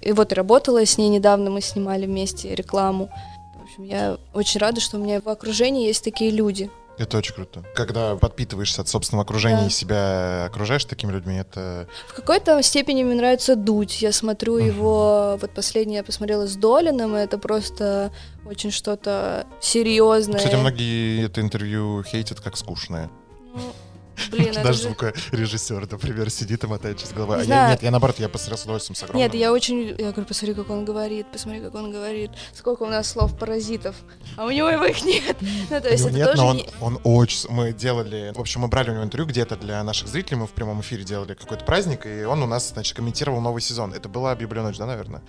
И 0.00 0.12
вот 0.12 0.32
работала 0.32 0.84
с 0.84 0.98
ней 0.98 1.08
недавно, 1.08 1.50
мы 1.50 1.60
снимали 1.60 2.06
вместе 2.06 2.54
рекламу. 2.54 3.10
В 3.58 3.64
общем, 3.64 3.84
я 3.84 4.18
очень 4.34 4.60
рада, 4.60 4.80
что 4.80 4.98
у 4.98 5.00
меня 5.00 5.20
в 5.20 5.28
окружении 5.28 5.86
есть 5.86 6.04
такие 6.04 6.30
люди. 6.30 6.70
Это 6.96 7.18
очень 7.18 7.34
круто. 7.34 7.64
Когда 7.74 8.14
подпитываешься 8.14 8.82
от 8.82 8.86
собственного 8.88 9.24
окружения 9.24 9.62
Да. 9.62 9.66
и 9.66 9.70
себя 9.70 10.44
окружаешь 10.44 10.84
такими 10.84 11.10
людьми, 11.10 11.34
это... 11.38 11.88
В 12.06 12.14
какой-то 12.14 12.62
степени 12.62 13.02
мне 13.02 13.16
нравится 13.16 13.56
Дудь. 13.56 14.00
Я 14.00 14.12
смотрю 14.12 14.58
Мгм. 14.58 14.66
его, 14.66 15.38
вот 15.40 15.50
последнее 15.50 15.96
я 15.98 16.04
посмотрела 16.04 16.46
с 16.46 16.54
Долиным, 16.54 17.16
и 17.16 17.20
это 17.20 17.36
просто 17.36 18.12
очень 18.46 18.70
что-то 18.70 19.44
серьезное. 19.60 20.38
Кстати, 20.38 20.54
многие 20.54 21.24
это 21.26 21.40
интервью 21.40 22.04
хейтят 22.04 22.40
как 22.40 22.56
скучное. 22.56 23.10
Oh. 23.56 23.83
Блин, 24.30 24.48
это 24.48 24.62
Даже 24.62 24.78
же... 24.78 24.84
звукорежиссер, 24.84 25.88
например, 25.90 26.30
сидит 26.30 26.64
и 26.64 26.66
мотает 26.66 26.98
через 26.98 27.12
головой. 27.12 27.46
Не 27.46 27.52
А 27.52 27.56
я, 27.56 27.70
нет, 27.70 27.82
я 27.82 27.90
наоборот, 27.90 28.18
я 28.18 28.28
посмотрел 28.28 28.58
с 28.58 28.62
удовольствием 28.62 28.96
с 28.96 29.02
огромным. 29.02 29.24
Нет, 29.24 29.34
я 29.34 29.52
очень... 29.52 29.88
Я 29.98 30.10
говорю, 30.12 30.24
посмотри, 30.26 30.54
как 30.54 30.70
он 30.70 30.84
говорит, 30.84 31.26
посмотри, 31.32 31.60
как 31.60 31.74
он 31.74 31.92
говорит. 31.92 32.30
Сколько 32.52 32.82
у 32.82 32.88
нас 32.88 33.08
слов 33.08 33.36
паразитов, 33.38 33.96
а 34.36 34.46
у 34.46 34.50
него 34.50 34.68
его 34.68 34.84
их 34.84 35.04
нет. 35.04 35.36
Ну, 35.70 35.80
то 35.80 35.88
есть 35.88 36.04
это 36.04 36.14
нет, 36.14 36.26
тоже 36.26 36.42
но 36.42 36.48
он, 36.48 36.56
не- 36.56 36.68
он 36.80 37.00
очень... 37.04 37.48
Мы 37.48 37.72
делали... 37.72 38.32
В 38.34 38.40
общем, 38.40 38.60
мы 38.60 38.68
брали 38.68 38.90
у 38.90 38.94
него 38.94 39.04
интервью 39.04 39.26
где-то 39.26 39.56
для 39.56 39.82
наших 39.82 40.08
зрителей. 40.08 40.38
Мы 40.38 40.46
в 40.46 40.50
прямом 40.50 40.80
эфире 40.80 41.04
делали 41.04 41.34
какой-то 41.34 41.64
праздник, 41.64 42.06
и 42.06 42.24
он 42.24 42.42
у 42.42 42.46
нас, 42.46 42.70
значит, 42.70 42.96
комментировал 42.96 43.40
новый 43.40 43.62
сезон. 43.62 43.92
Это 43.92 44.08
была 44.08 44.34
«Библия 44.34 44.62
ночь», 44.62 44.76
да, 44.76 44.86
наверное? 44.86 45.22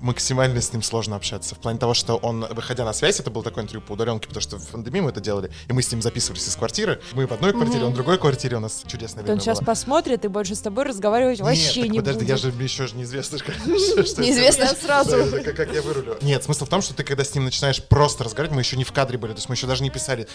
Максимально 0.00 0.60
с 0.60 0.72
ним 0.72 0.82
сложно 0.82 1.16
общаться. 1.16 1.54
В 1.54 1.58
плане 1.58 1.78
того, 1.78 1.94
что 1.94 2.16
он, 2.16 2.46
выходя 2.50 2.84
на 2.84 2.92
связь, 2.92 3.20
это 3.20 3.30
был 3.30 3.42
такой 3.42 3.62
интервью 3.62 3.82
по 3.82 3.92
удаленке, 3.92 4.28
потому 4.28 4.42
что 4.42 4.58
в 4.58 4.68
пандемии 4.68 5.00
мы 5.00 5.10
это 5.10 5.20
делали, 5.20 5.50
и 5.68 5.72
мы 5.72 5.82
с 5.82 5.90
ним 5.90 6.02
записывались 6.02 6.46
из 6.48 6.56
квартиры. 6.56 7.00
Мы 7.12 7.26
в 7.26 7.32
одной 7.32 7.52
квартире, 7.52 7.84
он 7.84 7.92
в 7.92 7.94
другой 7.94 8.18
квартире. 8.18 8.37
У 8.46 8.60
нас 8.60 8.82
чудесное 8.86 9.20
Он 9.22 9.26
время 9.26 9.40
сейчас 9.40 9.58
было. 9.58 9.66
посмотрит 9.66 10.24
и 10.24 10.28
больше 10.28 10.54
с 10.54 10.60
тобой 10.60 10.84
разговаривать 10.84 11.40
вообще 11.40 11.82
Нет, 11.82 11.86
так 11.86 11.90
не 11.90 11.98
подожди, 11.98 12.18
будет. 12.20 12.28
я 12.28 12.36
же 12.36 12.48
еще 12.50 12.86
же 12.86 12.96
неизвестно, 12.96 13.38
конечно, 13.38 14.04
что 14.06 14.22
Неизвестно 14.22 14.66
сразу. 14.80 15.30
Да, 15.30 15.40
как, 15.40 15.56
как 15.56 15.74
я 15.74 15.82
вырулю. 15.82 16.16
Нет, 16.22 16.44
смысл 16.44 16.64
в 16.64 16.68
том, 16.68 16.80
что 16.82 16.94
ты 16.94 17.04
когда 17.04 17.24
с 17.24 17.34
ним 17.34 17.44
начинаешь 17.44 17.82
просто 17.82 18.24
разговаривать, 18.24 18.54
мы 18.54 18.62
еще 18.62 18.76
не 18.76 18.84
в 18.84 18.92
кадре 18.92 19.18
были, 19.18 19.32
то 19.32 19.38
есть 19.38 19.48
мы 19.48 19.54
еще 19.54 19.66
даже 19.66 19.82
не 19.82 19.90
писали. 19.90 20.28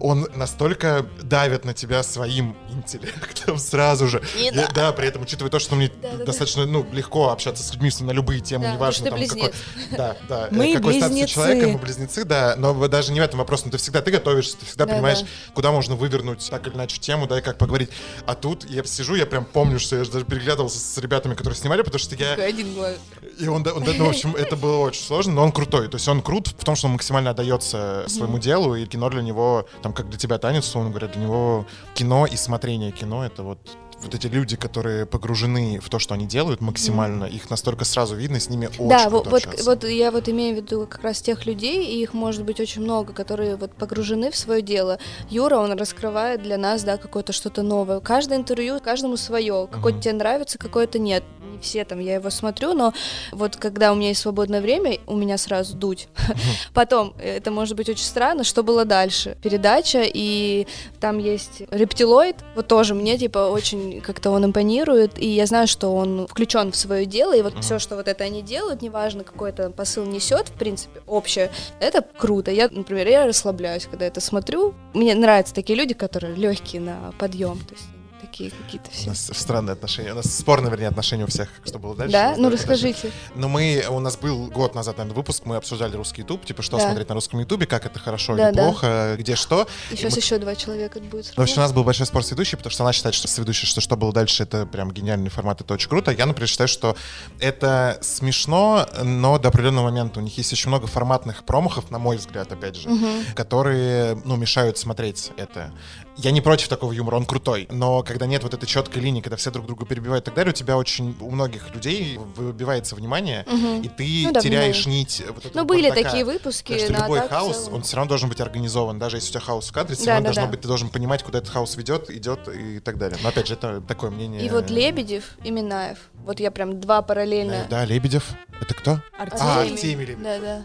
Он 0.00 0.28
настолько 0.34 1.06
давит 1.22 1.64
на 1.64 1.74
тебя 1.74 2.02
своим 2.02 2.56
интеллектом 2.70 3.58
сразу 3.58 4.06
же. 4.08 4.22
Я- 4.36 4.68
да, 4.74 4.92
при 4.92 5.08
этом, 5.08 5.22
учитывая 5.22 5.50
то, 5.50 5.58
что 5.58 5.74
мне 5.74 5.88
Да-да-да. 6.02 6.24
достаточно 6.24 6.66
ну, 6.66 6.86
легко 6.92 7.30
общаться 7.30 7.62
с 7.62 7.72
людьми 7.72 7.90
на 8.00 8.10
любые 8.10 8.40
темы, 8.40 8.64
Да, 8.64 8.72
неважно 8.74 9.10
там 9.10 9.26
какой. 9.26 9.52
Да, 9.96 10.16
да. 10.28 10.48
Мы 10.50 10.72
э, 10.72 10.76
какой 10.76 10.94
статус 10.94 11.12
близнецы. 11.14 11.34
человека, 11.34 11.68
мы 11.68 11.78
близнецы, 11.78 12.24
да. 12.24 12.54
Но 12.58 12.88
даже 12.88 13.12
не 13.12 13.20
в 13.20 13.22
этом 13.22 13.38
вопрос, 13.38 13.64
но 13.64 13.70
ты 13.70 13.78
всегда 13.78 14.02
ты 14.02 14.10
готовишься, 14.10 14.56
ты 14.58 14.66
всегда 14.66 14.86
понимаешь, 14.86 15.20
куда 15.54 15.72
можно 15.72 15.94
вывернуть 15.94 16.46
так 16.50 16.66
или 16.66 16.74
иначе 16.74 16.98
тему, 16.98 17.26
да, 17.26 17.38
и 17.38 17.42
как 17.46 17.58
поговорить. 17.58 17.90
А 18.26 18.34
тут 18.34 18.68
я 18.68 18.82
сижу, 18.84 19.14
я 19.14 19.24
прям 19.24 19.44
помню, 19.44 19.78
что 19.78 19.96
я 19.96 20.04
же 20.04 20.10
даже 20.10 20.24
переглядывался 20.24 20.78
с 20.78 20.98
ребятами, 20.98 21.34
которые 21.34 21.56
снимали, 21.56 21.82
потому 21.82 22.00
что 22.00 22.16
я... 22.16 22.32
Один 22.32 22.74
глаз. 22.74 22.96
И 23.38 23.46
он, 23.46 23.66
он, 23.66 23.84
ну, 23.84 24.06
в 24.06 24.08
общем, 24.08 24.34
это 24.34 24.56
было 24.56 24.78
очень 24.78 25.02
сложно, 25.02 25.32
но 25.34 25.44
он 25.44 25.52
крутой. 25.52 25.88
То 25.88 25.96
есть 25.96 26.08
он 26.08 26.22
крут 26.22 26.48
в 26.48 26.64
том, 26.64 26.74
что 26.74 26.88
он 26.88 26.94
максимально 26.94 27.30
отдается 27.30 28.04
своему 28.08 28.38
делу, 28.38 28.74
и 28.74 28.84
кино 28.86 29.08
для 29.10 29.22
него, 29.22 29.68
там, 29.82 29.92
как 29.92 30.08
для 30.10 30.18
тебя 30.18 30.38
танец, 30.38 30.64
условно 30.64 30.90
говоря, 30.90 31.06
для 31.06 31.22
него 31.22 31.66
кино 31.94 32.26
и 32.26 32.36
смотрение 32.36 32.90
кино— 32.90 33.24
это 33.26 33.44
вот 33.44 33.58
вот 34.02 34.14
эти 34.14 34.26
люди, 34.26 34.56
которые 34.56 35.06
погружены 35.06 35.80
в 35.80 35.88
то, 35.88 35.98
что 35.98 36.14
они 36.14 36.26
делают 36.26 36.60
максимально, 36.60 37.24
их 37.24 37.50
настолько 37.50 37.84
сразу 37.84 38.14
видно, 38.14 38.38
с 38.40 38.48
ними 38.48 38.66
очень 38.66 38.88
Да, 38.88 39.08
вот, 39.08 39.26
вот, 39.26 39.44
общаться. 39.46 39.64
вот 39.64 39.84
я 39.84 40.10
вот 40.10 40.28
имею 40.28 40.54
в 40.54 40.58
виду 40.58 40.86
как 40.86 41.02
раз 41.02 41.20
тех 41.22 41.46
людей, 41.46 41.86
и 41.86 42.02
их 42.02 42.12
может 42.14 42.44
быть 42.44 42.60
очень 42.60 42.82
много, 42.82 43.12
которые 43.12 43.56
вот 43.56 43.72
погружены 43.74 44.30
в 44.30 44.36
свое 44.36 44.62
дело. 44.62 44.98
Юра, 45.30 45.56
он 45.56 45.72
раскрывает 45.72 46.42
для 46.42 46.58
нас, 46.58 46.84
да, 46.84 46.96
какое-то 46.98 47.32
что-то 47.32 47.62
новое. 47.62 48.00
Каждое 48.00 48.38
интервью, 48.38 48.80
каждому 48.80 49.16
свое. 49.16 49.66
Какое-то 49.70 49.96
Мгм. 49.96 50.02
тебе 50.02 50.12
нравится, 50.14 50.58
какое-то 50.58 50.98
нет. 50.98 51.24
Не 51.56 51.62
все 51.62 51.84
там, 51.84 52.00
я 52.00 52.14
его 52.16 52.28
смотрю, 52.28 52.74
но 52.74 52.92
вот 53.32 53.56
когда 53.56 53.92
у 53.92 53.94
меня 53.94 54.08
есть 54.08 54.20
свободное 54.20 54.60
время, 54.60 54.98
у 55.06 55.16
меня 55.16 55.38
сразу 55.38 55.74
дуть. 55.74 56.08
Потом, 56.74 57.14
это 57.18 57.50
может 57.50 57.76
быть 57.76 57.88
очень 57.88 58.04
странно, 58.04 58.44
что 58.44 58.62
было 58.62 58.84
дальше. 58.84 59.38
Передача, 59.42 60.02
и 60.04 60.66
там 61.00 61.18
есть 61.18 61.62
рептилоид, 61.70 62.36
вот 62.54 62.66
тоже 62.68 62.94
мне, 62.94 63.16
типа, 63.16 63.50
очень 63.50 64.02
как-то 64.02 64.30
он 64.30 64.44
импонирует, 64.44 65.18
и 65.18 65.26
я 65.26 65.46
знаю, 65.46 65.66
что 65.66 65.94
он 65.94 66.26
включен 66.26 66.72
в 66.72 66.76
свое 66.76 67.06
дело, 67.06 67.34
и 67.34 67.40
вот 67.40 67.54
все, 67.62 67.78
что 67.78 67.96
вот 67.96 68.06
это 68.06 68.24
они 68.24 68.42
делают, 68.42 68.82
неважно, 68.82 69.24
какой 69.24 69.50
это 69.50 69.70
посыл 69.70 70.04
несет, 70.04 70.48
в 70.48 70.52
принципе, 70.52 71.00
общее, 71.06 71.50
это 71.80 72.04
круто. 72.18 72.50
Я, 72.50 72.68
например, 72.70 73.08
я 73.08 73.26
расслабляюсь, 73.26 73.86
когда 73.86 74.04
это 74.04 74.20
смотрю. 74.20 74.74
Мне 74.92 75.14
нравятся 75.14 75.54
такие 75.54 75.78
люди, 75.78 75.94
которые 75.94 76.34
легкие 76.34 76.82
на 76.82 77.14
подъем, 77.18 77.58
то 77.60 77.72
есть 77.72 77.95
такие 78.36 78.50
какие-то 78.50 78.88
У 78.88 78.92
все. 78.92 79.08
нас 79.08 79.30
странные 79.34 79.72
отношения. 79.72 80.12
У 80.12 80.16
нас 80.16 80.26
спорные, 80.26 80.70
вернее, 80.70 80.88
отношения 80.88 81.24
у 81.24 81.26
всех, 81.26 81.48
что 81.64 81.78
было 81.78 81.94
дальше. 81.96 82.12
Да? 82.12 82.34
У 82.36 82.40
Ну 82.40 82.50
расскажите. 82.50 83.10
Ну, 83.34 83.48
мы, 83.48 83.84
у 83.88 83.98
нас 84.00 84.16
был 84.16 84.48
год 84.48 84.74
назад, 84.74 84.98
наверное, 84.98 85.16
выпуск, 85.16 85.42
мы 85.46 85.56
обсуждали 85.56 85.96
русский 85.96 86.20
YouTube, 86.22 86.44
типа, 86.44 86.62
что 86.62 86.76
Да. 86.76 86.84
смотреть 86.84 87.08
на 87.08 87.14
русском 87.14 87.40
YouTube, 87.40 87.66
как 87.66 87.86
это 87.86 87.98
хорошо 87.98 88.36
Да, 88.36 88.50
или 88.50 88.56
да. 88.56 88.62
плохо, 88.64 89.16
где 89.18 89.36
что. 89.36 89.66
И 89.90 89.96
сейчас 89.96 90.12
мы- 90.12 90.18
еще 90.18 90.38
два 90.38 90.54
человека 90.54 91.00
будет. 91.00 91.32
Ну, 91.36 91.42
в 91.42 91.44
общем, 91.44 91.58
у 91.58 91.60
нас 91.60 91.72
был 91.72 91.84
большой 91.84 92.06
спор 92.06 92.22
с 92.24 92.30
ведущей, 92.30 92.56
потому 92.56 92.70
что 92.70 92.82
она 92.84 92.92
считает, 92.92 93.14
что 93.14 93.26
с 93.28 93.38
ведущей, 93.38 93.66
что 93.66 93.80
что 93.80 93.96
было 93.96 94.12
дальше, 94.12 94.42
это 94.42 94.66
прям 94.66 94.90
гениальный 94.92 95.30
формат, 95.30 95.60
это 95.62 95.74
очень 95.74 95.88
круто. 95.88 96.10
Я, 96.10 96.26
например, 96.26 96.48
считаю, 96.48 96.68
что 96.68 96.96
это 97.40 97.98
смешно, 98.02 98.86
но 99.02 99.38
до 99.38 99.48
определенного 99.48 99.86
момента. 99.86 100.20
У 100.20 100.22
них 100.22 100.36
есть 100.36 100.52
очень 100.52 100.68
много 100.68 100.86
форматных 100.86 101.44
промахов, 101.44 101.90
на 101.90 101.98
мой 101.98 102.16
взгляд, 102.18 102.52
опять 102.52 102.76
же, 102.76 102.88
которые, 103.34 104.20
ну, 104.24 104.36
мешают 104.36 104.78
смотреть 104.78 105.32
это. 105.36 105.72
Я 106.18 106.30
не 106.30 106.40
против 106.40 106.68
такого 106.68 106.92
юмора, 106.92 107.16
он 107.16 107.26
крутой, 107.26 107.68
но 107.70 108.02
когда 108.02 108.24
нет 108.26 108.42
вот 108.42 108.54
этой 108.54 108.64
четкой 108.66 109.02
линии, 109.02 109.20
когда 109.20 109.36
все 109.36 109.50
друг 109.50 109.66
друга 109.66 109.84
перебивают 109.84 110.24
и 110.24 110.26
так 110.26 110.34
далее, 110.34 110.50
у 110.52 110.54
тебя 110.54 110.78
очень, 110.78 111.14
у 111.20 111.30
многих 111.30 111.74
людей 111.74 112.16
выбивается 112.18 112.94
внимание, 112.94 113.44
и 113.82 113.88
ты 113.88 114.22
Ну 114.24 114.32
да, 114.32 114.40
теряешь 114.40 114.84
понимаю. 114.84 115.00
нить. 115.00 115.22
вот 115.28 115.54
Ну, 115.54 115.64
были 115.66 115.88
бардака. 115.88 116.08
такие 116.08 116.24
выпуски, 116.24 116.72
Потому 116.72 116.80
что 116.88 116.92
но 116.92 116.98
любой 117.04 117.28
хаос, 117.28 117.68
он 117.70 117.82
все 117.82 117.96
равно 117.96 118.08
должен 118.08 118.28
быть 118.30 118.40
организован. 118.40 118.98
Даже 118.98 119.18
если 119.18 119.28
у 119.28 119.32
тебя 119.32 119.40
хаос 119.40 119.68
в 119.68 119.72
кадре, 119.72 119.94
все 119.94 120.06
Да, 120.06 120.12
равно 120.12 120.22
да, 120.22 120.26
должно 120.28 120.42
да. 120.44 120.50
быть, 120.50 120.60
ты 120.62 120.68
должен 120.68 120.88
понимать, 120.88 121.22
куда 121.22 121.38
этот 121.38 121.50
хаос 121.50 121.76
ведет, 121.76 122.08
идет 122.10 122.48
и 122.48 122.80
так 122.80 122.96
далее. 122.96 123.18
Но 123.22 123.28
опять 123.28 123.46
же, 123.46 123.54
это 123.54 123.82
такое 123.82 124.10
мнение. 124.10 124.44
И 124.44 124.48
вот 124.48 124.70
Лебедев 124.70 125.24
и 125.44 125.50
Минаев. 125.50 125.98
Вот 126.24 126.40
я 126.40 126.50
прям 126.50 126.80
два 126.80 127.02
параллельно. 127.02 127.66
Да, 127.68 127.84
Лебедев. 127.84 128.24
Это 128.60 128.72
кто? 128.74 129.00
Артемий. 129.18 129.42
А. 129.42 129.60
Артемий 129.60 130.06
Лебедев. 130.06 130.22
Да, 130.24 130.38
да. 130.40 130.62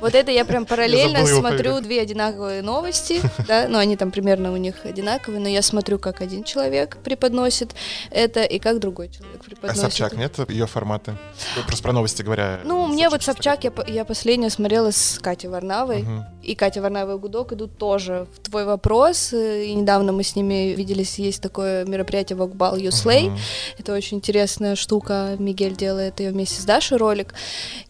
Вот 0.00 0.14
это 0.14 0.30
я 0.30 0.44
прям 0.44 0.66
параллельно 0.66 1.18
его 1.18 1.40
смотрю 1.40 1.56
фамилию. 1.72 1.80
две 1.82 2.00
одинаковые 2.02 2.62
новости, 2.62 3.20
да, 3.48 3.66
ну 3.68 3.78
они 3.78 3.96
там 3.96 4.10
примерно 4.10 4.52
у 4.52 4.56
них 4.56 4.84
одинаковые, 4.84 5.40
но 5.40 5.48
я 5.48 5.62
смотрю, 5.62 5.98
как 5.98 6.20
один 6.20 6.44
человек 6.44 6.98
преподносит 7.02 7.74
это 8.10 8.42
и 8.44 8.58
как 8.58 8.78
другой 8.78 9.08
человек 9.08 9.40
А 9.40 9.44
преподносит. 9.44 9.80
Собчак 9.80 10.12
это. 10.12 10.20
нет 10.20 10.50
ее 10.50 10.66
форматы? 10.66 11.16
Ну, 11.56 11.62
Просто 11.66 11.82
про 11.82 11.92
новости 11.92 12.22
говоря. 12.22 12.60
Ну, 12.64 12.86
мне 12.86 13.08
вот 13.08 13.22
Собчак, 13.22 13.64
я, 13.64 13.72
я 13.86 14.04
последнее 14.04 14.50
смотрела 14.50 14.90
с 14.90 15.18
Катей 15.20 15.48
Варнавой, 15.48 16.02
Мгм. 16.02 16.24
и 16.42 16.54
Катя 16.54 16.82
Варнава 16.82 17.14
и 17.16 17.18
Гудок 17.18 17.52
идут 17.54 17.78
тоже 17.78 18.26
в 18.34 18.40
твой 18.40 18.64
вопрос, 18.66 19.32
э, 19.32 19.64
и 19.64 19.74
недавно 19.74 20.12
мы 20.12 20.22
с 20.24 20.36
ними 20.36 20.74
виделись, 20.74 21.18
есть 21.18 21.40
такое 21.40 21.84
мероприятие 21.86 22.36
Вокбал 22.36 22.76
Юслей, 22.76 23.30
Мгм. 23.30 23.38
Это 23.78 23.94
очень 23.94 24.18
интересная 24.18 24.76
штука. 24.76 25.36
Мигель 25.38 25.74
делает 25.74 26.20
ее 26.20 26.30
вместе 26.30 26.60
с 26.60 26.64
Дашей 26.64 26.98
ролик. 26.98 27.34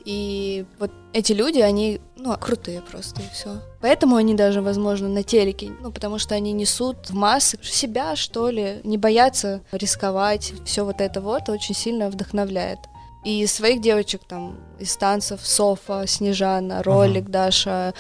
И 0.05 0.65
вот 0.79 0.91
эти 1.13 1.33
люди, 1.33 1.59
они, 1.61 1.96
ну, 2.17 2.37
крутые 2.37 2.81
просто, 2.81 3.23
и 3.23 3.25
все. 3.33 3.61
Поэтому 3.81 4.17
они 4.17 4.35
даже, 4.35 4.63
возможно, 4.63 5.09
на 5.09 5.23
телеке, 5.23 5.71
ну, 5.81 5.93
потому 5.93 6.19
что 6.19 6.35
они 6.35 6.53
несут 6.53 7.11
в 7.11 7.15
массы 7.15 7.59
себя, 7.63 8.17
что 8.17 8.51
ли, 8.51 8.81
не 8.85 8.99
боятся 8.99 9.63
рисковать. 9.73 10.53
Все 10.65 10.85
вот 10.85 11.01
это 11.01 11.21
вот 11.21 11.49
очень 11.49 11.75
сильно 11.75 12.09
вдохновляет. 12.11 12.79
И 13.25 13.45
своих 13.47 13.81
девочек 13.81 14.23
там, 14.29 14.57
из 14.79 14.97
танцев, 14.97 15.41
Софа, 15.43 16.05
Снежана, 16.07 16.83
Ролик, 16.85 17.29
Даша, 17.29 17.93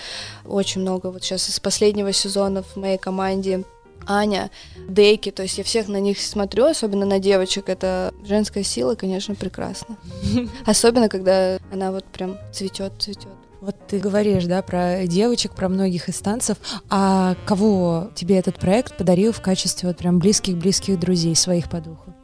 очень 0.45 0.83
много. 0.83 1.09
Вот 1.09 1.25
сейчас 1.25 1.49
из 1.49 1.59
последнего 1.59 2.13
сезона 2.13 2.63
в 2.63 2.77
моей 2.77 2.97
команде 2.97 3.65
Аня, 4.07 4.51
Дейки, 4.89 5.31
то 5.31 5.43
есть 5.43 5.59
я 5.59 5.65
всех 5.65 5.89
на 5.89 5.99
них 5.99 6.21
смотрю, 6.21 6.67
особенно 6.67 7.05
на 7.05 7.19
девочек, 7.19 7.69
это 7.69 8.15
женская 8.25 8.63
сила, 8.63 8.95
конечно, 8.95 9.35
прекрасно. 9.35 9.97
Особенно, 10.65 11.09
когда 11.09 11.59
она 11.73 11.91
вот 11.91 12.05
прям 12.05 12.39
цветет, 12.53 12.93
цветет. 13.01 13.46
Вот 13.61 13.75
ты 13.89 13.99
говоришь, 13.99 14.45
да, 14.45 14.63
про 14.63 15.07
девочек, 15.07 15.55
про 15.55 15.69
многих 15.69 16.09
из 16.09 16.19
танцев. 16.21 16.59
А 16.91 17.37
кого 17.47 18.11
тебе 18.15 18.39
этот 18.39 18.59
проект 18.59 18.97
подарил 18.97 19.33
в 19.33 19.41
качестве 19.41 19.89
вот 19.89 19.97
прям 19.99 20.19
близких-близких 20.19 20.99
друзей, 20.99 21.35
своих 21.35 21.69
по 21.71 21.81
духу? 21.81 22.15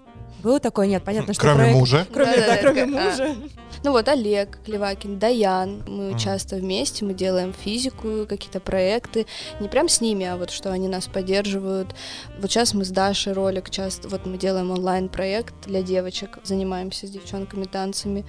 Было 0.43 0.59
такое? 0.61 0.89
Нет, 0.89 1.05
понятно, 1.05 1.33
что 1.35 1.43
Кроме 1.43 1.59
проект- 1.61 1.79
мужа. 1.79 2.07
Кроме, 2.13 2.33
Да-да-да, 2.33 2.55
да, 2.55 2.61
кроме 2.61 2.85
такая, 2.85 3.09
а. 3.09 3.11
мужа. 3.11 3.37
Ну 3.85 3.91
вот 3.93 4.09
Олег 4.09 4.59
Клевакин, 4.65 5.19
Даян, 5.19 5.83
мы 5.89 6.11
Мгм. 6.11 6.19
часто 6.19 6.57
вместе, 6.57 7.05
мы 7.05 7.15
делаем 7.15 7.53
физику, 7.53 8.27
какие-то 8.29 8.61
проекты, 8.61 9.27
не 9.61 9.69
прям 9.69 9.89
с 9.89 10.01
ними, 10.01 10.25
а 10.27 10.37
вот 10.37 10.51
что 10.51 10.71
они 10.71 10.87
нас 10.87 11.07
поддерживают. 11.07 11.95
Вот 12.41 12.51
сейчас 12.51 12.75
мы 12.75 12.85
с 12.85 12.91
Дашей 12.91 13.33
ролик 13.33 13.71
часто, 13.71 14.09
вот 14.09 14.27
мы 14.27 14.37
делаем 14.37 14.71
онлайн-проект 14.71 15.55
для 15.67 15.83
девочек, 15.83 16.39
занимаемся 16.45 17.07
с 17.07 17.11
девчонками 17.11 17.65
танцами. 17.65 18.25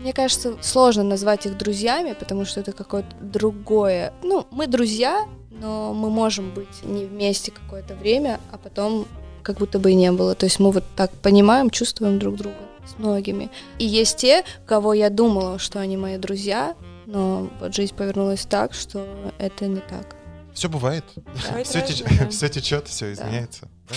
Мне 0.00 0.12
кажется, 0.12 0.56
сложно 0.62 1.02
назвать 1.02 1.46
их 1.46 1.56
друзьями, 1.56 2.14
потому 2.18 2.44
что 2.44 2.60
это 2.60 2.72
какое-то 2.72 3.14
другое. 3.20 4.12
Ну, 4.22 4.46
мы 4.50 4.66
друзья, 4.66 5.26
но 5.50 5.94
мы 5.94 6.10
можем 6.10 6.50
быть 6.52 6.82
не 6.84 7.04
вместе 7.06 7.50
какое-то 7.50 7.94
время, 7.94 8.40
а 8.52 8.58
потом 8.58 9.06
как 9.42 9.58
будто 9.58 9.78
бы 9.78 9.92
и 9.92 9.94
не 9.94 10.12
было. 10.12 10.34
То 10.34 10.44
есть 10.46 10.58
мы 10.58 10.70
вот 10.70 10.84
так 10.96 11.10
понимаем, 11.12 11.70
чувствуем 11.70 12.18
друг 12.18 12.36
друга 12.36 12.56
с 12.86 12.98
многими. 12.98 13.50
И 13.78 13.86
есть 13.86 14.16
те, 14.18 14.44
кого 14.66 14.92
я 14.92 15.08
думала, 15.10 15.58
что 15.58 15.80
они 15.80 15.96
мои 15.96 16.18
друзья, 16.18 16.74
но 17.06 17.48
вот 17.60 17.74
жизнь 17.74 17.94
повернулась 17.94 18.44
так, 18.44 18.74
что 18.74 19.06
это 19.38 19.66
не 19.66 19.80
так. 19.80 20.16
Все 20.52 20.68
бывает. 20.68 21.04
Бывает 21.16 21.66
Все, 21.66 21.80
разное, 21.80 22.18
да. 22.18 22.28
все 22.30 22.48
течет, 22.48 22.88
все 22.88 23.12
изменяется. 23.12 23.68
да? 23.88 23.94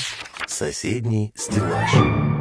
Соседний 0.47 1.33
стеллаж. 1.35 2.38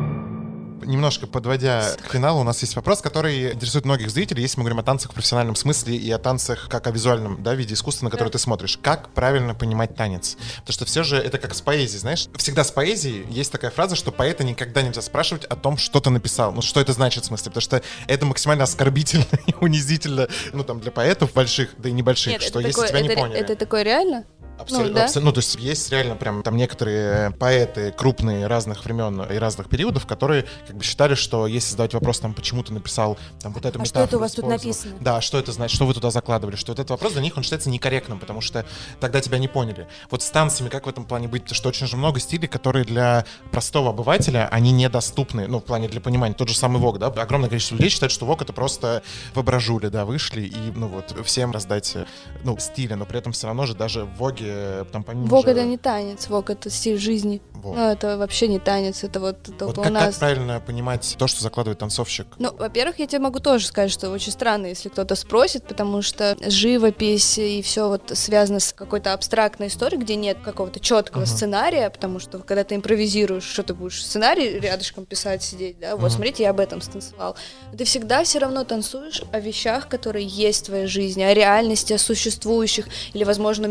Немножко 0.88 1.26
подводя 1.26 1.84
к 2.02 2.12
финалу, 2.12 2.40
у 2.40 2.44
нас 2.44 2.62
есть 2.62 2.74
вопрос, 2.74 3.02
который 3.02 3.52
интересует 3.52 3.84
многих 3.84 4.08
зрителей, 4.08 4.40
если 4.40 4.56
мы 4.56 4.64
говорим 4.64 4.78
о 4.78 4.82
танцах 4.82 5.10
в 5.10 5.14
профессиональном 5.14 5.54
смысле 5.54 5.94
и 5.94 6.10
о 6.10 6.16
танцах 6.16 6.66
как 6.70 6.86
о 6.86 6.90
визуальном 6.90 7.42
да, 7.42 7.54
виде 7.54 7.74
искусства, 7.74 8.06
на 8.06 8.10
который 8.10 8.30
ты 8.30 8.38
смотришь. 8.38 8.78
Как 8.80 9.10
правильно 9.10 9.54
понимать 9.54 9.94
танец? 9.94 10.38
Потому 10.60 10.72
что 10.72 10.86
все 10.86 11.02
же 11.02 11.18
это 11.18 11.36
как 11.36 11.54
с 11.54 11.60
поэзией, 11.60 11.98
знаешь? 11.98 12.28
Всегда 12.36 12.64
с 12.64 12.70
поэзией 12.70 13.26
есть 13.30 13.52
такая 13.52 13.70
фраза, 13.70 13.96
что 13.96 14.12
поэта 14.12 14.44
никогда 14.44 14.80
нельзя 14.80 15.02
спрашивать 15.02 15.44
о 15.44 15.56
том, 15.56 15.76
что 15.76 16.00
ты 16.00 16.08
написал. 16.08 16.52
Ну, 16.52 16.62
что 16.62 16.80
это 16.80 16.94
значит 16.94 17.24
в 17.24 17.26
смысле? 17.26 17.50
Потому 17.50 17.62
что 17.62 17.82
это 18.06 18.24
максимально 18.24 18.64
оскорбительно 18.64 19.26
и 19.46 19.54
унизительно, 19.60 20.26
ну, 20.54 20.64
там, 20.64 20.80
для 20.80 20.90
поэтов 20.90 21.34
больших, 21.34 21.68
да 21.76 21.90
и 21.90 21.92
небольших, 21.92 22.40
что 22.40 22.60
если 22.60 22.88
тебя 22.88 23.02
не 23.02 23.08
это, 23.08 23.20
поняли. 23.20 23.38
это 23.38 23.56
такое 23.56 23.82
реально? 23.82 24.24
Абсолютно, 24.58 24.88
Ну, 24.88 24.94
да. 24.94 25.04
абсо- 25.06 25.20
ну, 25.20 25.32
то 25.32 25.38
есть 25.38 25.54
есть 25.56 25.90
реально 25.92 26.16
прям 26.16 26.42
там 26.42 26.56
некоторые 26.56 27.30
поэты 27.32 27.92
крупные 27.92 28.46
разных 28.46 28.84
времен 28.84 29.22
и 29.22 29.36
разных 29.36 29.68
периодов, 29.68 30.06
которые 30.06 30.44
как 30.66 30.76
бы 30.76 30.84
считали, 30.84 31.14
что 31.14 31.46
если 31.46 31.70
задавать 31.72 31.94
вопрос, 31.94 32.20
там, 32.20 32.34
почему 32.34 32.62
ты 32.62 32.72
написал 32.72 33.16
там 33.40 33.52
вот 33.52 33.64
эту 33.64 33.80
А 33.80 33.84
что 33.84 34.00
метафору 34.00 34.06
это 34.06 34.16
у 34.16 34.20
вас 34.20 34.32
тут 34.32 34.46
написано? 34.46 34.94
Да, 35.00 35.20
что 35.20 35.38
это 35.38 35.52
значит, 35.52 35.74
что 35.76 35.86
вы 35.86 35.94
туда 35.94 36.10
закладывали, 36.10 36.56
что 36.56 36.72
вот 36.72 36.78
этот 36.78 36.90
вопрос 36.90 37.12
для 37.12 37.22
них, 37.22 37.36
он 37.36 37.42
считается 37.42 37.70
некорректным, 37.70 38.18
потому 38.18 38.40
что 38.40 38.64
тогда 39.00 39.20
тебя 39.20 39.38
не 39.38 39.48
поняли. 39.48 39.86
Вот 40.10 40.22
с 40.22 40.30
танцами 40.30 40.68
как 40.68 40.86
в 40.86 40.88
этом 40.88 41.04
плане 41.04 41.28
быть? 41.28 41.42
Потому 41.42 41.56
что 41.56 41.68
очень 41.68 41.86
же 41.86 41.96
много 41.96 42.18
стилей, 42.20 42.48
которые 42.48 42.84
для 42.84 43.24
простого 43.52 43.90
обывателя, 43.90 44.48
они 44.50 44.72
недоступны, 44.72 45.46
ну, 45.46 45.60
в 45.60 45.64
плане 45.64 45.88
для 45.88 46.00
понимания. 46.00 46.34
Тот 46.34 46.48
же 46.48 46.56
самый 46.56 46.78
ВОК, 46.78 46.98
да, 46.98 47.06
огромное 47.06 47.48
количество 47.48 47.74
людей 47.76 47.90
считает, 47.90 48.12
что 48.12 48.26
ВОК 48.26 48.42
это 48.42 48.52
просто 48.52 49.02
в 49.34 49.38
абражуле, 49.38 49.90
да, 49.90 50.04
вышли 50.04 50.42
и, 50.42 50.72
ну, 50.74 50.88
вот, 50.88 51.14
всем 51.24 51.52
раздать, 51.52 51.92
э, 51.94 52.06
ну, 52.44 52.56
стили, 52.58 52.94
но 52.94 53.06
при 53.06 53.18
этом 53.18 53.32
все 53.32 53.46
равно 53.46 53.66
же 53.66 53.74
даже 53.74 54.04
в 54.04 54.14
ВОГе, 54.16 54.47
э, 54.50 54.84
там, 54.92 55.04
помимо 55.04 55.26
Вок 55.26 55.44
же- 55.44 55.52
это 55.52 55.64
не 55.64 55.76
танец, 55.78 56.28
вок 56.28 56.50
это 56.50 56.70
стиль 56.70 56.98
жизни. 56.98 57.40
Вот. 57.54 57.76
Ну, 57.76 57.88
это 57.90 58.16
вообще 58.18 58.46
не 58.48 58.58
танец, 58.58 59.02
это 59.04 59.18
вот 59.20 59.42
только 59.42 59.64
Вот 59.66 59.78
у 59.78 59.82
как, 59.82 59.92
как 59.92 60.02
нас. 60.06 60.14
правильно 60.16 60.60
понимать 60.60 61.16
то, 61.18 61.26
что 61.26 61.42
закладывает 61.42 61.78
танцовщик? 61.80 62.26
Ну, 62.38 62.52
во-первых, 62.56 62.98
я 63.00 63.06
тебе 63.06 63.18
могу 63.18 63.40
тоже 63.40 63.66
сказать, 63.66 63.90
что 63.90 64.10
очень 64.10 64.30
странно, 64.32 64.66
если 64.66 64.88
кто-то 64.88 65.14
спросит, 65.16 65.64
потому 65.66 66.00
что 66.02 66.36
живопись 66.72 67.38
и 67.38 67.62
все 67.62 67.88
вот 67.88 68.12
связано 68.14 68.60
с 68.60 68.72
какой-то 68.72 69.12
абстрактной 69.12 69.68
историей, 69.68 70.00
где 70.00 70.16
нет 70.16 70.38
какого-то 70.44 70.80
четкого 70.80 71.22
Мгм. 71.22 71.26
сценария, 71.26 71.90
потому 71.90 72.18
что 72.20 72.38
когда 72.38 72.62
ты 72.64 72.74
импровизируешь, 72.76 73.44
что 73.44 73.62
ты 73.62 73.74
будешь 73.74 74.04
сценарий 74.04 74.58
рядышком 74.60 75.06
писать, 75.06 75.42
сидеть, 75.42 75.78
да, 75.80 75.96
вот 75.96 76.02
Мгм. 76.02 76.10
смотрите, 76.10 76.42
я 76.44 76.50
об 76.50 76.60
этом 76.60 76.80
станцевал. 76.80 77.36
Ты 77.76 77.84
всегда 77.84 78.22
все 78.24 78.38
равно 78.38 78.64
танцуешь 78.64 79.22
о 79.32 79.40
вещах, 79.40 79.88
которые 79.88 80.26
есть 80.26 80.62
в 80.62 80.66
твоей 80.66 80.86
жизни, 80.86 81.22
о 81.22 81.34
реальности, 81.34 81.92
о 81.92 81.98
существующих 81.98 82.86
или, 83.14 83.24
возможно, 83.24 83.66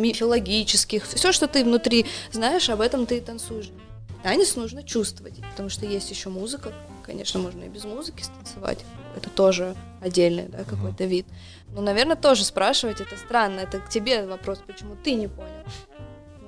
мифологических. 0.68 1.05
Все, 1.07 1.32
что 1.32 1.47
ты 1.47 1.63
внутри 1.63 2.05
знаешь, 2.32 2.70
об 2.70 2.82
этом 2.82 3.05
ты 3.05 3.18
и 3.18 3.22
танцуешь. 3.22 3.72
Танец 4.24 4.55
нужно 4.55 4.84
чувствовать, 4.84 5.36
потому 5.51 5.70
что 5.70 5.86
есть 5.86 6.09
еще 6.11 6.30
музыка. 6.30 6.74
Конечно, 7.03 7.39
можно 7.39 7.63
и 7.63 7.70
без 7.70 7.86
музыки 7.86 8.24
станцевать. 8.24 8.80
Это 9.15 9.30
тоже 9.30 9.76
отдельный 10.01 10.47
да, 10.47 10.63
какой-то 10.63 11.05
вид. 11.05 11.26
Но, 11.74 11.82
наверное, 11.82 12.15
тоже 12.15 12.43
спрашивать 12.43 12.99
это 12.99 13.15
странно. 13.18 13.61
Это 13.61 13.80
к 13.80 13.89
тебе 13.89 14.26
вопрос, 14.26 14.59
почему 14.65 14.95
ты 14.95 15.13
не 15.13 15.28
понял. 15.28 15.63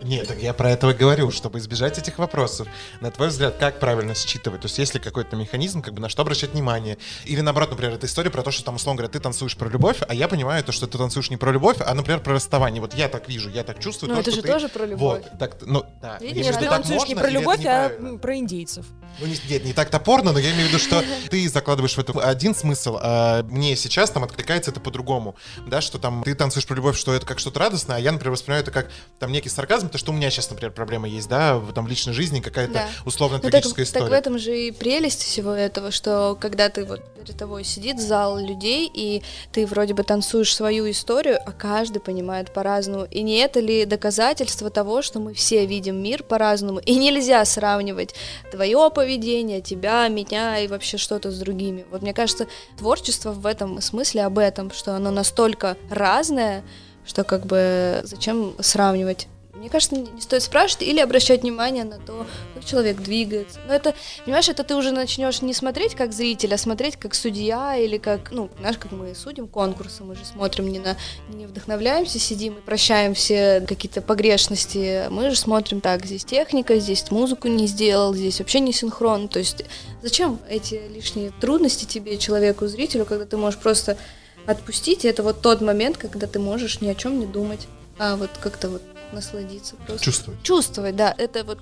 Нет, 0.04 0.28
так 0.28 0.40
я 0.40 0.54
про 0.54 0.72
это 0.72 0.90
и 0.90 0.94
говорю, 0.94 1.32
чтобы 1.32 1.60
избежать 1.60 1.98
этих 1.98 2.18
вопросов. 2.18 2.68
На 3.02 3.12
твой 3.12 3.30
взгляд, 3.30 3.58
как 3.58 3.80
правильно 3.80 4.16
считывать? 4.16 4.62
То 4.62 4.66
есть 4.66 4.78
есть 4.78 4.94
ли 4.94 5.00
какой-то 5.00 5.36
механизм, 5.36 5.82
как 5.82 5.94
бы 5.94 6.02
на 6.02 6.10
что 6.10 6.22
обращать 6.22 6.52
внимание? 6.52 6.98
Или 7.26 7.42
наоборот, 7.42 7.72
например, 7.72 7.96
это 7.96 8.06
история 8.08 8.30
про 8.30 8.42
то, 8.44 8.52
что 8.52 8.64
там, 8.64 8.76
условно 8.76 8.98
говоря, 9.00 9.12
ты 9.12 9.20
танцуешь 9.20 9.58
про 9.58 9.70
любовь, 9.70 9.98
а 10.08 10.14
я 10.14 10.28
понимаю 10.28 10.64
то, 10.64 10.72
что 10.72 10.88
ты 10.88 10.98
танцуешь 10.98 11.30
не 11.30 11.38
про 11.38 11.52
любовь, 11.52 11.78
а, 11.80 11.94
например, 11.94 12.22
про 12.22 12.34
расставание. 12.34 12.82
Вот 12.82 12.94
я 12.94 13.10
так 13.10 13.28
вижу, 13.28 13.50
я 13.50 13.64
так 13.64 13.80
чувствую. 13.80 14.10
Ну, 14.10 14.16
то, 14.16 14.22
это 14.22 14.32
же 14.32 14.42
ты- 14.42 14.48
тоже 14.48 14.70
про 14.70 14.86
любовь. 14.86 15.22
Вот, 15.24 15.40
так, 15.40 15.58
ну, 15.62 15.86
да. 16.02 16.18
Видишь, 16.20 16.48
ты 16.56 16.62
так 16.62 16.70
танцуешь 16.70 17.08
не 17.08 17.16
можно, 17.16 17.22
про 17.22 17.30
или 17.30 17.40
это 17.40 17.40
любовь, 17.42 17.66
а 17.66 18.18
про 18.18 18.38
индейцев. 18.38 18.86
Ну, 19.20 19.26
не, 19.28 19.36
нет, 19.50 19.66
не 19.66 19.74
так 19.74 19.90
топорно, 19.90 20.32
но 20.32 20.40
я 20.40 20.52
имею 20.52 20.68
в 20.68 20.70
виду, 20.70 20.80
что 20.80 21.04
ты 21.30 21.48
закладываешь 21.50 21.96
в 21.96 22.00
это 22.00 22.14
один 22.22 22.56
смысл, 22.56 22.98
а 23.02 23.44
мне 23.44 23.76
сейчас 23.76 24.12
там 24.12 24.24
откликается 24.24 24.72
это 24.72 24.80
по-другому, 24.80 25.36
да, 25.68 25.82
что 25.82 25.98
там 26.00 26.24
ты 26.24 26.36
танцуешь 26.36 26.66
про 26.66 26.76
любовь, 26.76 26.98
что 26.98 27.14
это 27.14 27.26
как 27.26 27.40
что-то 27.40 27.60
радостное, 27.60 27.98
а 27.98 28.00
я, 28.00 28.12
например, 28.12 28.32
воспринимаю 28.32 28.64
это 28.64 28.72
как 28.72 28.90
там 29.20 29.32
некий 29.32 29.50
сарказм, 29.50 29.89
то, 29.90 29.98
что 29.98 30.12
у 30.12 30.16
меня 30.16 30.30
сейчас, 30.30 30.50
например, 30.50 30.72
проблема 30.72 31.08
есть, 31.08 31.28
да, 31.30 31.58
в, 31.58 31.74
там, 31.74 31.88
личной 31.88 32.14
жизни, 32.14 32.40
какая-то 32.40 32.74
Да. 32.74 32.88
условно 33.06 33.38
Ну, 33.38 33.44
так, 33.44 33.52
трагическая 33.52 33.86
так 33.86 33.94
в 33.94 33.98
история. 33.98 34.18
этом 34.18 34.40
же 34.40 34.58
и 34.58 34.72
прелесть 34.72 35.24
всего 35.24 35.52
этого, 35.52 35.92
что 35.92 36.38
когда 36.40 36.70
ты 36.70 36.86
вот 36.86 37.02
перед 37.16 37.38
тобой 37.38 37.64
сидит 37.64 38.00
зал 38.00 38.38
людей, 38.40 38.90
и 38.94 39.22
ты 39.52 39.66
вроде 39.66 39.94
бы 39.94 40.04
танцуешь 40.04 40.56
свою 40.56 40.90
историю, 40.90 41.40
а 41.46 41.52
каждый 41.52 42.00
понимает 42.00 42.54
по-разному. 42.54 43.06
И 43.06 43.22
не 43.22 43.38
это 43.38 43.60
ли 43.60 43.86
доказательство 43.86 44.70
того, 44.70 45.02
что 45.02 45.20
мы 45.20 45.34
все 45.34 45.66
видим 45.66 46.02
мир 46.02 46.24
по-разному, 46.24 46.80
и 46.80 46.96
нельзя 46.96 47.44
сравнивать 47.46 48.16
твое 48.52 48.90
поведение, 48.94 49.62
тебя, 49.62 50.08
меня 50.08 50.60
и 50.60 50.68
вообще 50.68 50.98
что-то 50.98 51.32
с 51.32 51.40
другими. 51.40 51.86
Вот 51.92 52.02
мне 52.02 52.14
кажется, 52.14 52.48
творчество 52.78 53.32
в 53.32 53.46
этом 53.46 53.82
смысле 53.82 54.24
об 54.24 54.40
этом, 54.40 54.72
что 54.72 54.96
оно 54.96 55.12
настолько 55.12 55.78
разное, 55.90 56.64
что 57.06 57.24
как 57.24 57.46
бы 57.46 58.02
зачем 58.04 58.54
сравнивать? 58.60 59.28
Мне 59.60 59.70
кажется, 59.70 59.96
не 59.96 60.22
стоит 60.22 60.42
спрашивать 60.42 60.84
или 60.84 61.02
обращать 61.02 61.42
внимание 61.42 61.84
на 61.84 62.00
то, 62.00 62.26
как 62.56 62.64
человек 62.64 63.02
двигается. 63.02 63.60
Но 63.68 63.74
это, 63.74 63.94
понимаешь, 64.24 64.48
это 64.48 64.64
ты 64.64 64.74
уже 64.74 64.92
начнешь 64.92 65.42
не 65.42 65.54
смотреть 65.54 65.96
как 65.96 66.14
зритель, 66.14 66.54
а 66.54 66.58
смотреть 66.58 66.96
как 66.96 67.14
судья 67.14 67.76
или 67.76 67.98
как, 67.98 68.32
ну, 68.32 68.50
знаешь, 68.58 68.78
как 68.78 68.94
мы 68.94 69.14
судим 69.14 69.50
конкурсы, 69.50 70.04
мы 70.06 70.16
же 70.16 70.24
смотрим 70.24 70.70
не 70.70 70.80
на, 70.80 70.96
не 71.28 71.46
вдохновляемся, 71.46 72.20
сидим 72.20 72.54
и 72.54 72.62
прощаем 72.62 73.14
все 73.14 73.60
какие-то 73.68 74.02
погрешности, 74.02 75.08
мы 75.10 75.30
же 75.30 75.36
смотрим 75.36 75.82
так, 75.82 76.06
здесь 76.06 76.24
техника, 76.24 76.80
здесь 76.80 77.12
музыку 77.12 77.50
не 77.50 77.68
сделал, 77.68 78.14
здесь 78.14 78.40
вообще 78.40 78.62
не 78.62 78.72
синхрон, 78.72 79.28
то 79.28 79.40
есть 79.40 79.66
зачем 80.02 80.40
эти 80.50 80.82
лишние 80.90 81.32
трудности 81.32 81.84
тебе, 81.84 82.18
человеку, 82.18 82.68
зрителю, 82.68 83.04
когда 83.04 83.26
ты 83.26 83.36
можешь 83.36 83.60
просто 83.60 83.98
отпустить, 84.46 85.04
и 85.04 85.10
это 85.10 85.22
вот 85.22 85.42
тот 85.42 85.60
момент, 85.60 85.98
когда 85.98 86.28
ты 86.28 86.40
можешь 86.40 86.80
ни 86.80 86.88
о 86.88 86.96
чем 86.96 87.20
не 87.20 87.26
думать, 87.26 87.68
а 87.98 88.16
вот 88.16 88.30
как-то 88.42 88.70
вот 88.70 88.82
насладиться 89.12 89.76
просто. 89.76 90.06
Чувствовать. 90.06 90.44
Чувствовать, 90.44 90.96
да, 90.96 91.14
это 91.18 91.44
вот 91.44 91.60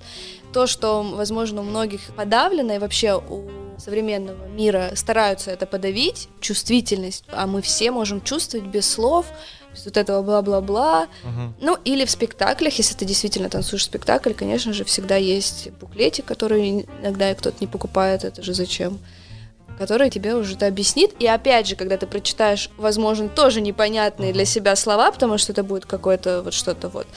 то, 0.53 0.67
что, 0.67 1.03
возможно, 1.03 1.61
у 1.61 1.63
многих 1.63 2.01
подавлено, 2.15 2.75
и 2.75 2.79
вообще 2.79 3.15
у 3.15 3.49
современного 3.77 4.47
мира 4.47 4.91
стараются 4.95 5.51
это 5.51 5.65
подавить, 5.65 6.29
чувствительность, 6.39 7.23
а 7.31 7.47
мы 7.47 7.61
все 7.61 7.91
можем 7.91 8.21
чувствовать 8.21 8.65
без 8.65 8.89
слов, 8.89 9.27
без 9.73 9.85
вот 9.85 9.97
этого 9.97 10.21
бла-бла-бла. 10.23 11.07
Мгм. 11.23 11.55
Ну, 11.61 11.77
или 11.85 12.05
в 12.05 12.11
спектаклях, 12.11 12.73
если 12.77 12.95
ты 12.95 13.05
действительно 13.05 13.49
танцуешь 13.49 13.85
спектакль, 13.85 14.33
конечно 14.33 14.73
же, 14.73 14.83
всегда 14.83 15.15
есть 15.15 15.69
буклетик, 15.79 16.25
который 16.25 16.87
иногда 17.01 17.33
кто-то 17.35 17.57
не 17.59 17.67
покупает, 17.67 18.23
это 18.23 18.41
же 18.41 18.53
зачем? 18.53 18.99
Который 19.77 20.09
тебе 20.09 20.35
уже 20.35 20.55
это 20.55 20.67
объяснит. 20.67 21.11
И 21.19 21.27
опять 21.27 21.67
же, 21.67 21.75
когда 21.75 21.97
ты 21.97 22.07
прочитаешь, 22.07 22.69
возможно, 22.77 23.29
тоже 23.29 23.61
непонятные 23.61 24.33
для 24.33 24.45
себя 24.45 24.75
слова, 24.75 25.11
потому 25.11 25.37
что 25.37 25.51
это 25.51 25.63
будет 25.63 25.85
какое-то 25.85 26.41
вот 26.41 26.53
что-то 26.53 26.89
вот, 26.89 27.07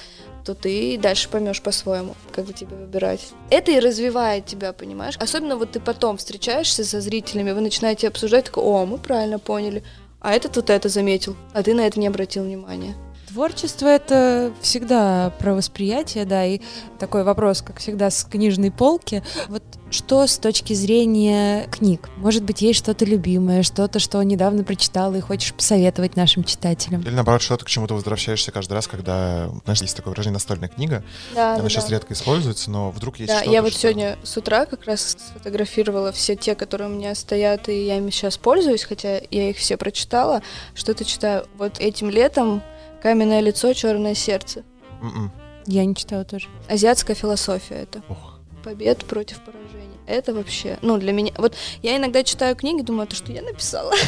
то 0.45 0.55
ты 0.55 0.99
дальше 0.99 1.29
поймешь 1.29 1.63
по-своему, 1.63 2.15
как 2.33 2.47
бы 2.47 2.53
тебе 2.53 2.77
выбирать. 2.77 3.21
Это 3.51 3.73
и 3.73 3.81
развивает 3.81 4.47
тебя, 4.47 4.73
понимаешь? 4.73 5.17
Особенно 5.19 5.57
вот 5.57 5.73
ты 5.73 5.81
потом 5.81 6.17
встречаешься 6.17 6.85
со 6.85 7.01
зрителями, 7.01 7.53
вы 7.53 7.61
начинаете 7.61 8.09
обсуждать, 8.09 8.47
такой, 8.47 8.65
о, 8.65 8.87
мы 8.87 8.99
правильно 8.99 9.39
поняли, 9.39 9.83
а 10.21 10.33
этот 10.33 10.57
вот 10.57 10.71
это 10.71 10.89
заметил, 10.89 11.37
а 11.53 11.63
ты 11.63 11.75
на 11.75 11.87
это 11.87 11.99
не 11.99 12.07
обратил 12.07 12.45
внимания. 12.45 12.95
Творчество 13.33 13.87
это 13.87 14.53
всегда 14.61 15.33
про 15.39 15.55
восприятие, 15.55 16.24
да, 16.24 16.45
и 16.45 16.61
такой 16.99 17.22
вопрос, 17.22 17.62
как 17.62 17.78
всегда, 17.78 18.11
с 18.11 18.24
книжной 18.24 18.72
полки. 18.72 19.22
Вот 19.49 19.62
что 19.91 20.26
с 20.26 20.37
точки 20.39 20.72
зрения 20.72 21.66
книг? 21.70 22.09
Может 22.16 22.43
быть, 22.43 22.61
есть 22.61 22.78
что-то 22.81 23.05
любимое, 23.05 23.62
что-то, 23.62 24.01
что 24.01 24.20
недавно 24.22 24.64
прочитала 24.64 25.14
и 25.14 25.20
хочешь 25.20 25.55
посоветовать 25.55 26.16
нашим 26.16 26.43
читателям? 26.43 27.03
Или 27.03 27.11
наоборот, 27.11 27.43
что-то, 27.43 27.64
к 27.64 27.68
чему 27.68 27.87
ты 27.87 27.95
возвращаешься 27.95 28.51
каждый 28.51 28.72
раз, 28.72 28.89
когда, 28.89 29.49
знаешь, 29.64 29.81
есть 29.81 29.97
такое 29.97 30.11
выражение 30.11 30.35
«настольная 30.35 30.68
книга». 30.68 31.05
Да, 31.35 31.55
Она 31.55 31.62
да, 31.62 31.68
сейчас 31.68 31.85
да. 31.85 31.91
редко 31.93 32.14
используется, 32.14 32.68
но 32.70 32.91
вдруг 32.91 33.18
есть 33.20 33.31
Да, 33.33 33.39
что-то, 33.39 33.53
я 33.53 33.62
вот 33.62 33.72
что- 33.72 33.81
сегодня 33.83 34.18
с 34.24 34.37
утра 34.37 34.66
как 34.66 34.87
раз 34.87 35.16
сфотографировала 35.28 36.11
все 36.11 36.35
те, 36.35 36.57
которые 36.57 36.89
у 36.91 36.93
меня 36.93 37.14
стоят, 37.14 37.68
и 37.68 37.87
я 37.87 37.99
ими 37.99 38.11
сейчас 38.11 38.39
пользуюсь, 38.39 38.83
хотя 38.83 39.20
я 39.31 39.51
их 39.51 39.57
все 39.57 39.76
прочитала. 39.76 40.43
Что-то 40.74 41.05
читаю. 41.05 41.47
Вот 41.57 41.78
этим 41.78 42.11
летом 42.11 42.62
«Каменное 43.03 43.40
лицо, 43.40 43.72
черное 43.72 44.14
сердце». 44.14 44.64
М-м. 45.03 45.30
Я 45.66 45.84
не 45.84 45.94
читала 45.94 46.24
тоже. 46.24 46.48
Азиатская 46.68 47.14
философия 47.14 47.76
это. 47.76 48.03
Ох. 48.09 48.39
Побед 48.63 49.05
против 49.05 49.41
поражений. 49.41 49.97
Это 50.07 50.35
вообще, 50.35 50.79
ну, 50.83 50.99
для 50.99 51.13
меня... 51.13 51.33
Вот 51.39 51.55
я 51.83 51.97
иногда 51.97 52.25
читаю 52.25 52.57
книги, 52.57 52.83
думаю, 52.83 53.07
это 53.07 53.17
что 53.17 53.33
я 53.33 53.43
написала? 53.43 53.93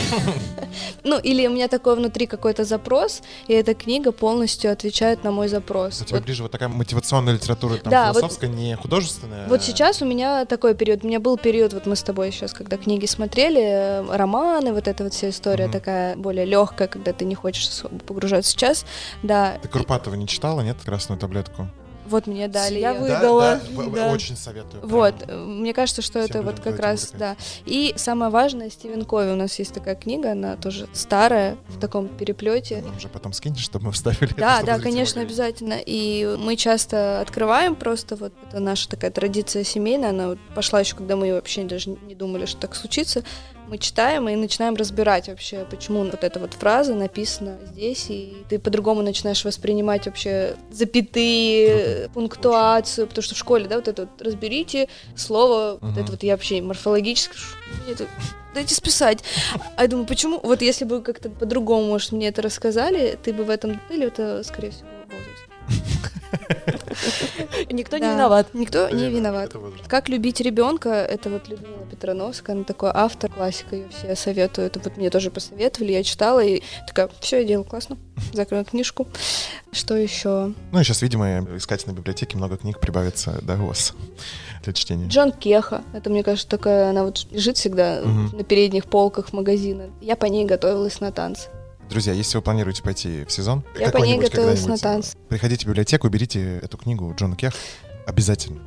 Ну, 1.05 1.19
или 1.19 1.47
у 1.47 1.51
меня 1.51 1.69
такой 1.69 1.97
внутри 1.97 2.27
какой-то 2.27 2.65
запрос, 2.65 3.23
и 3.47 3.53
эта 3.53 3.75
книга 3.75 4.13
полностью 4.13 4.73
отвечает 4.73 5.25
на 5.25 5.31
мой 5.31 5.49
запрос. 5.49 6.01
У 6.01 6.05
тебя 6.05 6.19
Вот 6.19 6.25
ближе 6.25 6.43
вот 6.43 6.53
такая 6.53 6.69
мотивационная 6.69 7.35
литература, 7.35 7.77
там, 7.77 7.93
философская, 7.93 8.49
не 8.49 8.77
художественная. 8.77 9.49
Вот 9.49 9.63
сейчас 9.63 10.01
у 10.01 10.07
меня 10.07 10.45
такой 10.47 10.75
период. 10.75 11.05
У 11.05 11.09
меня 11.09 11.21
был 11.21 11.37
период, 11.37 11.73
вот 11.73 11.87
мы 11.87 11.97
с 11.97 12.03
тобой 12.03 12.31
сейчас, 12.33 12.53
когда 12.53 12.77
книги 12.77 13.07
смотрели, 13.07 13.61
э, 13.61 14.17
романы, 14.17 14.73
вот 14.73 14.89
эта 14.89 15.05
вот 15.05 15.13
вся 15.13 15.29
история 15.29 15.69
такая 15.69 16.17
более 16.17 16.47
легкая, 16.47 16.89
когда 16.89 17.13
ты 17.13 17.25
не 17.25 17.35
хочешь 17.35 17.69
погружаться. 18.07 18.51
Сейчас, 18.53 18.87
да, 19.23 19.59
Ты 19.61 19.69
Курпатова 19.69 20.15
не 20.15 20.27
читала, 20.27 20.61
нет, 20.63 20.77
красную 20.85 21.19
таблетку? 21.19 21.69
Вот 22.07 22.27
мне 22.27 22.49
дали. 22.49 22.79
Я 22.79 22.95
Выдала, 22.95 23.41
Да, 23.41 23.61
да, 23.77 23.83
в- 23.83 23.95
да. 23.95 24.13
очень 24.13 24.37
советую. 24.37 24.87
Вот, 24.87 25.15
э, 25.27 25.37
мне 25.37 25.73
кажется, 25.73 26.03
что 26.03 26.21
Всем 26.23 26.31
это 26.31 26.43
вот 26.43 26.61
как 26.61 26.79
раз, 26.79 27.13
да. 27.17 27.37
И 27.65 27.95
самое 27.97 28.31
важное, 28.31 28.71
Стивен 28.71 29.05
Кови, 29.05 29.31
у 29.31 29.37
нас 29.37 29.59
есть 29.59 29.73
такая 29.73 29.95
книга, 29.95 30.33
она 30.33 30.57
тоже 30.57 30.89
старая, 30.93 31.57
в 31.69 31.79
таком 31.79 32.09
переплете. 32.09 32.83
Нам 32.83 32.99
же 33.01 33.09
потом 33.09 33.33
скинешь, 33.33 33.63
чтобы 33.63 33.87
мы 33.87 33.93
вставили. 33.93 34.33
Да, 34.37 34.63
да, 34.63 34.79
конечно, 34.79 35.21
могли. 35.21 35.31
обязательно. 35.33 35.79
И 35.85 36.37
мы 36.39 36.57
часто 36.57 37.21
открываем 37.21 37.75
просто, 37.75 38.17
вот 38.17 38.33
это 38.49 38.61
наша 38.61 38.89
такая 38.89 39.11
традиция 39.11 39.65
семейная, 39.65 40.11
она 40.11 40.29
вот 40.29 40.39
пошла 40.55 40.81
еще, 40.81 40.97
когда 40.97 41.17
мы 41.17 41.33
вообще 41.33 41.65
даже 41.65 41.91
не 41.91 42.15
думали, 42.15 42.47
что 42.47 42.61
так 42.61 42.75
случится. 42.75 43.23
Мы 43.69 43.79
читаем 43.79 44.29
и 44.29 44.37
начинаем 44.37 44.75
разбирать 44.75 45.29
вообще, 45.29 45.65
почему 45.71 46.05
вот 46.05 46.23
эта 46.25 46.39
вот 46.39 46.53
фраза 46.55 46.95
написана 46.95 47.59
здесь, 47.73 48.07
и 48.11 48.45
ты 48.49 48.59
по-другому 48.59 49.01
начинаешь 49.03 49.45
воспринимать 49.45 50.05
вообще 50.07 50.57
запятые, 50.71 52.11
пунктуацию, 52.13 53.07
потому 53.07 53.23
что 53.23 53.35
в 53.35 53.39
школе, 53.39 53.67
да, 53.67 53.77
вот 53.77 53.89
это 53.89 54.03
вот 54.03 54.21
разберите 54.21 54.89
слово, 55.17 55.79
вот 55.81 55.93
Мгм. 55.93 55.99
это 56.03 56.13
вот 56.13 56.23
я 56.23 56.33
вообще 56.33 56.61
морфологически, 56.61 57.35
это- 57.91 58.07
дайте 58.55 58.75
списать. 58.75 59.25
А 59.77 59.83
я 59.83 59.89
думаю, 59.89 60.07
почему? 60.07 60.39
Вот 60.43 60.61
если 60.61 60.85
бы 60.85 61.01
как-то 61.01 61.31
по-другому, 61.31 61.87
может, 61.87 62.13
мне 62.13 62.29
это 62.29 62.43
рассказали, 62.43 63.19
ты 63.23 63.33
бы 63.33 63.45
в 63.45 63.51
этом... 63.51 63.81
Или 63.89 64.07
это, 64.09 64.43
скорее 64.45 64.71
всего, 64.73 64.89
возраст. 65.09 66.82
Никто 67.71 67.99
не 67.99 68.11
виноват. 68.11 68.55
Никто 68.55 68.89
не 68.91 69.11
виноват. 69.11 69.55
Как 69.87 70.09
любить 70.09 70.41
ребенка, 70.41 70.91
это 70.91 71.31
вот 71.31 71.49
Людмила 71.49 71.87
Петрановская, 71.91 72.57
она 72.57 72.65
такой 72.65 72.91
автор, 72.93 73.31
классика, 73.31 73.77
ее 73.77 73.89
все 73.91 74.17
советуют. 74.17 74.77
Вот 74.77 74.97
мне 74.97 75.11
тоже 75.11 75.31
посоветовали, 75.31 75.93
я 75.93 76.03
читала 76.03 76.41
и 76.41 76.63
такая, 76.87 77.09
все, 77.21 77.39
я 77.39 77.45
делаю 77.45 77.65
классно, 77.65 77.97
закрыла 78.33 78.65
книжку. 78.65 79.07
Что 79.73 79.97
еще? 79.97 80.55
Ну 80.73 80.81
и 80.81 80.85
сейчас, 80.85 81.03
видимо, 81.03 81.47
искать 81.57 81.87
на 81.87 81.93
библиотеке 81.93 82.37
много 82.37 82.57
книг 82.57 82.81
прибавится, 82.81 83.41
у 83.47 83.67
вас 83.67 83.95
для 84.63 84.73
чтения. 84.73 85.09
Джон 85.09 85.33
Кеха, 85.33 85.83
это, 85.93 86.11
мне 86.11 86.23
кажется, 86.23 86.49
такая, 86.49 86.91
она 86.91 87.05
вот 87.05 87.27
лежит 87.31 87.57
всегда 87.57 88.01
на 88.03 88.45
передних 88.45 88.87
полках 88.87 89.33
магазина. 89.33 89.91
Я 90.01 90.17
по 90.17 90.27
ней 90.27 90.45
готовилась 90.45 91.01
на 91.01 91.13
танцы. 91.13 91.49
Друзья, 91.93 92.15
если 92.15 92.39
вы 92.39 92.43
планируете 92.43 92.83
пойти 92.83 93.27
в 93.27 93.31
сезон, 93.31 93.63
Я 93.79 93.91
по 93.91 93.99
ней 93.99 94.19
готовилась 94.19 94.65
на 94.65 94.79
танцы. 94.79 95.15
приходите 95.29 95.67
в 95.67 95.69
библиотеку, 95.69 96.09
берите 96.09 96.59
эту 96.63 96.79
книгу 96.79 97.15
Джона 97.15 97.37
Кех. 97.37 97.53
Обязательно. 98.07 98.63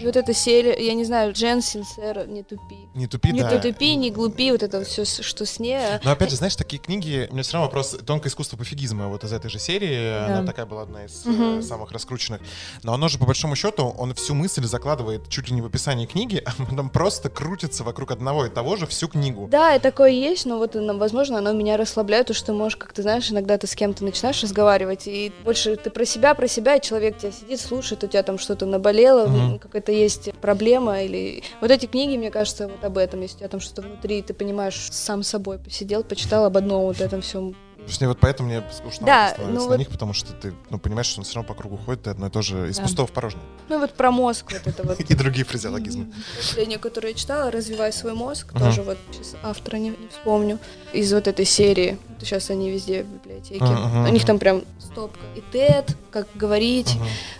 Она 0.00 0.02
И 0.02 0.06
вот 0.06 0.16
эта 0.16 0.32
серия, 0.34 0.76
я 0.86 0.94
не 0.94 1.04
знаю, 1.04 1.32
Джен 1.32 1.60
Синсера, 1.62 2.24
не 2.26 2.42
тупи. 2.42 2.88
Не 2.94 3.06
тупи, 3.06 3.32
Не 3.32 3.42
да. 3.42 3.58
тупи, 3.58 3.94
не 3.96 4.10
глупи, 4.10 4.50
вот 4.52 4.62
это 4.62 4.82
все, 4.84 5.04
что 5.04 5.44
с 5.44 5.58
ней. 5.60 5.76
а 5.76 6.00
Но 6.04 6.10
опять 6.12 6.30
же, 6.30 6.36
знаешь, 6.36 6.56
такие 6.56 6.78
книги, 6.80 7.26
у 7.30 7.34
меня 7.34 7.42
все 7.42 7.54
равно 7.54 7.66
вопрос 7.66 7.96
тонкое 8.06 8.30
искусство 8.30 8.56
пофигизма 8.56 9.08
вот 9.08 9.24
из 9.24 9.32
этой 9.32 9.50
же 9.50 9.58
серии, 9.58 10.26
она 10.26 10.40
Да. 10.40 10.46
такая 10.46 10.66
была 10.66 10.82
одна 10.82 11.04
из 11.04 11.22
э, 11.26 11.60
самых 11.62 11.92
раскрученных. 11.92 12.40
Но 12.82 12.94
оно 12.94 13.08
же, 13.08 13.18
по 13.18 13.26
большому 13.26 13.56
счету, 13.56 13.94
он 13.98 14.14
всю 14.14 14.34
мысль 14.34 14.64
закладывает 14.64 15.28
чуть 15.28 15.48
ли 15.48 15.54
не 15.54 15.62
в 15.62 15.66
описании 15.66 16.06
книги, 16.06 16.42
а 16.46 16.50
потом 16.64 16.88
просто 16.88 17.28
крутится 17.28 17.84
вокруг 17.84 18.10
одного 18.10 18.46
и 18.46 18.48
того 18.50 18.76
же 18.76 18.86
всю 18.86 19.08
книгу. 19.08 19.48
Да, 19.50 19.74
и 19.74 19.78
такое 19.78 20.10
есть, 20.10 20.46
но 20.46 20.58
вот, 20.58 20.74
возможно, 20.74 21.38
оно 21.38 21.52
меня 21.52 21.76
расслабляет, 21.76 22.28
то, 22.28 22.34
что 22.34 22.52
можешь, 22.52 22.76
как 22.76 22.92
ты 22.92 23.02
знаешь, 23.02 23.30
иногда 23.30 23.58
ты 23.58 23.66
с 23.66 23.74
кем-то 23.74 24.04
начинаешь 24.04 24.42
разговаривать, 24.42 25.06
и 25.06 25.32
больше 25.44 25.76
ты 25.76 25.90
про 25.90 26.04
себя, 26.04 26.34
про 26.34 26.48
себя, 26.48 26.76
и 26.76 26.80
человек 26.80 27.18
тебя 27.18 27.32
сидит, 27.32 27.60
слушает, 27.60 28.02
у 28.04 28.06
тебя 28.06 28.22
там 28.22 28.38
что-то 28.38 28.66
наболело, 28.66 29.26
Мгм. 29.26 29.40
м, 29.52 29.58
какая-то 29.90 29.92
есть 29.92 30.30
проблема, 30.40 31.02
или... 31.02 31.42
Вот 31.60 31.70
эти 31.70 31.86
книги, 31.86 32.16
мне 32.16 32.30
кажется, 32.30 32.68
вот 32.68 32.84
об 32.84 32.96
этом, 32.96 33.20
если 33.20 33.36
у 33.36 33.38
тебя 33.38 33.48
там 33.48 33.60
что-то 33.60 33.82
внутри, 33.82 34.22
ты 34.22 34.34
понимаешь, 34.34 34.88
сам 34.90 35.22
собой 35.22 35.58
посидел, 35.58 36.04
почитал 36.04 36.44
об 36.44 36.56
одном 36.56 36.82
вот 36.82 37.00
этом 37.00 37.20
всем, 37.20 37.54
мне 38.00 38.08
вот 38.08 38.18
поэтому 38.20 38.48
мне 38.48 38.62
скучно 38.72 39.06
Да, 39.06 39.28
становится 39.30 39.58
ну 39.58 39.64
на 39.64 39.68
вот- 39.70 39.78
них, 39.78 39.88
потому 39.88 40.12
что 40.12 40.32
ты 40.32 40.54
ну, 40.70 40.78
понимаешь, 40.78 41.06
что 41.06 41.20
он 41.20 41.24
все 41.24 41.34
равно 41.36 41.48
по 41.48 41.54
кругу 41.60 41.76
ходит, 41.76 42.02
ты 42.04 42.10
одно 42.10 42.26
и 42.28 42.30
то 42.30 42.42
же 42.42 42.68
из 42.68 42.76
Да. 42.76 42.82
пустого 42.84 43.06
в 43.06 43.12
порожнее. 43.12 43.44
Ну 43.68 43.78
вот 43.78 43.94
про 43.94 44.10
мозг 44.10 44.52
вот 44.52 44.66
это 44.66 44.82
вот. 44.86 45.00
И 45.10 45.14
другие 45.14 45.44
фразеологизмы. 45.44 46.06
Последнее, 46.36 46.78
которое 46.78 47.08
я 47.08 47.14
читала, 47.14 47.50
«Развивай 47.50 47.92
свой 47.92 48.14
мозг», 48.14 48.52
тоже 48.58 48.82
вот 48.82 48.98
сейчас 49.12 49.34
автора 49.42 49.76
не, 49.76 49.94
вспомню, 50.10 50.58
из 50.92 51.12
вот 51.12 51.26
этой 51.28 51.44
серии. 51.44 51.98
Сейчас 52.20 52.50
они 52.50 52.70
везде 52.70 53.02
в 53.02 53.06
библиотеке. 53.06 53.64
У 53.64 54.08
них 54.12 54.24
там 54.24 54.38
прям 54.38 54.62
стопка. 54.78 55.20
И 55.36 55.42
TED, 55.56 55.94
как 56.10 56.26
говорить, 56.34 56.96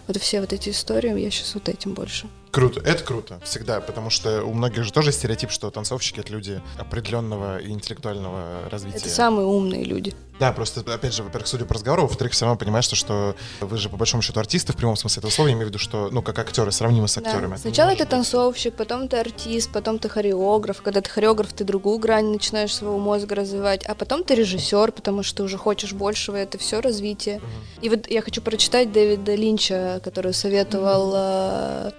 вот 0.07 0.17
все 0.19 0.41
вот 0.41 0.53
эти 0.53 0.71
истории, 0.71 1.19
я 1.19 1.31
сейчас 1.31 1.55
вот 1.55 1.69
этим 1.69 1.95
больше. 1.95 2.29
Круто, 2.51 2.81
это 2.81 3.05
круто, 3.05 3.41
всегда, 3.45 3.81
потому 3.81 4.11
что 4.11 4.43
у 4.43 4.53
многих 4.53 4.85
же 4.85 4.93
тоже 4.93 5.13
стереотип, 5.13 5.51
что 5.51 5.71
танцовщики— 5.71 6.19
это 6.21 6.33
люди 6.33 6.61
определенного 6.79 7.59
и 7.59 7.71
интеллектуального 7.71 8.69
развития. 8.71 8.99
Это 8.99 9.09
самые 9.09 9.47
умные 9.47 9.85
люди. 9.85 10.15
Да, 10.41 10.53
просто, 10.53 10.81
опять 10.81 11.13
же, 11.13 11.23
во-первых, 11.23 11.47
судя 11.47 11.67
по 11.67 11.75
разговору, 11.75 12.03
во-вторых, 12.03 12.33
все 12.33 12.47
равно 12.47 12.59
понимаешь, 12.59 12.87
что, 12.87 12.97
что 12.97 13.37
вы 13.61 13.77
же, 13.77 13.89
по 13.91 13.97
большому 13.99 14.23
счету, 14.23 14.41
артисты 14.41 14.73
в 14.73 14.77
прямом 14.77 14.97
смысле 14.97 15.21
этого 15.21 15.31
слова, 15.31 15.49
я 15.49 15.53
имею 15.55 15.67
в 15.67 15.69
виду, 15.69 15.79
что, 15.79 16.09
ну, 16.11 16.23
как 16.23 16.39
актеры, 16.39 16.73
сравнимы 16.73 17.09
с 17.09 17.15
Да. 17.17 17.21
актерами. 17.21 17.57
Сначала 17.57 17.91
Не 17.91 17.97
ты 17.97 18.07
танцовщик, 18.07 18.75
потом 18.75 19.07
ты 19.09 19.19
артист, 19.19 19.71
потом 19.71 19.99
ты 19.99 20.09
хореограф. 20.09 20.81
Когда 20.81 21.03
ты 21.03 21.11
хореограф, 21.11 21.53
ты 21.53 21.65
другую 21.65 21.99
грань 21.99 22.33
начинаешь 22.33 22.75
своего 22.75 22.99
мозга 22.99 23.35
развивать, 23.35 23.85
а 23.85 23.95
потом 23.95 24.25
ты 24.25 24.35
режиссер, 24.35 24.93
потому 24.93 25.23
что 25.23 25.37
ты 25.39 25.43
уже 25.43 25.59
хочешь 25.59 25.93
большего, 25.93 26.37
это 26.37 26.57
все 26.57 26.81
развитие. 26.81 27.37
Мгм. 27.37 27.47
И 27.83 27.89
вот 27.91 28.11
я 28.11 28.23
хочу 28.23 28.41
прочитать 28.41 28.93
Дэвида 28.93 29.35
Линча, 29.35 30.01
который 30.03 30.33
советовал... 30.33 31.13
э, 31.15 31.91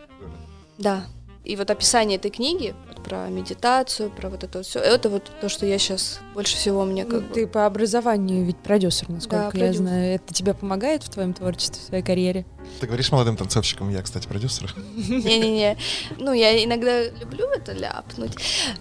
Да. 0.81 1.05
И 1.43 1.55
вот 1.55 1.71
описание 1.71 2.17
этой 2.17 2.29
книги 2.29 2.75
вот 2.87 3.03
про 3.03 3.27
медитацию, 3.27 4.11
про 4.11 4.29
вот 4.29 4.43
это 4.43 4.61
все, 4.61 4.79
это 4.79 5.09
вот 5.09 5.31
то, 5.41 5.49
что 5.49 5.65
я 5.65 5.79
сейчас 5.79 6.19
больше 6.35 6.55
всего 6.55 6.85
мне 6.85 7.03
как 7.03 7.21
бы... 7.21 7.27
Ну, 7.29 7.33
Ты 7.33 7.47
по 7.47 7.65
образованию 7.65 8.45
ведь 8.45 8.57
продюсер, 8.57 9.09
насколько 9.09 9.45
я 9.45 9.49
продюсер. 9.49 9.75
знаю. 9.75 10.15
Это 10.15 10.33
тебе 10.33 10.53
помогает 10.53 11.03
в 11.03 11.09
твоем 11.09 11.33
творчестве, 11.33 11.81
в 11.83 11.87
твоей 11.87 12.03
карьере? 12.03 12.45
Ты 12.79 12.85
говоришь 12.85 13.11
молодым 13.11 13.37
танцовщикам, 13.37 13.89
я, 13.89 14.03
кстати, 14.03 14.27
продюсер. 14.27 14.73
Не-не-не. 14.95 15.77
Ну, 16.19 16.31
я 16.31 16.63
иногда 16.63 17.05
люблю 17.05 17.47
это 17.47 17.73
ляпнуть, 17.73 18.33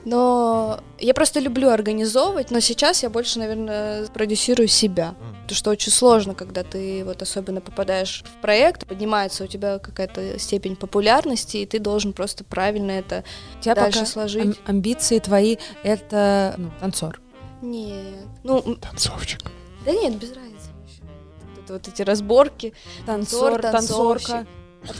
но 0.04 0.80
я 0.98 1.14
просто 1.14 1.40
люблю 1.40 1.70
организовывать, 1.70 2.50
но 2.50 2.60
сейчас 2.60 3.02
я 3.02 3.08
больше, 3.08 3.38
наверное, 3.38 4.06
продюсирую 4.08 4.68
себя. 4.68 5.14
Потому 5.42 5.56
что 5.56 5.70
очень 5.70 5.92
сложно, 5.92 6.34
когда 6.34 6.62
ты 6.62 7.04
вот 7.04 7.22
особенно 7.22 7.60
попадаешь 7.60 8.22
в 8.24 8.40
проект, 8.40 8.86
поднимается 8.86 9.44
у 9.44 9.46
тебя 9.46 9.78
какая-то 9.78 10.38
степень 10.38 10.76
популярности, 10.76 11.56
и 11.56 11.66
ты 11.66 11.80
должен 11.80 12.12
просто 12.12 12.44
правильно 12.50 12.90
это... 12.90 13.24
Тебя 13.60 13.74
Дальше 13.74 14.00
пока 14.00 14.10
сложить. 14.10 14.44
ам- 14.44 14.56
амбиции 14.66 15.18
твои— 15.18 15.56
это 15.82 16.54
ну, 16.58 16.70
танцор. 16.80 17.20
Нет. 17.62 18.26
Ну, 18.42 18.60
Танцовщик. 18.76 19.40
да 19.84 19.92
нет, 19.92 20.16
без 20.16 20.32
разницы 20.32 20.68
вообще. 20.78 21.02
Вот, 21.02 21.64
это 21.64 21.72
вот 21.74 21.88
эти 21.88 22.02
разборки. 22.02 22.74
Танцор, 23.06 23.60
танцовщик, 23.60 24.28
танцорка. 24.28 24.46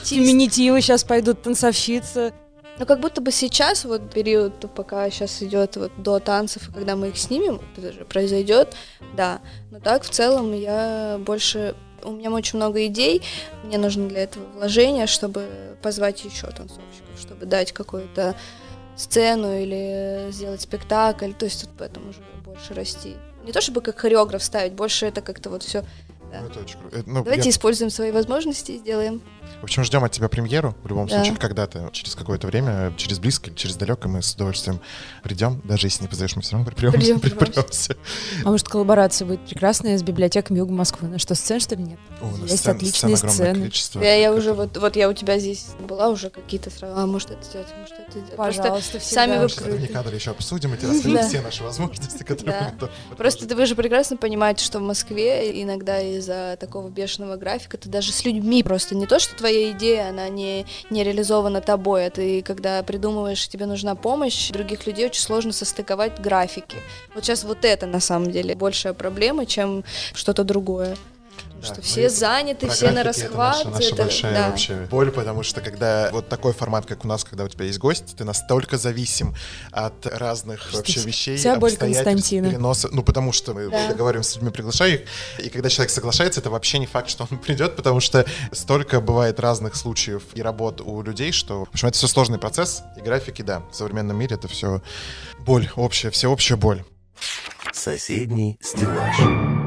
Феминитивы 0.03 0.81
сейчас 0.81 1.03
пойдут, 1.03 1.41
танцовщица. 1.41 2.33
Ну, 2.77 2.85
как 2.85 2.99
будто 2.99 3.21
бы 3.21 3.31
сейчас, 3.31 3.85
вот 3.85 4.11
период, 4.11 4.53
пока 4.73 5.09
сейчас 5.09 5.43
идет 5.43 5.75
вот 5.75 5.91
до 5.97 6.19
танцев, 6.19 6.69
и 6.69 6.71
когда 6.71 6.95
мы 6.95 7.09
их 7.09 7.17
снимем, 7.17 7.61
это 7.77 7.91
же 7.91 8.05
произойдет, 8.05 8.75
да. 9.15 9.41
Но 9.69 9.79
так, 9.79 10.03
в 10.03 10.09
целом, 10.09 10.53
я 10.53 11.19
больше... 11.19 11.75
У 12.03 12.11
меня 12.11 12.31
очень 12.31 12.57
много 12.57 12.83
идей, 12.87 13.21
мне 13.63 13.77
нужно 13.77 14.07
для 14.07 14.23
этого 14.23 14.43
вложения, 14.55 15.05
чтобы 15.05 15.77
позвать 15.83 16.25
еще 16.25 16.47
танцовщиков, 16.47 17.10
чтобы 17.21 17.45
дать 17.45 17.71
какую-то 17.71 18.35
сцену 18.97 19.57
или 19.57 20.27
сделать 20.31 20.61
спектакль, 20.61 21.31
то 21.31 21.45
есть 21.45 21.63
вот 21.63 21.73
поэтому 21.77 22.09
уже 22.09 22.19
больше 22.43 22.73
расти. 22.73 23.15
Не 23.43 23.51
то 23.51 23.61
чтобы 23.61 23.81
как 23.81 23.97
хореограф 23.97 24.43
ставить, 24.43 24.73
больше 24.73 25.05
это 25.05 25.21
как-то 25.21 25.49
вот 25.49 25.63
все. 25.63 25.83
Да. 26.31 26.41
Ну, 26.41 26.47
это 26.47 26.59
очень 26.61 26.79
круто. 26.79 26.97
Это, 26.99 27.09
ну, 27.09 27.23
Давайте 27.23 27.45
я- 27.45 27.49
используем 27.51 27.89
свои 27.89 28.11
возможности 28.11 28.71
и 28.71 28.77
сделаем. 28.77 29.21
В 29.59 29.63
общем, 29.63 29.83
ждем 29.83 30.03
от 30.03 30.11
тебя 30.11 30.27
премьеру. 30.29 30.75
В 30.83 30.87
любом 30.87 31.07
Да. 31.07 31.15
случае, 31.17 31.35
когда-то, 31.37 31.89
через 31.91 32.15
какое-то 32.15 32.47
время, 32.47 32.93
через 32.97 33.19
близко 33.19 33.49
или 33.49 33.57
через 33.57 33.75
далеко, 33.75 34.07
мы 34.07 34.21
с 34.21 34.33
удовольствием 34.33 34.79
придем. 35.23 35.61
Даже 35.65 35.87
если 35.87 36.03
не 36.03 36.07
позовешь, 36.07 36.35
мы 36.35 36.41
все 36.41 36.53
равно 36.53 36.71
припремся. 36.71 37.19
Припремся. 37.19 37.95
А 38.45 38.49
может, 38.49 38.67
коллаборация 38.69 39.25
будет 39.27 39.45
прекрасная 39.45 39.97
с 39.97 40.03
библиотеками 40.03 40.57
Юга 40.59 40.71
Москвы? 40.71 41.07
На 41.09 41.19
что, 41.19 41.35
сцен, 41.35 41.59
что 41.59 41.75
ли, 41.75 41.83
нет? 41.83 41.99
О, 42.21 42.25
у 42.27 42.37
нас 42.37 42.49
Есть 42.49 42.63
сцен- 42.63 42.75
отличные 42.77 43.17
сцен 43.17 43.29
сцены. 43.29 43.59
количество. 43.59 44.01
Я, 44.01 44.15
я 44.15 44.33
уже 44.33 44.53
вот, 44.53 44.77
вот 44.77 44.95
я 44.95 45.09
у 45.09 45.13
тебя 45.13 45.37
здесь 45.37 45.67
была 45.87 46.07
уже 46.09 46.29
какие-то 46.29 46.69
сразу, 46.69 46.97
а 46.99 47.05
может 47.05 47.31
это 47.31 47.43
сделать, 47.43 47.67
может 47.77 47.93
это 47.99 48.11
сделать. 48.11 48.35
Просто 48.35 48.61
Пожалуйста, 48.61 48.99
сами 48.99 49.01
всегда. 49.01 49.35
вы- 49.35 49.41
Может, 49.41 49.61
это 49.61 49.71
вне 49.71 49.87
кадра 49.87 50.15
еще 50.15 50.31
обсудим, 50.31 50.73
и 50.73 50.77
тебе 50.77 50.87
расскажем 50.91 51.27
все 51.27 51.41
наши 51.41 51.63
возможности, 51.63 52.23
которые 52.23 52.73
Просто 53.17 53.53
вы 53.55 53.65
же 53.65 53.75
прекрасно 53.75 54.17
понимаете, 54.17 54.63
что 54.63 54.79
в 54.79 54.83
Москве 54.83 55.61
иногда 55.61 55.99
из-за 56.21 56.57
такого 56.59 56.89
бешеного 56.89 57.35
графика 57.35 57.77
ты 57.77 57.89
даже 57.89 58.13
с 58.13 58.23
людьми 58.23 58.63
просто 58.63 58.95
не 58.95 59.05
то, 59.05 59.19
что 59.19 59.35
твоя 59.35 59.71
идея, 59.71 60.09
она 60.09 60.29
не, 60.29 60.65
не 60.89 61.03
реализована 61.03 61.61
тобой, 61.61 62.07
а 62.07 62.09
ты 62.09 62.41
когда 62.41 62.81
придумываешь, 62.83 63.47
тебе 63.47 63.65
нужна 63.65 63.95
помощь, 63.95 64.49
других 64.51 64.87
людей 64.87 65.07
очень 65.07 65.21
сложно 65.21 65.51
состыковать 65.51 66.19
графики. 66.19 66.77
Вот 67.13 67.25
сейчас 67.25 67.43
вот 67.43 67.65
это 67.65 67.85
на 67.85 67.99
самом 67.99 68.31
деле 68.31 68.55
большая 68.55 68.93
проблема, 68.93 69.45
чем 69.45 69.83
что-то 70.13 70.43
другое. 70.43 70.95
Потому 71.61 71.75
Да, 71.75 71.81
что 71.81 71.81
ну 71.81 71.81
все 71.83 72.09
заняты, 72.09 72.69
все 72.69 72.91
на 72.91 73.03
графики 73.03 73.21
это 73.21 73.27
расхват. 73.27 73.65
наша, 73.65 73.69
наша 73.69 73.87
это- 73.93 73.95
большая 74.03 74.33
да. 74.33 74.49
вообще 74.49 74.75
боль, 74.89 75.11
потому 75.11 75.43
что 75.43 75.61
когда 75.61 76.09
вот 76.11 76.27
такой 76.27 76.53
формат, 76.53 76.85
как 76.87 77.05
у 77.05 77.07
нас, 77.07 77.23
когда 77.23 77.43
у 77.43 77.47
тебя 77.47 77.65
есть 77.65 77.77
гость, 77.79 78.15
ты 78.17 78.23
настолько 78.23 78.77
зависим 78.77 79.35
от 79.71 80.05
разных 80.07 80.73
вообще 80.73 80.93
Кстати, 80.93 81.07
вещей, 81.07 81.37
вся 81.37 81.55
боль 81.57 81.69
обстоятельств, 81.71 82.03
Константина. 82.05 82.49
переноса. 82.49 82.89
Ну, 82.91 83.03
потому 83.03 83.31
что 83.31 83.53
мы 83.53 83.69
Да. 83.69 83.89
договариваемся 83.89 84.31
с 84.31 84.35
людьми, 84.35 84.49
приглашаю 84.51 84.93
их, 84.95 85.01
и 85.45 85.49
когда 85.49 85.69
человек 85.69 85.91
соглашается, 85.91 86.39
это 86.39 86.49
вообще 86.49 86.79
не 86.79 86.87
факт, 86.87 87.09
что 87.09 87.27
он 87.29 87.37
придет, 87.37 87.75
потому 87.75 87.99
что 87.99 88.25
столько 88.51 88.99
бывает 88.99 89.39
разных 89.39 89.75
случаев 89.75 90.23
и 90.33 90.41
работ 90.41 90.81
у 90.81 91.01
людей, 91.03 91.31
что, 91.31 91.59
в 91.65 91.69
общем, 91.69 91.87
это 91.89 91.97
все 91.97 92.07
сложный 92.07 92.39
процесс, 92.39 92.81
и 92.97 93.01
графики, 93.01 93.41
да, 93.43 93.61
в 93.71 93.75
современном 93.75 94.17
мире 94.17 94.35
это 94.35 94.47
все 94.47 94.81
боль 95.39 95.69
общая, 95.75 96.09
всеобщая 96.09 96.55
боль. 96.55 96.83
Соседний 97.71 98.57
стеллаж. 98.61 99.60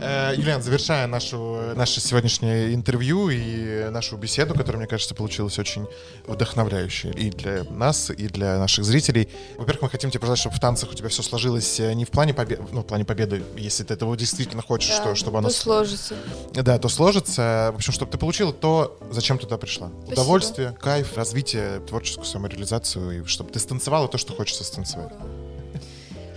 Э, 0.00 0.34
Юлиан, 0.36 0.62
завершая 0.62 1.06
нашу, 1.06 1.58
наше 1.74 2.00
сегодняшнее 2.00 2.74
интервью 2.74 3.30
и 3.30 3.88
нашу 3.90 4.16
беседу, 4.16 4.54
которая, 4.54 4.78
мне 4.78 4.86
кажется, 4.86 5.14
получилась 5.14 5.58
очень 5.58 5.86
вдохновляющей 6.26 7.10
и 7.10 7.30
для 7.30 7.64
нас, 7.64 8.10
и 8.10 8.28
для 8.28 8.58
наших 8.58 8.84
зрителей. 8.84 9.28
Во-первых, 9.56 9.82
мы 9.82 9.90
хотим 9.90 10.10
тебе 10.10 10.20
пожелать, 10.20 10.38
чтобы 10.38 10.56
в 10.56 10.60
танцах 10.60 10.90
у 10.90 10.94
тебя 10.94 11.08
все 11.08 11.22
сложилось 11.22 11.80
э, 11.80 11.92
не 11.94 12.04
в 12.04 12.10
плане 12.10 12.34
победы, 12.34 12.62
ну, 12.72 12.80
в 12.80 12.86
плане 12.86 13.04
победы, 13.04 13.42
если 13.56 13.84
ты 13.84 13.94
этого 13.94 14.16
действительно 14.16 14.62
хочешь, 14.62 14.88
Да, 14.88 15.02
что, 15.02 15.14
чтобы 15.14 15.38
оно... 15.38 15.48
то 15.48 15.54
сложится. 15.54 16.14
Да, 16.52 16.78
то 16.78 16.88
сложится. 16.88 17.70
В 17.72 17.76
общем, 17.76 17.92
чтобы 17.92 18.10
ты 18.10 18.18
получила 18.18 18.52
то, 18.52 18.98
зачем 19.10 19.38
туда 19.38 19.56
пришла. 19.56 19.88
Спасибо. 19.88 20.12
Удовольствие, 20.12 20.76
кайф, 20.80 21.16
развитие, 21.16 21.80
творческую 21.80 22.26
самореализацию, 22.26 23.22
и 23.22 23.24
чтобы 23.26 23.50
ты 23.50 23.58
станцевала 23.58 24.08
то, 24.08 24.18
что 24.18 24.34
хочется 24.34 24.64
станцевать. 24.64 25.12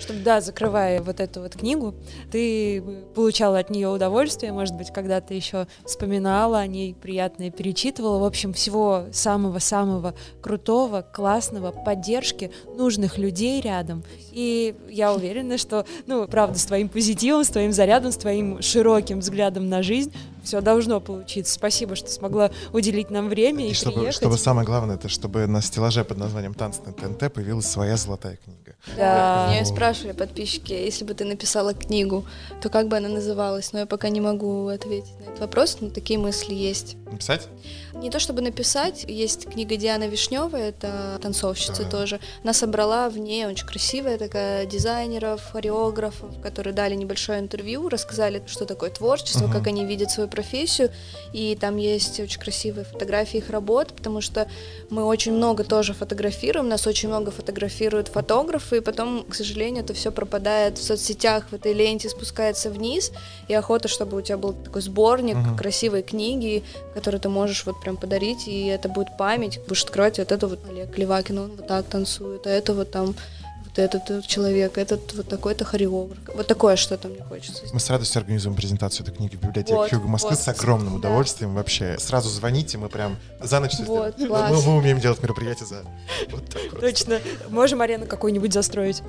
Чтобы, 0.10 0.24
да, 0.24 0.42
закрывая 0.42 1.04
вот 1.04 1.20
эту 1.20 1.42
вот 1.42 1.56
книгу, 1.56 1.94
ты 2.32 2.82
получала 3.14 3.60
от 3.60 3.70
нее 3.70 3.90
удовольствие, 3.90 4.52
может 4.52 4.74
быть, 4.76 4.92
когда-то 4.92 5.36
еще 5.36 5.68
вспоминала 5.86 6.58
о 6.58 6.66
ней, 6.66 6.96
приятное 6.96 7.52
перечитывала. 7.52 8.18
В 8.18 8.24
общем, 8.24 8.54
всего 8.54 9.04
самого-самого 9.12 10.16
крутого, 10.42 11.04
классного, 11.14 11.70
поддержки 11.70 12.50
нужных 12.76 13.20
людей 13.20 13.62
рядом. 13.62 14.04
И 14.32 14.74
я 14.90 15.14
уверена, 15.14 15.60
что, 15.60 15.86
ну, 16.08 16.28
правда, 16.28 16.58
с 16.58 16.66
твоим 16.66 16.90
позитивом, 16.90 17.44
с 17.44 17.50
твоим 17.50 17.72
зарядом, 17.72 18.12
с 18.12 18.18
твоим 18.18 18.64
широким 18.64 19.20
взглядом 19.20 19.70
на 19.70 19.84
жизнь 19.84 20.12
все 20.44 20.62
должно 20.62 21.00
получиться. 21.00 21.54
Спасибо, 21.54 21.96
что 21.96 22.10
смогла 22.10 22.52
уделить 22.74 23.10
нам 23.10 23.30
время 23.30 23.66
и, 23.68 23.72
И 23.72 23.74
чтобы, 23.74 23.98
приехать. 23.98 24.18
чтобы 24.18 24.38
самое 24.38 24.66
главное, 24.66 24.96
это 24.96 25.10
чтобы 25.10 25.48
на 25.48 25.62
стеллаже 25.62 26.04
под 26.04 26.18
названием 26.18 26.54
«Танцы 26.54 26.82
на 26.86 26.94
ТНТ» 26.94 27.32
появилась 27.34 27.66
своя 27.68 27.98
золотая 27.98 28.38
книга. 28.38 28.76
Да. 28.96 29.50
Меня 29.52 29.66
спрашивали 29.66 30.14
подписчики, 30.14 30.74
если 30.74 31.04
бы 31.04 31.14
ты 31.14 31.26
написала 31.26 31.74
книгу, 31.74 32.26
то 32.62 32.70
как 32.70 32.88
бы 32.88 32.98
она 32.98 33.10
называлась? 33.10 33.74
Но 33.74 33.80
я 33.80 33.86
пока 33.86 34.10
не 34.10 34.22
могу 34.22 34.68
ответить 34.68 35.18
на 35.20 35.24
этот 35.26 35.40
вопрос, 35.40 35.78
но 35.82 35.90
такие 35.90 36.20
мысли 36.20 36.54
есть. 36.54 36.96
Написать? 37.12 37.48
Не 37.96 38.10
то 38.12 38.20
чтобы 38.20 38.42
написать, 38.42 39.04
есть 39.08 39.50
книга 39.50 39.76
Дианы 39.76 40.06
Вишневой, 40.08 40.62
это 40.62 41.20
танцовщица 41.22 41.84
Да. 41.84 41.90
тоже. 41.90 42.20
Она 42.44 42.54
собрала 42.54 43.10
в 43.10 43.18
ней 43.18 43.46
очень 43.46 43.66
красивая 43.66 44.18
такая 44.18 44.66
дизайнеров, 44.66 45.42
хореографов, 45.52 46.40
которые 46.42 46.74
дали 46.74 46.96
небольшое 46.96 47.40
интервью, 47.40 47.90
рассказали, 47.90 48.44
что 48.46 48.66
такое 48.66 48.90
творчество, 48.92 49.46
Мгм. 49.46 49.52
как 49.52 49.68
они 49.68 49.86
видят 49.86 50.12
свою 50.12 50.30
профессию. 50.30 50.92
И 51.34 51.58
там 51.60 51.78
есть 51.78 52.20
очень 52.20 52.40
красивые 52.40 52.86
фотографии 52.86 53.38
их 53.38 53.50
работ, 53.50 53.94
потому 53.94 54.22
что 54.22 54.48
мы 54.90 55.04
очень 55.04 55.34
много 55.34 55.64
тоже 55.64 55.94
фотографируем, 55.94 56.70
нас 56.70 56.86
очень 56.88 57.10
много 57.10 57.32
фотографируют 57.32 58.08
фотографы, 58.08 58.78
и 58.78 58.82
потом, 58.82 59.24
к 59.28 59.34
сожалению, 59.36 59.84
это 59.84 59.94
все 59.94 60.12
пропадает 60.12 60.78
в 60.78 60.84
соцсетях, 60.84 61.46
в 61.50 61.56
этой 61.56 61.74
ленте 61.74 62.08
спускается 62.10 62.70
вниз, 62.70 63.12
и 63.48 63.54
охота, 63.54 63.88
чтобы 63.88 64.18
у 64.18 64.22
тебя 64.22 64.38
был 64.38 64.54
такой 64.54 64.82
сборник 64.84 65.36
Мгм. 65.36 65.58
красивой 65.58 66.04
книги, 66.04 66.64
которую 67.00 67.22
ты 67.22 67.30
можешь 67.30 67.66
вот 67.66 67.80
прям 67.80 67.96
подарить, 67.96 68.46
и 68.48 68.66
это 68.66 68.90
будет 68.90 69.16
память. 69.18 69.60
Будешь 69.68 69.84
открывать 69.84 70.20
вот 70.20 70.34
это 70.34 70.48
вот 70.48 70.60
Олег 70.70 70.98
Левакин, 70.98 71.38
он 71.40 71.52
вот 71.56 71.66
так 71.66 71.86
танцует, 71.86 72.46
а 72.46 72.50
это 72.50 72.74
вот 72.74 72.92
там 72.92 73.16
вот 73.64 73.80
этот 73.80 74.28
человек, 74.28 74.78
этот 74.78 75.14
вот 75.14 75.30
такой-то 75.30 75.64
хореограф. 75.64 76.18
Вот 76.36 76.46
такое 76.48 76.76
что-то 76.76 77.08
мне 77.08 77.24
хочется. 77.24 77.64
Мы 77.72 77.80
с 77.80 77.90
радостью 77.90 78.20
организуем 78.20 78.54
презентацию 78.58 79.06
этой 79.08 79.16
книги 79.16 79.38
в 79.38 79.40
библиотеке 79.40 79.76
Вот, 79.76 79.90
Хьюго 79.90 80.08
Москвы 80.10 80.32
вот. 80.32 80.40
с 80.40 80.48
огромным 80.50 80.94
Да. 80.94 80.98
удовольствием 81.08 81.56
вообще. 81.56 81.96
Сразу 82.00 82.28
звоните, 82.28 82.78
мы 82.78 82.90
прям 82.90 83.16
за 83.42 83.62
ночь 83.62 83.80
Вот, 83.80 84.16
сделаем. 84.16 84.28
класс. 84.50 84.66
Мы, 84.66 84.72
мы 84.74 84.78
умеем 84.80 85.00
делать 85.00 85.24
мероприятия 85.24 85.66
за 85.66 85.84
вот 86.32 86.46
так 86.50 86.62
вот. 86.72 86.82
Точно. 86.82 87.20
Можем 87.50 87.80
арену 87.82 88.08
какую-нибудь 88.08 88.52
застроить. 88.52 89.02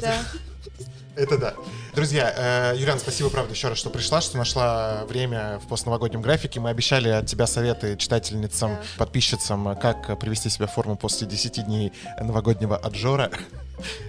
Да. 0.00 0.14
Это 1.14 1.36
да. 1.36 1.54
Друзья, 1.94 2.72
э, 2.72 2.76
Юлиан, 2.78 2.98
спасибо, 2.98 3.28
правда, 3.28 3.52
еще 3.52 3.68
раз, 3.68 3.76
что 3.76 3.90
пришла, 3.90 4.22
что 4.22 4.38
нашла 4.38 5.04
время 5.06 5.60
в 5.62 5.68
постновогоднем 5.68 6.22
графике. 6.22 6.58
Мы 6.58 6.70
обещали 6.70 7.10
от 7.10 7.26
тебя 7.26 7.46
советы 7.46 7.96
читательницам, 7.98 8.70
Да. 8.70 8.82
подписчицам, 8.96 9.76
как 9.76 10.18
привести 10.18 10.48
себя 10.48 10.66
в 10.66 10.72
форму 10.72 10.96
после 10.96 11.26
10 11.26 11.62
дней 11.66 11.92
новогоднего 12.18 12.76
отжора. 12.78 13.30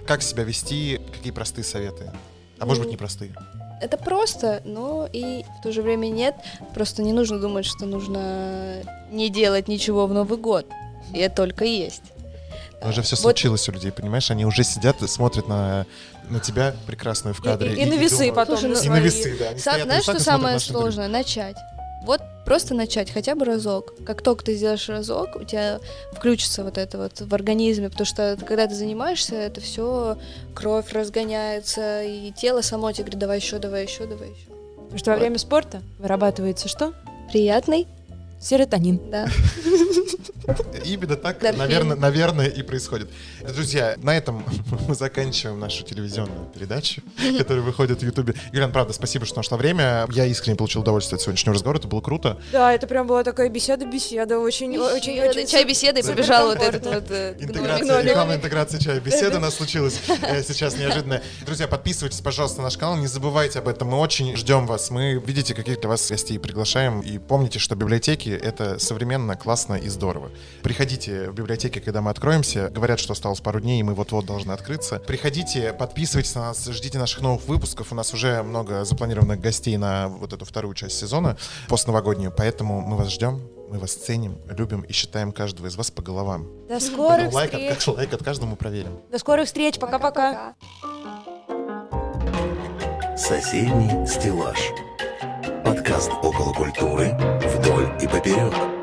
Как 0.06 0.22
себя 0.22 0.44
вести, 0.44 0.98
какие 1.12 1.32
простые 1.32 1.64
советы? 1.64 2.10
А 2.58 2.64
может 2.64 2.82
быть, 2.84 2.92
непростые. 2.92 3.34
Это 3.82 3.98
просто, 3.98 4.62
но 4.64 5.06
и 5.12 5.44
в 5.58 5.62
то 5.62 5.72
же 5.72 5.82
время 5.82 6.06
нет. 6.06 6.36
Просто 6.72 7.02
не 7.02 7.12
нужно 7.12 7.38
думать, 7.38 7.66
что 7.66 7.84
нужно 7.84 8.82
не 9.10 9.28
делать 9.28 9.68
ничего 9.68 10.06
в 10.06 10.14
Новый 10.14 10.38
год. 10.38 10.66
И 11.12 11.18
это 11.18 11.36
только 11.36 11.66
есть. 11.66 12.13
Но 12.82 12.90
уже 12.90 13.02
все 13.02 13.16
Вот- 13.16 13.22
случилось 13.22 13.68
у 13.68 13.72
людей, 13.72 13.92
понимаешь? 13.92 14.30
Они 14.30 14.44
уже 14.44 14.64
сидят 14.64 15.00
и 15.02 15.08
смотрят 15.08 15.48
на, 15.48 15.86
на 16.28 16.40
тебя 16.40 16.74
прекрасную 16.86 17.34
в 17.34 17.40
кадре. 17.42 17.74
И- 17.74 17.82
и 17.82 17.86
на 17.86 17.94
весы 17.94 18.16
думают- 18.16 18.34
потом 18.34 18.58
Слушай, 18.58 18.74
ну- 18.76 18.82
И 18.82 18.88
на 18.88 19.00
весы, 19.00 19.36
да. 19.38 19.48
Они 19.48 19.56
Са- 19.56 19.60
стоят 19.60 19.82
знаешь, 19.84 20.02
что 20.02 20.16
и 20.16 20.20
самое 20.20 20.58
сложное? 20.58 21.08
Начать. 21.08 21.56
Вот 22.04 22.20
просто 22.44 22.74
начать 22.74 23.10
хотя 23.10 23.34
бы 23.34 23.46
разок. 23.46 23.94
Как 24.04 24.20
только 24.20 24.44
ты 24.44 24.54
сделаешь 24.56 24.86
разок, 24.90 25.36
у 25.36 25.44
тебя 25.44 25.80
включится 26.12 26.62
вот 26.62 26.76
это 26.76 26.98
вот 26.98 27.18
в 27.22 27.34
организме, 27.34 27.88
потому 27.88 28.04
что 28.04 28.36
когда 28.46 28.66
ты 28.66 28.74
занимаешься, 28.74 29.34
это 29.36 29.62
все 29.62 30.18
кровь 30.54 30.92
разгоняется, 30.92 32.02
и 32.02 32.30
тело 32.32 32.60
само 32.60 32.92
тебе 32.92 33.04
говорит, 33.04 33.18
давай 33.20 33.38
еще, 33.38 33.58
давай 33.58 33.84
еще, 33.84 34.06
давай 34.06 34.28
еще. 34.28 34.48
Потому 34.76 34.98
что 34.98 35.10
во 35.12 35.16
Вот. 35.16 35.20
время 35.22 35.38
спорта 35.38 35.82
вырабатывается 35.98 36.68
что? 36.68 36.92
Приятный, 37.32 37.86
Серотонин. 38.44 39.00
да. 39.10 39.26
Именно 40.84 41.16
так, 41.16 41.40
наверное, 41.42 41.96
наверное, 41.96 42.46
и 42.46 42.62
происходит. 42.62 43.08
Друзья, 43.54 43.94
на 44.02 44.14
этом 44.14 44.44
мы 44.88 44.94
заканчиваем 44.94 45.58
нашу 45.58 45.84
телевизионную 45.84 46.46
передачу, 46.54 47.02
которая 47.38 47.62
выходит 47.62 48.02
в 48.02 48.04
Ютубе. 48.04 48.34
Юлиан, 48.52 48.70
правда, 48.70 48.92
спасибо, 48.92 49.24
что 49.24 49.38
нашла 49.38 49.56
время. 49.56 50.06
Я 50.12 50.26
искренне 50.26 50.56
получил 50.56 50.82
удовольствие 50.82 51.16
от 51.16 51.22
сегодняшнего 51.22 51.54
разговора, 51.54 51.78
это 51.78 51.88
было 51.88 52.02
круто. 52.02 52.38
Да, 52.52 52.72
это 52.72 52.86
прям 52.86 53.06
была 53.06 53.24
такая 53.24 53.48
беседа-беседа, 53.48 54.38
очень, 54.38 54.76
очень, 54.76 55.20
очень... 55.20 55.46
Чай 55.46 55.64
беседы 55.64 56.00
и 56.00 56.02
побежал 56.02 56.48
вот 56.48 56.58
этот 56.58 56.84
вот 56.84 57.10
э, 57.10 57.36
Интеграция, 57.38 57.84
гномик. 57.84 58.04
рекламная 58.04 58.36
интеграция 58.36 58.80
чая. 58.80 59.00
Беседа 59.00 59.38
у 59.38 59.40
нас 59.40 59.54
случилась 59.56 59.98
э, 60.22 60.42
сейчас 60.42 60.76
неожиданно. 60.76 61.22
Друзья, 61.46 61.66
подписывайтесь, 61.66 62.20
пожалуйста, 62.20 62.58
на 62.58 62.64
наш 62.64 62.76
канал, 62.76 62.96
не 62.96 63.06
забывайте 63.06 63.60
об 63.60 63.68
этом. 63.68 63.88
Мы 63.88 63.98
очень 63.98 64.36
ждем 64.36 64.66
вас. 64.66 64.90
Мы, 64.90 65.22
видите, 65.24 65.54
каких 65.54 65.80
для 65.80 65.88
вас 65.88 66.10
гостей 66.10 66.38
приглашаем. 66.38 67.00
И 67.00 67.18
помните, 67.18 67.58
что 67.58 67.74
библиотеки— 67.74 68.33
это 68.34 68.78
современно, 68.78 69.36
классно 69.36 69.74
и 69.74 69.88
здорово. 69.88 70.30
Приходите 70.62 71.30
в 71.30 71.34
библиотеки, 71.34 71.78
когда 71.78 72.00
мы 72.00 72.10
откроемся. 72.10 72.70
Говорят, 72.70 72.98
что 72.98 73.12
осталось 73.12 73.40
пару 73.40 73.60
дней, 73.60 73.80
и 73.80 73.82
мы 73.82 73.94
вот-вот 73.94 74.26
должны 74.26 74.52
открыться. 74.52 74.98
Приходите, 74.98 75.72
подписывайтесь 75.72 76.34
на 76.34 76.42
нас, 76.42 76.64
ждите 76.66 76.98
наших 76.98 77.20
новых 77.20 77.46
выпусков. 77.46 77.92
У 77.92 77.94
нас 77.94 78.12
уже 78.14 78.42
много 78.42 78.84
запланированных 78.84 79.40
гостей 79.40 79.76
на 79.76 80.08
вот 80.08 80.32
эту 80.32 80.44
вторую 80.44 80.74
часть 80.74 80.98
сезона, 80.98 81.36
постновогоднюю. 81.68 82.32
Поэтому 82.36 82.80
мы 82.80 82.96
вас 82.96 83.08
ждем, 83.08 83.40
мы 83.70 83.78
вас 83.78 83.94
ценим, 83.94 84.38
любим 84.48 84.82
и 84.82 84.92
считаем 84.92 85.32
каждого 85.32 85.66
из 85.66 85.76
вас 85.76 85.90
по 85.90 86.02
головам. 86.02 86.48
До 86.68 86.80
скорых 86.80 87.32
лайк, 87.32 87.50
встреч. 87.50 87.88
от, 87.88 87.88
лайк 87.96 88.12
от 88.12 88.22
каждому 88.22 88.56
проверим. 88.56 89.00
До 89.10 89.18
скорых 89.18 89.46
встреч. 89.46 89.78
Пока-пока. 89.78 90.54
Соседний 93.16 94.06
стеллаж. 94.06 94.58
Подкаст 95.64 96.10
около 96.22 96.52
культуры 96.52 97.12
вдоль 97.14 97.53
и 98.04 98.06
поперек. 98.06 98.73